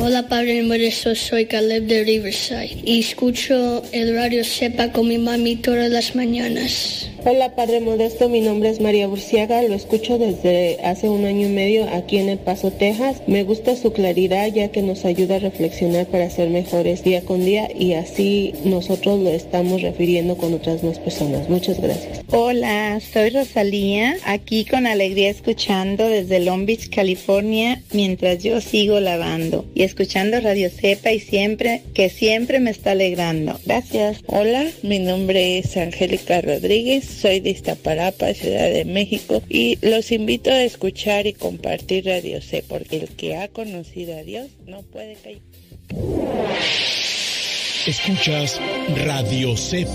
Hola 0.00 0.28
Padre 0.28 0.62
Modesto, 0.62 1.12
soy 1.16 1.46
Caleb 1.46 1.82
de 1.86 2.04
Riverside 2.04 2.78
y 2.84 3.00
escucho 3.00 3.82
el 3.90 4.14
radio 4.14 4.44
Sepa 4.44 4.92
con 4.92 5.08
mi 5.08 5.18
mami 5.18 5.56
todas 5.56 5.90
las 5.90 6.14
mañanas. 6.14 7.10
Hola 7.24 7.54
Padre 7.56 7.80
Modesto, 7.80 8.28
mi 8.28 8.40
nombre 8.40 8.70
es 8.70 8.80
María 8.80 9.08
Burciaga, 9.08 9.60
lo 9.62 9.74
escucho 9.74 10.18
desde 10.18 10.78
hace 10.84 11.08
un 11.08 11.24
año 11.24 11.48
y 11.48 11.50
medio 11.50 11.88
aquí 11.92 12.18
en 12.18 12.28
El 12.28 12.38
Paso, 12.38 12.70
Texas. 12.70 13.22
Me 13.26 13.42
gusta 13.42 13.74
su 13.76 13.92
claridad 13.92 14.46
ya 14.52 14.68
que 14.68 14.82
nos 14.82 15.04
ayuda 15.04 15.36
a 15.36 15.38
reflexionar 15.40 16.06
para 16.06 16.30
ser 16.30 16.48
mejores 16.48 17.02
día 17.02 17.22
con 17.22 17.44
día 17.44 17.68
y 17.76 17.94
así 17.94 18.54
nosotros 18.64 19.20
lo 19.20 19.30
estamos 19.30 19.82
refiriendo 19.82 20.36
con 20.36 20.54
otras 20.54 20.84
más 20.84 20.98
personas. 21.00 21.48
Muchas 21.48 21.80
gracias. 21.80 22.20
Hola, 22.30 23.00
soy 23.00 23.30
Rosalía, 23.30 24.16
aquí 24.24 24.64
con 24.64 24.86
alegría 24.86 25.30
escuchando 25.30 26.06
desde 26.08 26.40
Long 26.40 26.66
Beach, 26.66 26.88
California, 26.88 27.82
mientras 27.92 28.42
yo 28.42 28.60
sigo 28.60 29.00
lavando 29.00 29.66
y 29.74 29.82
escuchando 29.82 30.40
Radio 30.40 30.70
Cepa 30.70 31.10
y 31.10 31.20
siempre, 31.20 31.82
que 31.94 32.10
siempre 32.10 32.60
me 32.60 32.70
está 32.70 32.92
alegrando. 32.92 33.58
Gracias. 33.66 34.18
Hola, 34.26 34.66
mi 34.82 34.98
nombre 34.98 35.58
es 35.58 35.76
Angélica 35.76 36.40
Rodríguez, 36.42 37.07
soy 37.08 37.40
de 37.40 37.50
Iztapalapa, 37.50 38.32
Ciudad 38.34 38.70
de 38.70 38.84
México 38.84 39.42
y 39.48 39.78
los 39.82 40.12
invito 40.12 40.50
a 40.50 40.62
escuchar 40.62 41.26
y 41.26 41.32
compartir 41.32 42.06
Radio 42.06 42.40
C 42.40 42.64
porque 42.66 42.96
el 42.98 43.08
que 43.08 43.36
ha 43.36 43.48
conocido 43.48 44.16
a 44.16 44.22
Dios 44.22 44.48
no 44.66 44.82
puede 44.82 45.14
caer. 45.14 45.38
Escuchas 47.86 48.60
Radio 49.06 49.56
Cepa. 49.56 49.90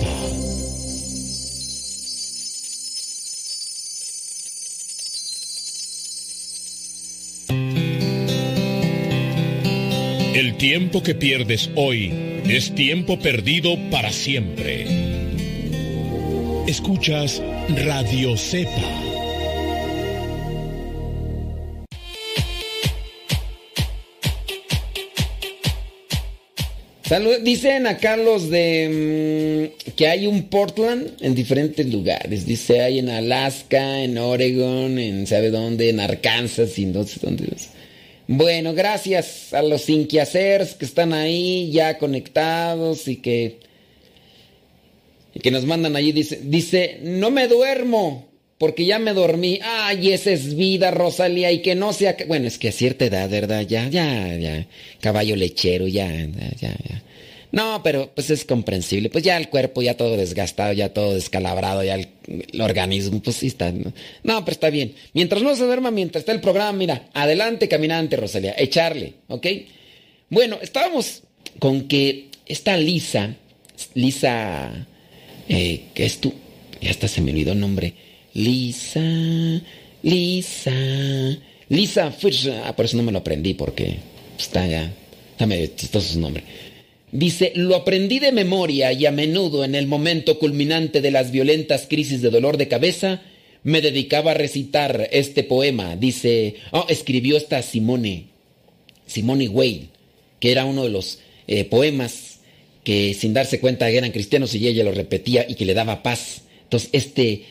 El 10.33 10.57
tiempo 10.57 11.03
que 11.03 11.13
pierdes 11.13 11.69
hoy 11.75 12.11
es 12.45 12.73
tiempo 12.73 13.19
perdido 13.19 13.77
para 13.91 14.11
siempre. 14.11 15.12
Escuchas 16.67 17.41
Radio 17.85 18.37
Cepa. 18.37 18.71
Dicen 27.41 27.85
acá 27.85 28.15
los 28.15 28.49
de 28.49 29.73
mm, 29.85 29.91
que 29.91 30.07
hay 30.07 30.25
un 30.25 30.43
Portland 30.43 31.17
en 31.19 31.35
diferentes 31.35 31.85
lugares. 31.91 32.45
Dice 32.45 32.79
hay 32.81 32.99
en 32.99 33.09
Alaska, 33.09 34.01
en 34.01 34.17
Oregon, 34.17 34.97
en 34.97 35.27
sabe 35.27 35.51
dónde, 35.51 35.89
en 35.89 35.99
Arkansas 35.99 36.79
y 36.79 36.85
no 36.85 37.03
sé 37.03 37.19
dónde. 37.21 37.45
Bueno, 38.27 38.73
gracias 38.73 39.53
a 39.53 39.61
los 39.61 39.89
inquiacers 39.89 40.75
que 40.75 40.85
están 40.85 41.11
ahí 41.11 41.69
ya 41.71 41.97
conectados 41.97 43.09
y 43.09 43.17
que, 43.17 43.59
y 45.33 45.39
que 45.39 45.51
nos 45.51 45.65
mandan 45.65 45.95
allí. 45.95 46.11
Dice, 46.11 46.39
dice, 46.43 46.99
no 47.01 47.31
me 47.31 47.47
duermo 47.47 48.27
porque 48.57 48.85
ya 48.85 48.99
me 48.99 49.13
dormí. 49.13 49.59
Ay, 49.63 50.11
esa 50.11 50.31
es 50.31 50.55
vida, 50.55 50.91
Rosalía, 50.91 51.51
y 51.51 51.61
que 51.61 51.75
no 51.75 51.93
sea... 51.93 52.15
Bueno, 52.27 52.47
es 52.47 52.57
que 52.57 52.69
a 52.69 52.71
cierta 52.71 53.05
edad, 53.05 53.29
¿verdad? 53.29 53.61
Ya, 53.67 53.87
ya, 53.89 54.35
ya. 54.37 54.67
Caballo 55.01 55.35
lechero, 55.35 55.87
ya, 55.87 56.09
ya, 56.09 56.51
ya. 56.59 57.03
No, 57.53 57.81
pero 57.83 58.09
pues 58.15 58.31
es 58.31 58.45
comprensible. 58.45 59.11
Pues 59.11 59.23
ya 59.23 59.37
el 59.37 59.49
cuerpo 59.49 59.83
ya 59.83 59.95
todo 59.95 60.17
desgastado, 60.17 60.73
ya 60.73 60.91
todo 60.91 61.13
descalabrado, 61.13 61.83
ya 61.83 61.95
el, 61.95 62.07
el, 62.27 62.61
organismo, 62.61 63.21
pues 63.21 63.35
sí 63.35 63.47
está. 63.47 63.71
No, 63.71 63.93
no, 64.23 64.43
pero 64.43 64.53
está 64.53 64.71
bien. 64.71 64.95
Mientras 65.13 65.43
no 65.43 65.55
se 65.55 65.63
duerma, 65.63 65.91
mientras 65.91 66.23
está 66.23 66.31
el 66.31 66.41
programa, 66.41 66.73
mira, 66.73 67.09
adelante, 67.13 67.67
caminante, 67.67 68.17
Rosalía, 68.17 68.55
echarle, 68.57 69.13
¿ok? 69.27 69.45
Bueno, 70.31 70.57
estábamos 70.63 71.21
con 71.59 71.87
que 71.87 72.29
esta 72.47 72.75
Lisa, 72.75 73.35
Lisa, 73.93 74.87
eh, 75.47 75.85
que 75.93 76.05
es 76.05 76.19
tú, 76.19 76.33
ya 76.81 76.89
hasta 76.89 77.07
se 77.07 77.21
me 77.21 77.31
olvidó 77.31 77.53
el 77.53 77.59
nombre. 77.59 77.93
Lisa, 78.33 79.01
Lisa, 80.01 80.71
Lisa 81.69 82.11
Fish. 82.11 82.49
Ah, 82.49 82.75
por 82.75 82.85
eso 82.85 82.97
no 82.97 83.03
me 83.03 83.11
lo 83.11 83.19
aprendí, 83.19 83.53
porque 83.53 83.97
está 84.37 84.67
ya, 84.67 84.91
está 85.31 85.45
medio 85.45 85.67
chistoso 85.75 86.13
su 86.13 86.19
nombre. 86.19 86.43
Dice, 87.11 87.53
lo 87.55 87.75
aprendí 87.75 88.19
de 88.19 88.31
memoria 88.31 88.91
y 88.91 89.05
a 89.05 89.11
menudo 89.11 89.63
en 89.63 89.75
el 89.75 89.85
momento 89.85 90.39
culminante 90.39 90.99
de 90.99 91.11
las 91.11 91.31
violentas 91.31 91.85
crisis 91.87 92.21
de 92.23 92.31
dolor 92.31 92.57
de 92.57 92.67
cabeza, 92.67 93.21
me 93.63 93.81
dedicaba 93.81 94.31
a 94.31 94.33
recitar 94.33 95.09
este 95.11 95.43
poema. 95.43 95.95
Dice, 95.95 96.55
oh, 96.71 96.85
escribió 96.89 97.37
esta 97.37 97.61
Simone, 97.61 98.25
Simone 99.05 99.47
Weil, 99.47 99.89
que 100.39 100.51
era 100.51 100.65
uno 100.65 100.83
de 100.83 100.89
los 100.89 101.19
eh, 101.47 101.65
poemas 101.65 102.32
que 102.83 103.13
sin 103.13 103.33
darse 103.33 103.59
cuenta 103.59 103.89
eran 103.89 104.11
cristianos 104.11 104.53
y 104.55 104.67
ella 104.67 104.83
lo 104.83 104.91
repetía 104.91 105.45
y 105.47 105.55
que 105.55 105.65
le 105.65 105.73
daba 105.73 106.03
paz. 106.03 106.41
Entonces, 106.63 106.89
este, 106.91 107.45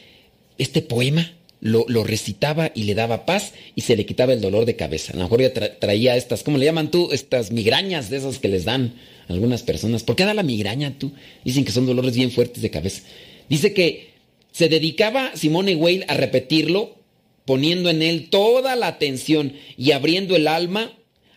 este 0.58 0.82
poema 0.82 1.32
lo, 1.60 1.84
lo, 1.88 2.04
recitaba 2.04 2.70
y 2.74 2.84
le 2.84 2.94
daba 2.94 3.24
paz 3.24 3.52
y 3.74 3.82
se 3.82 3.96
le 3.96 4.04
quitaba 4.04 4.32
el 4.32 4.40
dolor 4.40 4.66
de 4.66 4.76
cabeza. 4.76 5.12
A 5.12 5.16
lo 5.16 5.22
mejor 5.22 5.42
traía 5.78 6.16
estas, 6.16 6.42
¿cómo 6.42 6.58
le 6.58 6.66
llaman 6.66 6.90
tú? 6.90 7.08
Estas 7.12 7.52
migrañas 7.52 8.10
de 8.10 8.18
esas 8.18 8.38
que 8.38 8.48
les 8.48 8.64
dan 8.64 8.94
a 9.28 9.32
algunas 9.32 9.62
personas. 9.62 10.02
¿Por 10.02 10.16
qué 10.16 10.24
da 10.24 10.34
la 10.34 10.42
migraña 10.42 10.98
tú? 10.98 11.12
Dicen 11.44 11.64
que 11.64 11.72
son 11.72 11.86
dolores 11.86 12.14
bien 12.14 12.30
fuertes 12.30 12.62
de 12.62 12.70
cabeza. 12.70 13.02
Dice 13.48 13.72
que 13.72 14.12
se 14.50 14.68
dedicaba 14.68 15.32
Simone 15.34 15.74
Weil 15.76 16.04
a 16.08 16.14
repetirlo, 16.14 16.96
poniendo 17.44 17.90
en 17.90 18.02
él 18.02 18.28
toda 18.28 18.76
la 18.76 18.88
atención 18.88 19.54
y 19.76 19.92
abriendo 19.92 20.36
el 20.36 20.46
alma 20.46 20.92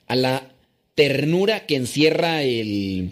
a 0.08 0.16
la 0.16 0.52
ternura 0.96 1.66
que 1.66 1.76
encierra 1.76 2.44
el, 2.44 3.12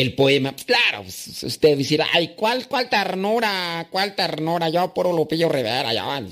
el 0.00 0.14
poema. 0.14 0.52
Pues 0.52 0.64
claro, 0.64 1.02
usted 1.02 1.76
decir, 1.76 2.02
ay, 2.12 2.32
¿cuál, 2.36 2.66
cuál 2.68 2.88
ternura? 2.88 3.88
¿Cuál 3.90 4.14
ternura? 4.14 4.68
Yo 4.68 4.92
puro 4.94 5.12
Lupillo 5.12 5.48
Rivera, 5.48 5.92
ya. 5.92 6.22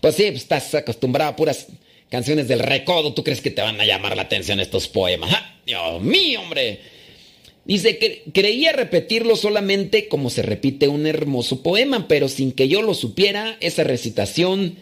Pues 0.00 0.14
sí, 0.14 0.24
pues 0.24 0.42
estás 0.42 0.74
acostumbrado 0.74 1.30
a 1.30 1.36
puras 1.36 1.66
canciones 2.10 2.48
del 2.48 2.60
recodo. 2.60 3.14
¿Tú 3.14 3.24
crees 3.24 3.40
que 3.40 3.50
te 3.50 3.62
van 3.62 3.80
a 3.80 3.84
llamar 3.84 4.16
la 4.16 4.22
atención 4.22 4.60
estos 4.60 4.88
poemas? 4.88 5.30
¡Ah! 5.32 5.56
Dios 5.66 6.00
mío, 6.00 6.40
hombre. 6.40 6.80
Dice 7.64 7.98
que 7.98 8.22
creía 8.32 8.72
repetirlo 8.72 9.34
solamente 9.34 10.06
como 10.06 10.30
se 10.30 10.42
repite 10.42 10.86
un 10.86 11.04
hermoso 11.06 11.64
poema, 11.64 12.06
pero 12.06 12.28
sin 12.28 12.52
que 12.52 12.68
yo 12.68 12.80
lo 12.80 12.94
supiera, 12.94 13.56
esa 13.58 13.82
recitación 13.82 14.76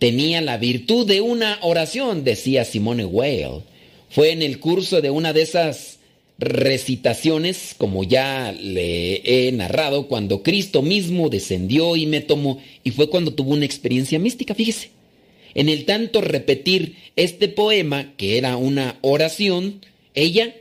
tenía 0.00 0.40
la 0.40 0.56
virtud 0.56 1.06
de 1.06 1.20
una 1.20 1.58
oración, 1.62 2.24
decía 2.24 2.64
Simone 2.64 3.04
Weil. 3.04 3.62
Fue 4.08 4.32
en 4.32 4.42
el 4.42 4.58
curso 4.58 5.00
de 5.00 5.10
una 5.10 5.32
de 5.32 5.42
esas 5.42 5.99
recitaciones, 6.40 7.74
como 7.76 8.02
ya 8.02 8.52
le 8.52 9.20
he 9.24 9.52
narrado, 9.52 10.08
cuando 10.08 10.42
Cristo 10.42 10.82
mismo 10.82 11.28
descendió 11.28 11.96
y 11.96 12.06
me 12.06 12.22
tomó, 12.22 12.58
y 12.82 12.90
fue 12.90 13.10
cuando 13.10 13.34
tuvo 13.34 13.52
una 13.52 13.66
experiencia 13.66 14.18
mística, 14.18 14.54
fíjese. 14.54 14.90
En 15.54 15.68
el 15.68 15.84
tanto 15.84 16.20
repetir 16.20 16.96
este 17.16 17.48
poema, 17.48 18.14
que 18.16 18.38
era 18.38 18.56
una 18.56 18.98
oración, 19.02 19.84
ella 20.14 20.56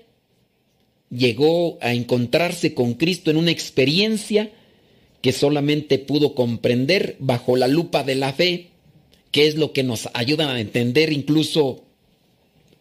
llegó 1.10 1.78
a 1.82 1.94
encontrarse 1.94 2.74
con 2.74 2.96
Cristo 2.96 3.32
en 3.32 3.38
una 3.38 3.52
experiencia 3.52 4.52
que 5.22 5.32
solamente 5.32 5.98
pudo 6.00 6.36
comprender 6.36 7.16
bajo 7.20 7.56
la 7.56 7.68
lupa 7.68 8.04
de 8.04 8.16
la 8.16 8.34
fe, 8.34 8.68
que 9.32 9.48
es 9.48 9.56
lo 9.56 9.74
que 9.74 9.84
nos 9.84 10.10
ayuda 10.14 10.52
a 10.52 10.60
entender 10.60 11.14
incluso 11.14 11.84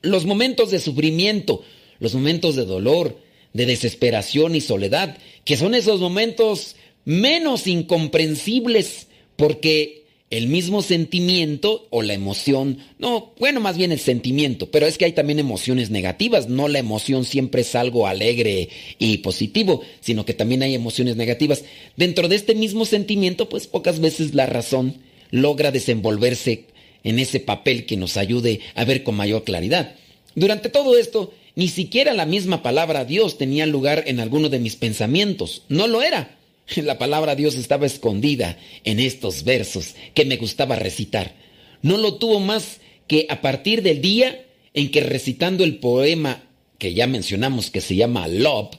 los 0.02 0.24
momentos 0.24 0.70
de 0.70 0.78
sufrimiento, 0.78 1.62
los 1.98 2.14
momentos 2.14 2.56
de 2.56 2.64
dolor, 2.64 3.18
de 3.52 3.66
desesperación 3.66 4.54
y 4.54 4.60
soledad, 4.60 5.18
que 5.44 5.56
son 5.56 5.74
esos 5.74 6.00
momentos 6.00 6.76
menos 7.04 7.66
incomprensibles, 7.66 9.08
porque 9.36 9.98
el 10.30 10.46
mismo 10.46 10.82
sentimiento 10.82 11.86
o 11.90 12.02
la 12.02 12.12
emoción, 12.12 12.78
no, 12.98 13.32
bueno, 13.38 13.60
más 13.60 13.78
bien 13.78 13.92
el 13.92 13.98
sentimiento, 13.98 14.70
pero 14.70 14.86
es 14.86 14.98
que 14.98 15.06
hay 15.06 15.12
también 15.12 15.38
emociones 15.38 15.90
negativas, 15.90 16.48
no 16.48 16.68
la 16.68 16.78
emoción 16.78 17.24
siempre 17.24 17.62
es 17.62 17.74
algo 17.74 18.06
alegre 18.06 18.68
y 18.98 19.18
positivo, 19.18 19.80
sino 20.00 20.26
que 20.26 20.34
también 20.34 20.62
hay 20.62 20.74
emociones 20.74 21.16
negativas. 21.16 21.64
Dentro 21.96 22.28
de 22.28 22.36
este 22.36 22.54
mismo 22.54 22.84
sentimiento, 22.84 23.48
pues 23.48 23.66
pocas 23.66 24.00
veces 24.00 24.34
la 24.34 24.44
razón 24.44 24.96
logra 25.30 25.70
desenvolverse 25.70 26.66
en 27.04 27.18
ese 27.18 27.40
papel 27.40 27.86
que 27.86 27.96
nos 27.96 28.18
ayude 28.18 28.60
a 28.74 28.84
ver 28.84 29.04
con 29.04 29.14
mayor 29.14 29.44
claridad. 29.44 29.94
Durante 30.34 30.68
todo 30.68 30.98
esto, 30.98 31.32
Ni 31.58 31.66
siquiera 31.66 32.14
la 32.14 32.24
misma 32.24 32.62
palabra 32.62 33.04
Dios 33.04 33.36
tenía 33.36 33.66
lugar 33.66 34.04
en 34.06 34.20
alguno 34.20 34.48
de 34.48 34.60
mis 34.60 34.76
pensamientos. 34.76 35.62
No 35.68 35.88
lo 35.88 36.02
era. 36.02 36.38
La 36.76 36.98
palabra 36.98 37.34
Dios 37.34 37.56
estaba 37.56 37.84
escondida 37.84 38.56
en 38.84 39.00
estos 39.00 39.42
versos 39.42 39.96
que 40.14 40.24
me 40.24 40.36
gustaba 40.36 40.76
recitar. 40.76 41.34
No 41.82 41.96
lo 41.96 42.14
tuvo 42.14 42.38
más 42.38 42.78
que 43.08 43.26
a 43.28 43.40
partir 43.40 43.82
del 43.82 44.00
día 44.00 44.46
en 44.72 44.92
que 44.92 45.00
recitando 45.00 45.64
el 45.64 45.78
poema 45.80 46.44
que 46.78 46.94
ya 46.94 47.08
mencionamos 47.08 47.72
que 47.72 47.80
se 47.80 47.96
llama 47.96 48.28
Love, 48.28 48.76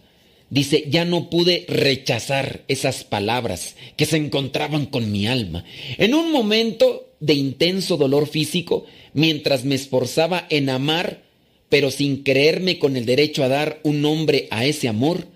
dice, 0.49 0.85
ya 0.87 1.03
no 1.03 1.29
pude 1.29 1.65
rechazar 1.67 2.63
esas 2.69 3.03
palabras 3.03 3.75
que 3.97 4.05
se 4.05 4.15
encontraban 4.15 4.85
con 4.85 5.11
mi 5.11 5.27
alma. 5.27 5.65
En 5.97 6.13
un 6.13 6.31
momento 6.31 7.09
de 7.19 7.33
intenso 7.33 7.97
dolor 7.97 8.25
físico, 8.25 8.85
mientras 9.11 9.65
me 9.65 9.75
esforzaba 9.75 10.47
en 10.49 10.69
amar, 10.69 11.27
pero 11.69 11.91
sin 11.91 12.23
creerme 12.23 12.79
con 12.79 12.97
el 12.97 13.05
derecho 13.05 13.43
a 13.43 13.47
dar 13.47 13.79
un 13.83 14.01
nombre 14.01 14.47
a 14.51 14.65
ese 14.65 14.87
amor, 14.87 15.27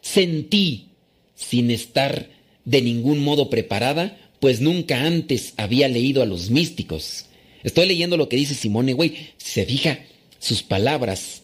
sentí, 0.00 0.88
sin 1.34 1.70
estar 1.70 2.28
de 2.64 2.82
ningún 2.82 3.20
modo 3.20 3.48
preparada, 3.48 4.18
pues 4.40 4.60
nunca 4.60 5.04
antes 5.04 5.54
había 5.56 5.88
leído 5.88 6.22
a 6.22 6.26
los 6.26 6.50
místicos. 6.50 7.26
Estoy 7.62 7.86
leyendo 7.86 8.16
lo 8.16 8.28
que 8.28 8.36
dice 8.36 8.54
Simone 8.54 8.94
Weil. 8.94 9.16
Si 9.38 9.50
se 9.52 9.64
fija, 9.64 10.00
sus 10.38 10.62
palabras, 10.62 11.42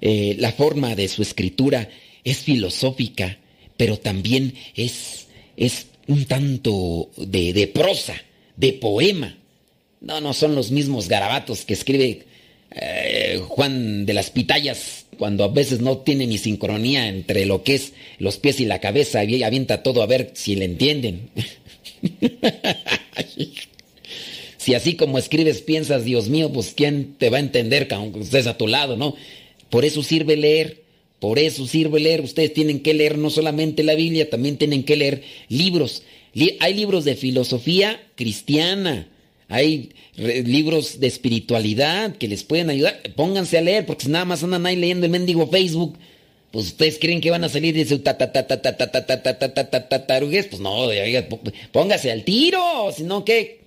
eh, 0.00 0.36
la 0.38 0.52
forma 0.52 0.94
de 0.94 1.08
su 1.08 1.22
escritura 1.22 1.88
es 2.24 2.38
filosófica, 2.38 3.38
pero 3.76 3.98
también 3.98 4.54
es, 4.74 5.28
es 5.56 5.86
un 6.06 6.24
tanto 6.24 7.10
de, 7.16 7.52
de 7.52 7.66
prosa, 7.68 8.16
de 8.56 8.72
poema. 8.72 9.38
No, 10.00 10.20
no 10.20 10.34
son 10.34 10.54
los 10.54 10.70
mismos 10.70 11.08
garabatos 11.08 11.64
que 11.64 11.74
escribe 11.74 12.24
eh, 12.72 13.40
Juan 13.46 14.06
de 14.06 14.14
las 14.14 14.30
Pitayas 14.30 15.06
cuando 15.18 15.44
a 15.44 15.48
veces 15.48 15.80
no 15.80 15.98
tiene 15.98 16.26
ni 16.26 16.38
sincronía 16.38 17.08
entre 17.08 17.46
lo 17.46 17.62
que 17.62 17.74
es 17.74 17.92
los 18.18 18.36
pies 18.36 18.60
y 18.60 18.66
la 18.66 18.80
cabeza 18.80 19.24
y 19.24 19.42
avienta 19.42 19.82
todo 19.82 20.02
a 20.02 20.06
ver 20.06 20.32
si 20.34 20.56
le 20.56 20.66
entienden. 20.66 21.30
si 24.56 24.74
así 24.74 24.94
como 24.94 25.18
escribes 25.18 25.62
piensas, 25.62 26.04
Dios 26.04 26.28
mío, 26.28 26.52
pues 26.52 26.74
quién 26.76 27.14
te 27.18 27.30
va 27.30 27.38
a 27.38 27.40
entender 27.40 27.88
aunque 27.92 28.20
estés 28.20 28.46
a 28.46 28.58
tu 28.58 28.66
lado, 28.66 28.96
¿no? 28.96 29.16
Por 29.70 29.84
eso 29.84 30.02
sirve 30.02 30.36
leer, 30.36 30.82
por 31.18 31.38
eso 31.38 31.66
sirve 31.66 32.00
leer. 32.00 32.20
Ustedes 32.20 32.52
tienen 32.52 32.80
que 32.80 32.94
leer 32.94 33.18
no 33.18 33.30
solamente 33.30 33.82
la 33.82 33.94
Biblia, 33.94 34.28
también 34.28 34.58
tienen 34.58 34.84
que 34.84 34.96
leer 34.96 35.22
libros. 35.48 36.02
hay 36.60 36.74
libros 36.74 37.04
de 37.04 37.16
filosofía 37.16 38.00
cristiana, 38.14 39.08
hay 39.48 39.90
libros 40.16 40.98
de 40.98 41.06
espiritualidad 41.06 42.16
que 42.16 42.28
les 42.28 42.42
pueden 42.44 42.70
ayudar. 42.70 43.00
Pónganse 43.14 43.58
a 43.58 43.60
leer, 43.60 43.86
porque 43.86 44.04
si 44.04 44.10
nada 44.10 44.24
más 44.24 44.42
andan 44.42 44.66
ahí 44.66 44.76
leyendo 44.76 45.06
el 45.06 45.12
mendigo 45.12 45.48
Facebook, 45.48 45.96
pues 46.50 46.66
ustedes 46.66 46.98
creen 46.98 47.20
que 47.20 47.30
van 47.30 47.44
a 47.44 47.48
salir 47.48 47.74
de 47.74 47.84
su 47.84 48.00
tarugués. 50.06 50.46
Pues 50.46 50.60
no, 50.60 50.88
póngase 51.72 52.10
al 52.10 52.24
tiro, 52.24 52.92
si 52.96 53.04
no, 53.04 53.24
¿qué? 53.24 53.65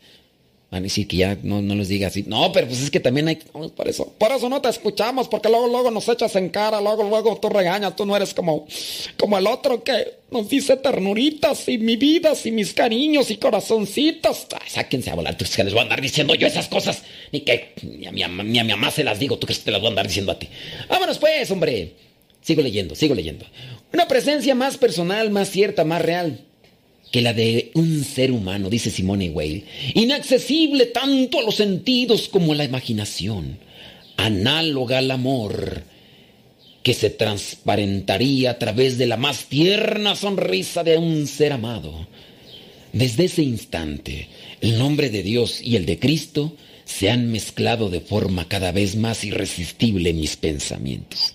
Van 0.72 0.82
a 0.82 0.84
decir 0.84 1.08
que 1.08 1.18
ya 1.18 1.36
no, 1.42 1.64
no 1.64 1.74
les 1.74 1.88
diga 1.88 2.10
así. 2.10 2.24
No, 2.28 2.52
pero 2.52 2.68
pues 2.68 2.84
es 2.84 2.92
que 2.92 3.00
también 3.00 3.28
hay... 3.28 3.38
por 3.76 3.88
eso. 3.88 4.14
Por 4.20 4.32
eso 4.32 4.50
no 4.50 4.62
te 4.62 4.70
escuchamos, 4.70 5.28
porque 5.28 5.50
luego, 5.50 5.68
luego 5.68 5.90
nos 5.90 6.08
echas 6.08 6.36
en 6.36 6.50
cara, 6.50 6.80
luego, 6.80 7.10
luego 7.10 7.40
tú 7.42 7.50
regañas, 7.50 7.96
tú 7.96 8.06
no 8.06 8.16
eres 8.16 8.36
como, 8.36 8.68
como 9.18 9.38
el 9.40 9.48
otro 9.48 9.84
que 9.84 10.20
nos 10.30 10.48
dice 10.48 10.78
ternuritas 10.78 11.68
y 11.70 11.80
mi 11.80 11.96
vida 11.96 12.34
y 12.44 12.52
mis 12.52 12.74
cariños 12.74 13.32
y 13.32 13.38
corazoncitos. 13.38 14.46
sáquense 14.68 15.10
a 15.10 15.16
volar, 15.16 15.36
tú 15.36 15.44
que 15.44 15.64
les 15.64 15.74
voy 15.74 15.80
a 15.80 15.84
andar 15.84 16.02
diciendo 16.02 16.36
yo 16.36 16.46
esas 16.46 16.68
cosas. 16.68 17.02
Ni 17.32 17.42
que 17.42 17.74
ni 17.82 18.06
a, 18.06 18.12
mi, 18.28 18.44
ni 18.44 18.60
a 18.60 18.64
mi 18.64 18.70
mamá 18.70 18.92
se 18.92 19.04
las 19.04 19.18
digo, 19.18 19.40
tú 19.40 19.48
crees 19.48 19.60
que 19.60 19.66
te 19.66 19.72
las 19.72 19.82
voy 19.82 19.88
a 19.88 19.90
andar 19.90 20.08
diciendo 20.08 20.32
a 20.32 20.38
ti. 20.38 20.48
Vámonos 20.88 21.18
pues, 21.18 21.50
hombre. 21.50 21.94
Sigo 22.42 22.62
leyendo, 22.62 22.94
sigo 22.94 23.16
leyendo. 23.16 23.46
Una 23.92 24.08
presencia 24.08 24.54
más 24.54 24.78
personal, 24.78 25.32
más 25.32 25.50
cierta, 25.50 25.84
más 25.84 26.02
real 26.02 26.46
que 27.12 27.22
la 27.22 27.34
de 27.34 27.72
un 27.74 28.04
ser 28.04 28.32
humano, 28.32 28.70
dice 28.70 28.92
Simone 28.92 29.30
Weil, 29.30 29.66
inaccesible 29.96 30.88
tanto 30.88 31.40
a 31.40 31.44
los 31.44 31.56
sentidos 31.56 32.30
como 32.30 32.54
a 32.54 32.56
la 32.56 32.66
imaginación, 32.66 33.58
análoga 34.18 35.00
al 35.00 35.12
amor, 35.12 35.84
que 36.84 36.94
se 36.94 37.10
transparentaría 37.10 38.52
a 38.52 38.60
través 38.60 38.98
de 38.98 39.08
la 39.08 39.18
más 39.18 39.46
tierna 39.46 40.16
sonrisa 40.16 40.84
de 40.84 40.98
un 40.98 41.28
ser 41.28 41.54
amado. 41.54 42.08
Desde 42.94 43.26
ese 43.26 43.44
instante, 43.44 44.28
el 44.62 44.78
nombre 44.78 45.10
de 45.10 45.22
Dios 45.22 45.62
y 45.62 45.76
el 45.76 45.86
de 45.86 46.00
Cristo 46.00 46.56
se 46.86 47.12
han 47.12 47.32
mezclado 47.32 47.90
de 47.90 48.00
forma 48.00 48.48
cada 48.48 48.72
vez 48.72 48.96
más 48.96 49.24
irresistible 49.24 50.10
en 50.10 50.20
mis 50.20 50.38
pensamientos. 50.38 51.34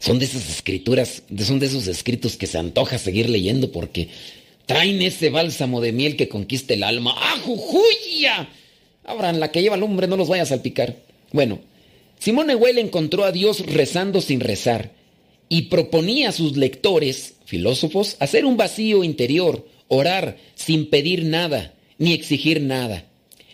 Son 0.00 0.18
de 0.18 0.24
esas 0.24 0.50
escrituras, 0.50 1.22
son 1.44 1.60
de 1.60 1.66
esos 1.66 1.86
escritos 1.86 2.36
que 2.36 2.48
se 2.48 2.58
antoja 2.58 2.98
seguir 2.98 3.30
leyendo 3.30 3.70
porque 3.70 4.08
Traen 4.66 5.02
ese 5.02 5.30
bálsamo 5.30 5.80
de 5.80 5.92
miel 5.92 6.16
que 6.16 6.28
conquista 6.28 6.74
el 6.74 6.82
alma. 6.82 7.14
¡Ah, 7.16 7.38
jujuya! 7.44 8.48
Abran 9.04 9.40
la 9.40 9.50
que 9.50 9.62
lleva 9.62 9.76
el 9.76 9.82
hombre, 9.82 10.06
no 10.06 10.16
los 10.16 10.28
vaya 10.28 10.44
a 10.44 10.46
salpicar. 10.46 10.96
Bueno, 11.32 11.60
Simone 12.18 12.54
Weil 12.54 12.78
encontró 12.78 13.24
a 13.24 13.32
Dios 13.32 13.66
rezando 13.66 14.20
sin 14.20 14.40
rezar 14.40 14.92
y 15.48 15.62
proponía 15.62 16.28
a 16.28 16.32
sus 16.32 16.56
lectores, 16.56 17.34
filósofos, 17.44 18.16
hacer 18.20 18.46
un 18.46 18.56
vacío 18.56 19.02
interior, 19.04 19.66
orar 19.88 20.38
sin 20.54 20.88
pedir 20.88 21.24
nada, 21.24 21.74
ni 21.98 22.12
exigir 22.12 22.60
nada. 22.62 23.06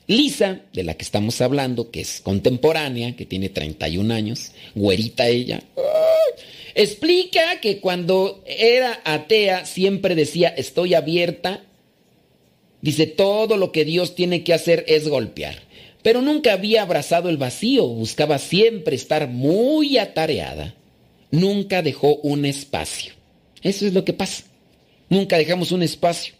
Lisa, 0.06 0.62
de 0.72 0.84
la 0.84 0.94
que 0.94 1.04
estamos 1.04 1.40
hablando, 1.40 1.90
que 1.90 2.00
es 2.00 2.20
contemporánea, 2.20 3.16
que 3.16 3.26
tiene 3.26 3.48
31 3.48 4.14
años, 4.14 4.52
güerita 4.74 5.28
ella, 5.28 5.62
Explica 6.78 7.58
que 7.60 7.80
cuando 7.80 8.44
era 8.46 9.00
atea 9.02 9.66
siempre 9.66 10.14
decía, 10.14 10.46
estoy 10.50 10.94
abierta. 10.94 11.64
Dice, 12.82 13.08
todo 13.08 13.56
lo 13.56 13.72
que 13.72 13.84
Dios 13.84 14.14
tiene 14.14 14.44
que 14.44 14.54
hacer 14.54 14.84
es 14.86 15.08
golpear. 15.08 15.60
Pero 16.02 16.22
nunca 16.22 16.52
había 16.52 16.82
abrazado 16.82 17.30
el 17.30 17.36
vacío, 17.36 17.88
buscaba 17.88 18.38
siempre 18.38 18.94
estar 18.94 19.26
muy 19.26 19.98
atareada. 19.98 20.76
Nunca 21.32 21.82
dejó 21.82 22.14
un 22.18 22.44
espacio. 22.44 23.12
Eso 23.60 23.84
es 23.84 23.92
lo 23.92 24.04
que 24.04 24.12
pasa. 24.12 24.44
Nunca 25.08 25.36
dejamos 25.36 25.72
un 25.72 25.82
espacio. 25.82 26.34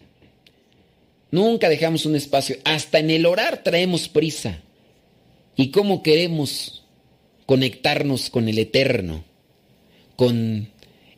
Nunca 1.32 1.68
dejamos 1.68 2.06
un 2.06 2.14
espacio. 2.14 2.58
Hasta 2.62 3.00
en 3.00 3.10
el 3.10 3.26
orar 3.26 3.64
traemos 3.64 4.08
prisa. 4.08 4.60
¿Y 5.56 5.72
cómo 5.72 6.04
queremos 6.04 6.84
conectarnos 7.44 8.30
con 8.30 8.48
el 8.48 8.60
eterno? 8.60 9.24
Con 10.18 10.68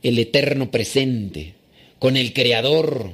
el 0.02 0.18
eterno 0.18 0.70
presente, 0.70 1.54
con 1.98 2.18
el 2.18 2.34
creador, 2.34 3.12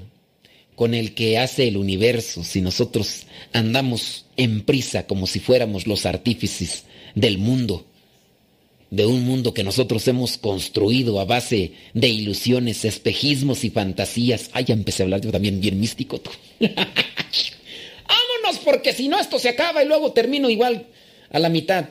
con 0.74 0.94
el 0.94 1.14
que 1.14 1.38
hace 1.38 1.68
el 1.68 1.76
universo, 1.76 2.42
si 2.42 2.60
nosotros 2.60 3.28
andamos 3.52 4.26
en 4.36 4.62
prisa 4.62 5.06
como 5.06 5.28
si 5.28 5.38
fuéramos 5.38 5.86
los 5.86 6.04
artífices 6.04 6.86
del 7.14 7.38
mundo, 7.38 7.86
de 8.90 9.06
un 9.06 9.24
mundo 9.24 9.54
que 9.54 9.62
nosotros 9.62 10.08
hemos 10.08 10.38
construido 10.38 11.20
a 11.20 11.24
base 11.24 11.74
de 11.94 12.08
ilusiones, 12.08 12.84
espejismos 12.84 13.62
y 13.62 13.70
fantasías. 13.70 14.50
Ay, 14.54 14.64
ya 14.64 14.74
empecé 14.74 15.02
a 15.02 15.04
hablar 15.04 15.20
yo 15.20 15.30
también 15.30 15.60
bien 15.60 15.78
místico. 15.78 16.20
Vámonos, 16.58 18.58
porque 18.64 18.92
si 18.92 19.06
no 19.06 19.20
esto 19.20 19.38
se 19.38 19.50
acaba 19.50 19.84
y 19.84 19.86
luego 19.86 20.10
termino 20.10 20.50
igual 20.50 20.88
a 21.30 21.38
la 21.38 21.48
mitad. 21.48 21.90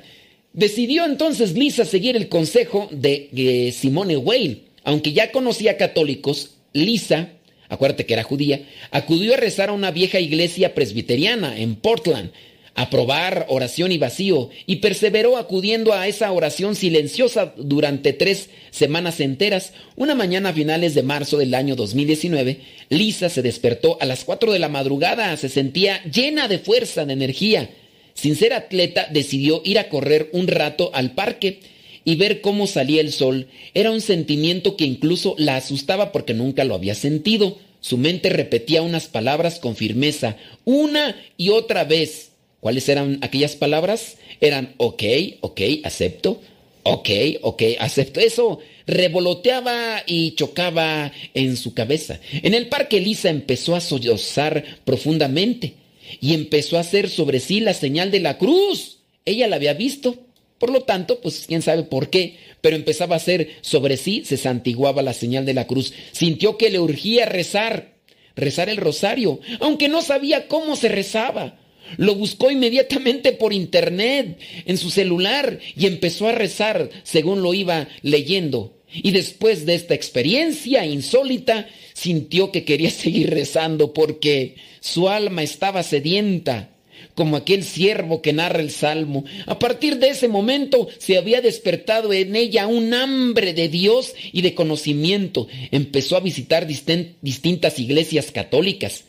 Decidió 0.55 1.03
entonces 1.03 1.53
Lisa 1.53 1.83
seguir 1.83 2.15
el 2.15 2.29
consejo 2.29 2.87
de 2.89 3.73
Simone 3.77 4.15
Weil. 4.15 4.61
Aunque 4.85 5.11
ya 5.11 5.33
conocía 5.33 5.75
católicos, 5.75 6.51
Lisa, 6.71 7.31
acuérdate 7.67 8.05
que 8.05 8.13
era 8.13 8.23
judía, 8.23 8.61
acudió 8.89 9.33
a 9.33 9.37
rezar 9.37 9.67
a 9.67 9.73
una 9.73 9.91
vieja 9.91 10.21
iglesia 10.21 10.73
presbiteriana 10.73 11.59
en 11.59 11.75
Portland, 11.75 12.31
a 12.73 12.89
probar 12.89 13.47
oración 13.49 13.91
y 13.91 13.97
vacío, 13.97 14.49
y 14.65 14.77
perseveró 14.77 15.35
acudiendo 15.35 15.91
a 15.91 16.07
esa 16.07 16.31
oración 16.31 16.75
silenciosa 16.75 17.53
durante 17.57 18.13
tres 18.13 18.49
semanas 18.71 19.19
enteras. 19.19 19.73
Una 19.97 20.15
mañana 20.15 20.49
a 20.49 20.53
finales 20.53 20.95
de 20.95 21.03
marzo 21.03 21.37
del 21.37 21.53
año 21.53 21.75
2019, 21.75 22.61
Lisa 22.87 23.27
se 23.27 23.41
despertó 23.41 23.97
a 23.99 24.05
las 24.05 24.23
cuatro 24.23 24.53
de 24.53 24.59
la 24.59 24.69
madrugada, 24.69 25.35
se 25.35 25.49
sentía 25.49 26.01
llena 26.05 26.47
de 26.47 26.59
fuerza, 26.59 27.05
de 27.05 27.11
energía 27.11 27.69
sin 28.15 28.35
ser 28.35 28.53
atleta, 28.53 29.07
decidió 29.11 29.61
ir 29.63 29.77
a 29.77 29.89
correr 29.89 30.29
un 30.31 30.47
rato 30.47 30.89
al 30.93 31.11
parque 31.11 31.59
y 32.05 32.15
ver 32.15 32.39
cómo 32.41 32.65
salía 32.65 33.01
el 33.01 33.11
sol. 33.11 33.47
Era 33.73 33.91
un 33.91 34.01
sentimiento 34.01 34.77
que 34.77 34.85
incluso 34.85 35.35
la 35.37 35.57
asustaba 35.57 36.11
porque 36.11 36.33
nunca 36.33 36.63
lo 36.63 36.75
había 36.75 36.95
sentido. 36.95 37.59
Su 37.81 37.97
mente 37.97 38.29
repetía 38.29 38.81
unas 38.81 39.07
palabras 39.07 39.59
con 39.59 39.75
firmeza, 39.75 40.37
una 40.63 41.15
y 41.37 41.49
otra 41.49 41.83
vez. 41.83 42.31
¿Cuáles 42.61 42.87
eran 42.89 43.19
aquellas 43.21 43.55
palabras? 43.55 44.17
Eran 44.41 44.73
ok, 44.77 45.03
ok, 45.41 45.61
acepto, 45.83 46.41
ok, 46.83 47.09
ok, 47.41 47.63
acepto. 47.79 48.21
Eso 48.21 48.59
revoloteaba 48.87 50.03
y 50.07 50.31
chocaba 50.31 51.11
en 51.33 51.57
su 51.57 51.73
cabeza. 51.73 52.19
En 52.31 52.53
el 52.53 52.69
parque 52.69 53.01
Lisa 53.01 53.29
empezó 53.29 53.75
a 53.75 53.81
sollozar 53.81 54.63
profundamente 54.85 55.73
y 56.21 56.33
empezó 56.33 56.77
a 56.77 56.81
hacer 56.81 57.09
sobre 57.09 57.39
sí 57.39 57.59
la 57.59 57.73
señal 57.73 58.11
de 58.11 58.19
la 58.19 58.37
cruz. 58.37 58.99
Ella 59.25 59.47
la 59.47 59.55
había 59.55 59.73
visto 59.73 60.25
Por 60.57 60.69
lo 60.69 60.81
tanto, 60.81 61.19
pues 61.19 61.45
quién 61.47 61.61
sabe 61.61 61.83
por 61.83 62.09
qué, 62.09 62.37
pero 62.61 62.75
empezaba 62.75 63.15
a 63.15 63.17
hacer 63.17 63.49
sobre 63.61 63.97
sí, 63.97 64.23
se 64.25 64.37
santiguaba 64.37 65.01
la 65.01 65.13
señal 65.13 65.45
de 65.45 65.53
la 65.53 65.67
cruz. 65.67 65.93
Sintió 66.11 66.57
que 66.57 66.69
le 66.69 66.79
urgía 66.79 67.25
rezar, 67.25 67.95
rezar 68.35 68.69
el 68.69 68.77
rosario, 68.77 69.41
aunque 69.59 69.89
no 69.89 70.01
sabía 70.01 70.47
cómo 70.47 70.75
se 70.75 70.87
rezaba. 70.87 71.59
Lo 71.97 72.15
buscó 72.15 72.51
inmediatamente 72.51 73.31
por 73.33 73.53
internet, 73.53 74.39
en 74.65 74.77
su 74.77 74.89
celular, 74.89 75.59
y 75.75 75.85
empezó 75.87 76.27
a 76.27 76.31
rezar 76.31 76.89
según 77.03 77.41
lo 77.41 77.53
iba 77.53 77.87
leyendo. 78.01 78.77
Y 78.93 79.11
después 79.11 79.65
de 79.65 79.75
esta 79.75 79.93
experiencia 79.93 80.85
insólita, 80.85 81.67
sintió 81.95 82.51
que 82.51 82.65
quería 82.65 82.89
seguir 82.91 83.31
rezando 83.31 83.93
porque 83.93 84.57
su 84.81 85.09
alma 85.09 85.41
estaba 85.41 85.81
sedienta, 85.81 86.69
como 87.15 87.37
aquel 87.37 87.63
siervo 87.63 88.21
que 88.21 88.33
narra 88.33 88.59
el 88.59 88.69
Salmo. 88.69 89.23
A 89.47 89.57
partir 89.57 89.97
de 89.97 90.09
ese 90.09 90.27
momento 90.27 90.87
se 90.99 91.17
había 91.17 91.41
despertado 91.41 92.13
en 92.13 92.35
ella 92.35 92.67
un 92.67 92.93
hambre 92.93 93.53
de 93.53 93.69
Dios 93.69 94.13
y 94.31 94.41
de 94.41 94.53
conocimiento. 94.53 95.47
Empezó 95.71 96.17
a 96.17 96.19
visitar 96.19 96.67
distintas 96.67 97.79
iglesias 97.79 98.31
católicas. 98.31 99.05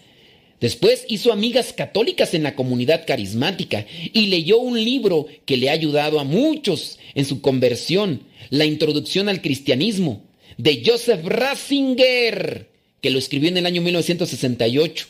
Después 0.60 1.04
hizo 1.08 1.32
amigas 1.32 1.72
católicas 1.72 2.32
en 2.32 2.44
la 2.44 2.54
comunidad 2.54 3.04
carismática 3.06 3.86
y 4.12 4.28
leyó 4.28 4.58
un 4.58 4.82
libro 4.82 5.26
que 5.44 5.56
le 5.56 5.68
ha 5.68 5.72
ayudado 5.72 6.18
a 6.18 6.24
muchos 6.24 6.98
en 7.14 7.26
su 7.26 7.40
conversión, 7.42 8.22
La 8.48 8.64
Introducción 8.64 9.28
al 9.28 9.42
Cristianismo, 9.42 10.22
de 10.56 10.82
Joseph 10.86 11.24
Ratzinger, 11.24 12.75
que 13.00 13.10
lo 13.10 13.18
escribió 13.18 13.48
en 13.48 13.56
el 13.58 13.66
año 13.66 13.82
1968. 13.82 15.06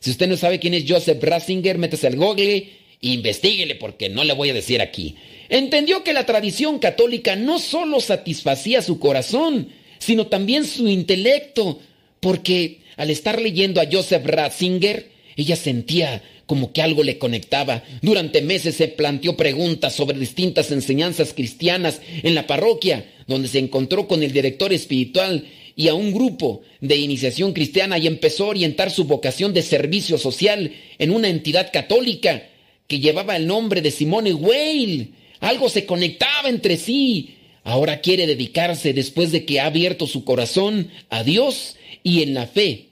Si 0.00 0.10
usted 0.10 0.28
no 0.28 0.36
sabe 0.36 0.58
quién 0.58 0.74
es 0.74 0.84
Joseph 0.88 1.22
Ratzinger, 1.22 1.78
métese 1.78 2.06
al 2.06 2.16
Google 2.16 2.56
e 2.56 2.68
investiguele 3.00 3.74
porque 3.74 4.08
no 4.08 4.24
le 4.24 4.32
voy 4.32 4.50
a 4.50 4.54
decir 4.54 4.80
aquí. 4.80 5.16
Entendió 5.48 6.04
que 6.04 6.12
la 6.12 6.26
tradición 6.26 6.78
católica 6.78 7.36
no 7.36 7.58
solo 7.58 8.00
satisfacía 8.00 8.82
su 8.82 8.98
corazón, 8.98 9.68
sino 9.98 10.28
también 10.28 10.64
su 10.64 10.88
intelecto, 10.88 11.80
porque 12.20 12.80
al 12.96 13.10
estar 13.10 13.40
leyendo 13.40 13.80
a 13.80 13.88
Joseph 13.90 14.24
Ratzinger, 14.24 15.10
ella 15.36 15.56
sentía 15.56 16.22
como 16.46 16.72
que 16.72 16.82
algo 16.82 17.02
le 17.02 17.18
conectaba. 17.18 17.84
Durante 18.02 18.42
meses 18.42 18.74
se 18.74 18.88
planteó 18.88 19.36
preguntas 19.36 19.94
sobre 19.94 20.18
distintas 20.18 20.72
enseñanzas 20.72 21.32
cristianas 21.32 22.00
en 22.22 22.34
la 22.34 22.46
parroquia, 22.46 23.08
donde 23.26 23.48
se 23.48 23.58
encontró 23.58 24.08
con 24.08 24.22
el 24.22 24.32
director 24.32 24.72
espiritual 24.72 25.46
y 25.80 25.88
a 25.88 25.94
un 25.94 26.12
grupo 26.12 26.60
de 26.82 26.98
iniciación 26.98 27.54
cristiana 27.54 27.96
y 27.96 28.06
empezó 28.06 28.44
a 28.44 28.48
orientar 28.48 28.90
su 28.90 29.04
vocación 29.04 29.54
de 29.54 29.62
servicio 29.62 30.18
social 30.18 30.72
en 30.98 31.10
una 31.10 31.28
entidad 31.28 31.72
católica 31.72 32.42
que 32.86 33.00
llevaba 33.00 33.34
el 33.34 33.46
nombre 33.46 33.80
de 33.80 33.90
Simone 33.90 34.34
Weil. 34.34 35.14
Algo 35.40 35.70
se 35.70 35.86
conectaba 35.86 36.50
entre 36.50 36.76
sí. 36.76 37.36
Ahora 37.64 38.02
quiere 38.02 38.26
dedicarse 38.26 38.92
después 38.92 39.32
de 39.32 39.46
que 39.46 39.58
ha 39.58 39.66
abierto 39.66 40.06
su 40.06 40.22
corazón 40.22 40.90
a 41.08 41.24
Dios 41.24 41.76
y 42.02 42.24
en 42.24 42.34
la 42.34 42.46
fe 42.46 42.88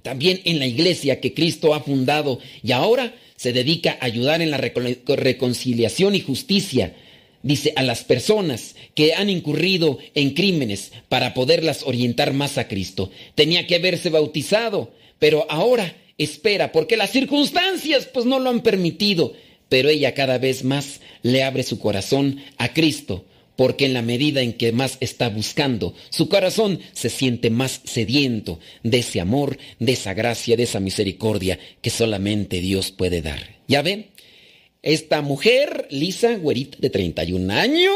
también 0.00 0.40
en 0.46 0.60
la 0.60 0.66
iglesia 0.66 1.20
que 1.20 1.34
Cristo 1.34 1.74
ha 1.74 1.80
fundado 1.80 2.38
y 2.62 2.72
ahora 2.72 3.14
se 3.36 3.52
dedica 3.52 3.98
a 4.00 4.06
ayudar 4.06 4.40
en 4.40 4.50
la 4.50 4.56
reconciliación 4.56 6.14
y 6.14 6.20
justicia, 6.20 6.96
dice, 7.42 7.72
a 7.76 7.82
las 7.82 8.04
personas 8.04 8.74
que 8.94 9.14
han 9.14 9.30
incurrido 9.30 9.98
en 10.14 10.34
crímenes 10.34 10.92
para 11.08 11.34
poderlas 11.34 11.82
orientar 11.84 12.32
más 12.32 12.58
a 12.58 12.68
Cristo. 12.68 13.10
Tenía 13.34 13.66
que 13.66 13.76
haberse 13.76 14.10
bautizado, 14.10 14.92
pero 15.18 15.46
ahora 15.50 15.96
espera, 16.18 16.72
porque 16.72 16.96
las 16.96 17.10
circunstancias 17.10 18.08
pues 18.12 18.26
no 18.26 18.38
lo 18.38 18.50
han 18.50 18.60
permitido, 18.60 19.34
pero 19.68 19.88
ella 19.88 20.14
cada 20.14 20.38
vez 20.38 20.64
más 20.64 21.00
le 21.22 21.42
abre 21.42 21.62
su 21.62 21.78
corazón 21.78 22.42
a 22.56 22.72
Cristo 22.72 23.24
porque 23.58 23.86
en 23.86 23.92
la 23.92 24.02
medida 24.02 24.40
en 24.40 24.52
que 24.52 24.70
más 24.70 24.98
está 25.00 25.28
buscando, 25.30 25.92
su 26.10 26.28
corazón 26.28 26.78
se 26.92 27.10
siente 27.10 27.50
más 27.50 27.80
sediento 27.82 28.60
de 28.84 28.98
ese 28.98 29.20
amor, 29.20 29.58
de 29.80 29.94
esa 29.94 30.14
gracia, 30.14 30.56
de 30.56 30.62
esa 30.62 30.78
misericordia 30.78 31.58
que 31.82 31.90
solamente 31.90 32.60
Dios 32.60 32.92
puede 32.92 33.20
dar. 33.20 33.56
¿Ya 33.66 33.82
ven? 33.82 34.10
Esta 34.82 35.22
mujer, 35.22 35.88
Lisa, 35.90 36.36
güerita 36.36 36.78
de 36.80 36.90
31 36.90 37.52
años, 37.52 37.92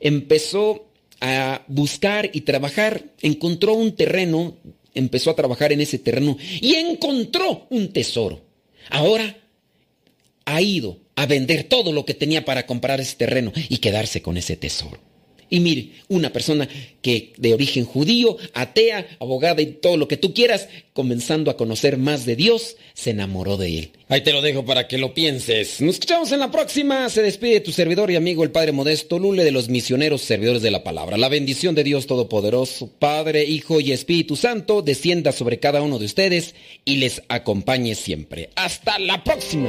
empezó 0.00 0.86
a 1.20 1.62
buscar 1.68 2.30
y 2.32 2.42
trabajar, 2.42 3.04
encontró 3.20 3.74
un 3.74 3.94
terreno, 3.94 4.56
empezó 4.94 5.30
a 5.30 5.36
trabajar 5.36 5.72
en 5.72 5.80
ese 5.80 5.98
terreno 5.98 6.36
y 6.60 6.74
encontró 6.74 7.66
un 7.70 7.92
tesoro. 7.92 8.42
Ahora 8.90 9.36
ha 10.44 10.60
ido 10.60 10.98
a 11.14 11.26
vender 11.26 11.64
todo 11.64 11.92
lo 11.92 12.04
que 12.04 12.14
tenía 12.14 12.44
para 12.44 12.66
comprar 12.66 13.00
ese 13.00 13.16
terreno 13.16 13.52
y 13.68 13.78
quedarse 13.78 14.22
con 14.22 14.36
ese 14.36 14.56
tesoro. 14.56 15.11
Y 15.52 15.60
mire, 15.60 15.90
una 16.08 16.32
persona 16.32 16.66
que 17.02 17.34
de 17.36 17.52
origen 17.52 17.84
judío, 17.84 18.38
atea, 18.54 19.06
abogada 19.20 19.60
y 19.60 19.66
todo 19.66 19.98
lo 19.98 20.08
que 20.08 20.16
tú 20.16 20.32
quieras, 20.32 20.66
comenzando 20.94 21.50
a 21.50 21.58
conocer 21.58 21.98
más 21.98 22.24
de 22.24 22.36
Dios, 22.36 22.78
se 22.94 23.10
enamoró 23.10 23.58
de 23.58 23.78
él. 23.78 23.90
Ahí 24.08 24.22
te 24.22 24.32
lo 24.32 24.40
dejo 24.40 24.64
para 24.64 24.88
que 24.88 24.96
lo 24.96 25.12
pienses. 25.12 25.82
Nos 25.82 25.96
escuchamos 25.96 26.32
en 26.32 26.40
la 26.40 26.50
próxima. 26.50 27.10
Se 27.10 27.20
despide 27.20 27.60
tu 27.60 27.70
servidor 27.70 28.10
y 28.10 28.16
amigo 28.16 28.44
el 28.44 28.50
Padre 28.50 28.72
Modesto 28.72 29.18
Lule 29.18 29.44
de 29.44 29.52
los 29.52 29.68
misioneros 29.68 30.22
servidores 30.22 30.62
de 30.62 30.70
la 30.70 30.82
palabra. 30.82 31.18
La 31.18 31.28
bendición 31.28 31.74
de 31.74 31.84
Dios 31.84 32.06
Todopoderoso, 32.06 32.90
Padre, 32.98 33.44
Hijo 33.44 33.78
y 33.78 33.92
Espíritu 33.92 34.36
Santo, 34.36 34.80
descienda 34.80 35.32
sobre 35.32 35.58
cada 35.58 35.82
uno 35.82 35.98
de 35.98 36.06
ustedes 36.06 36.54
y 36.86 36.96
les 36.96 37.20
acompañe 37.28 37.94
siempre. 37.94 38.48
Hasta 38.56 38.98
la 38.98 39.22
próxima. 39.22 39.68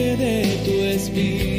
que 0.00 0.16
de 0.16 0.56
tu 0.64 0.72
espíritu. 0.84 1.49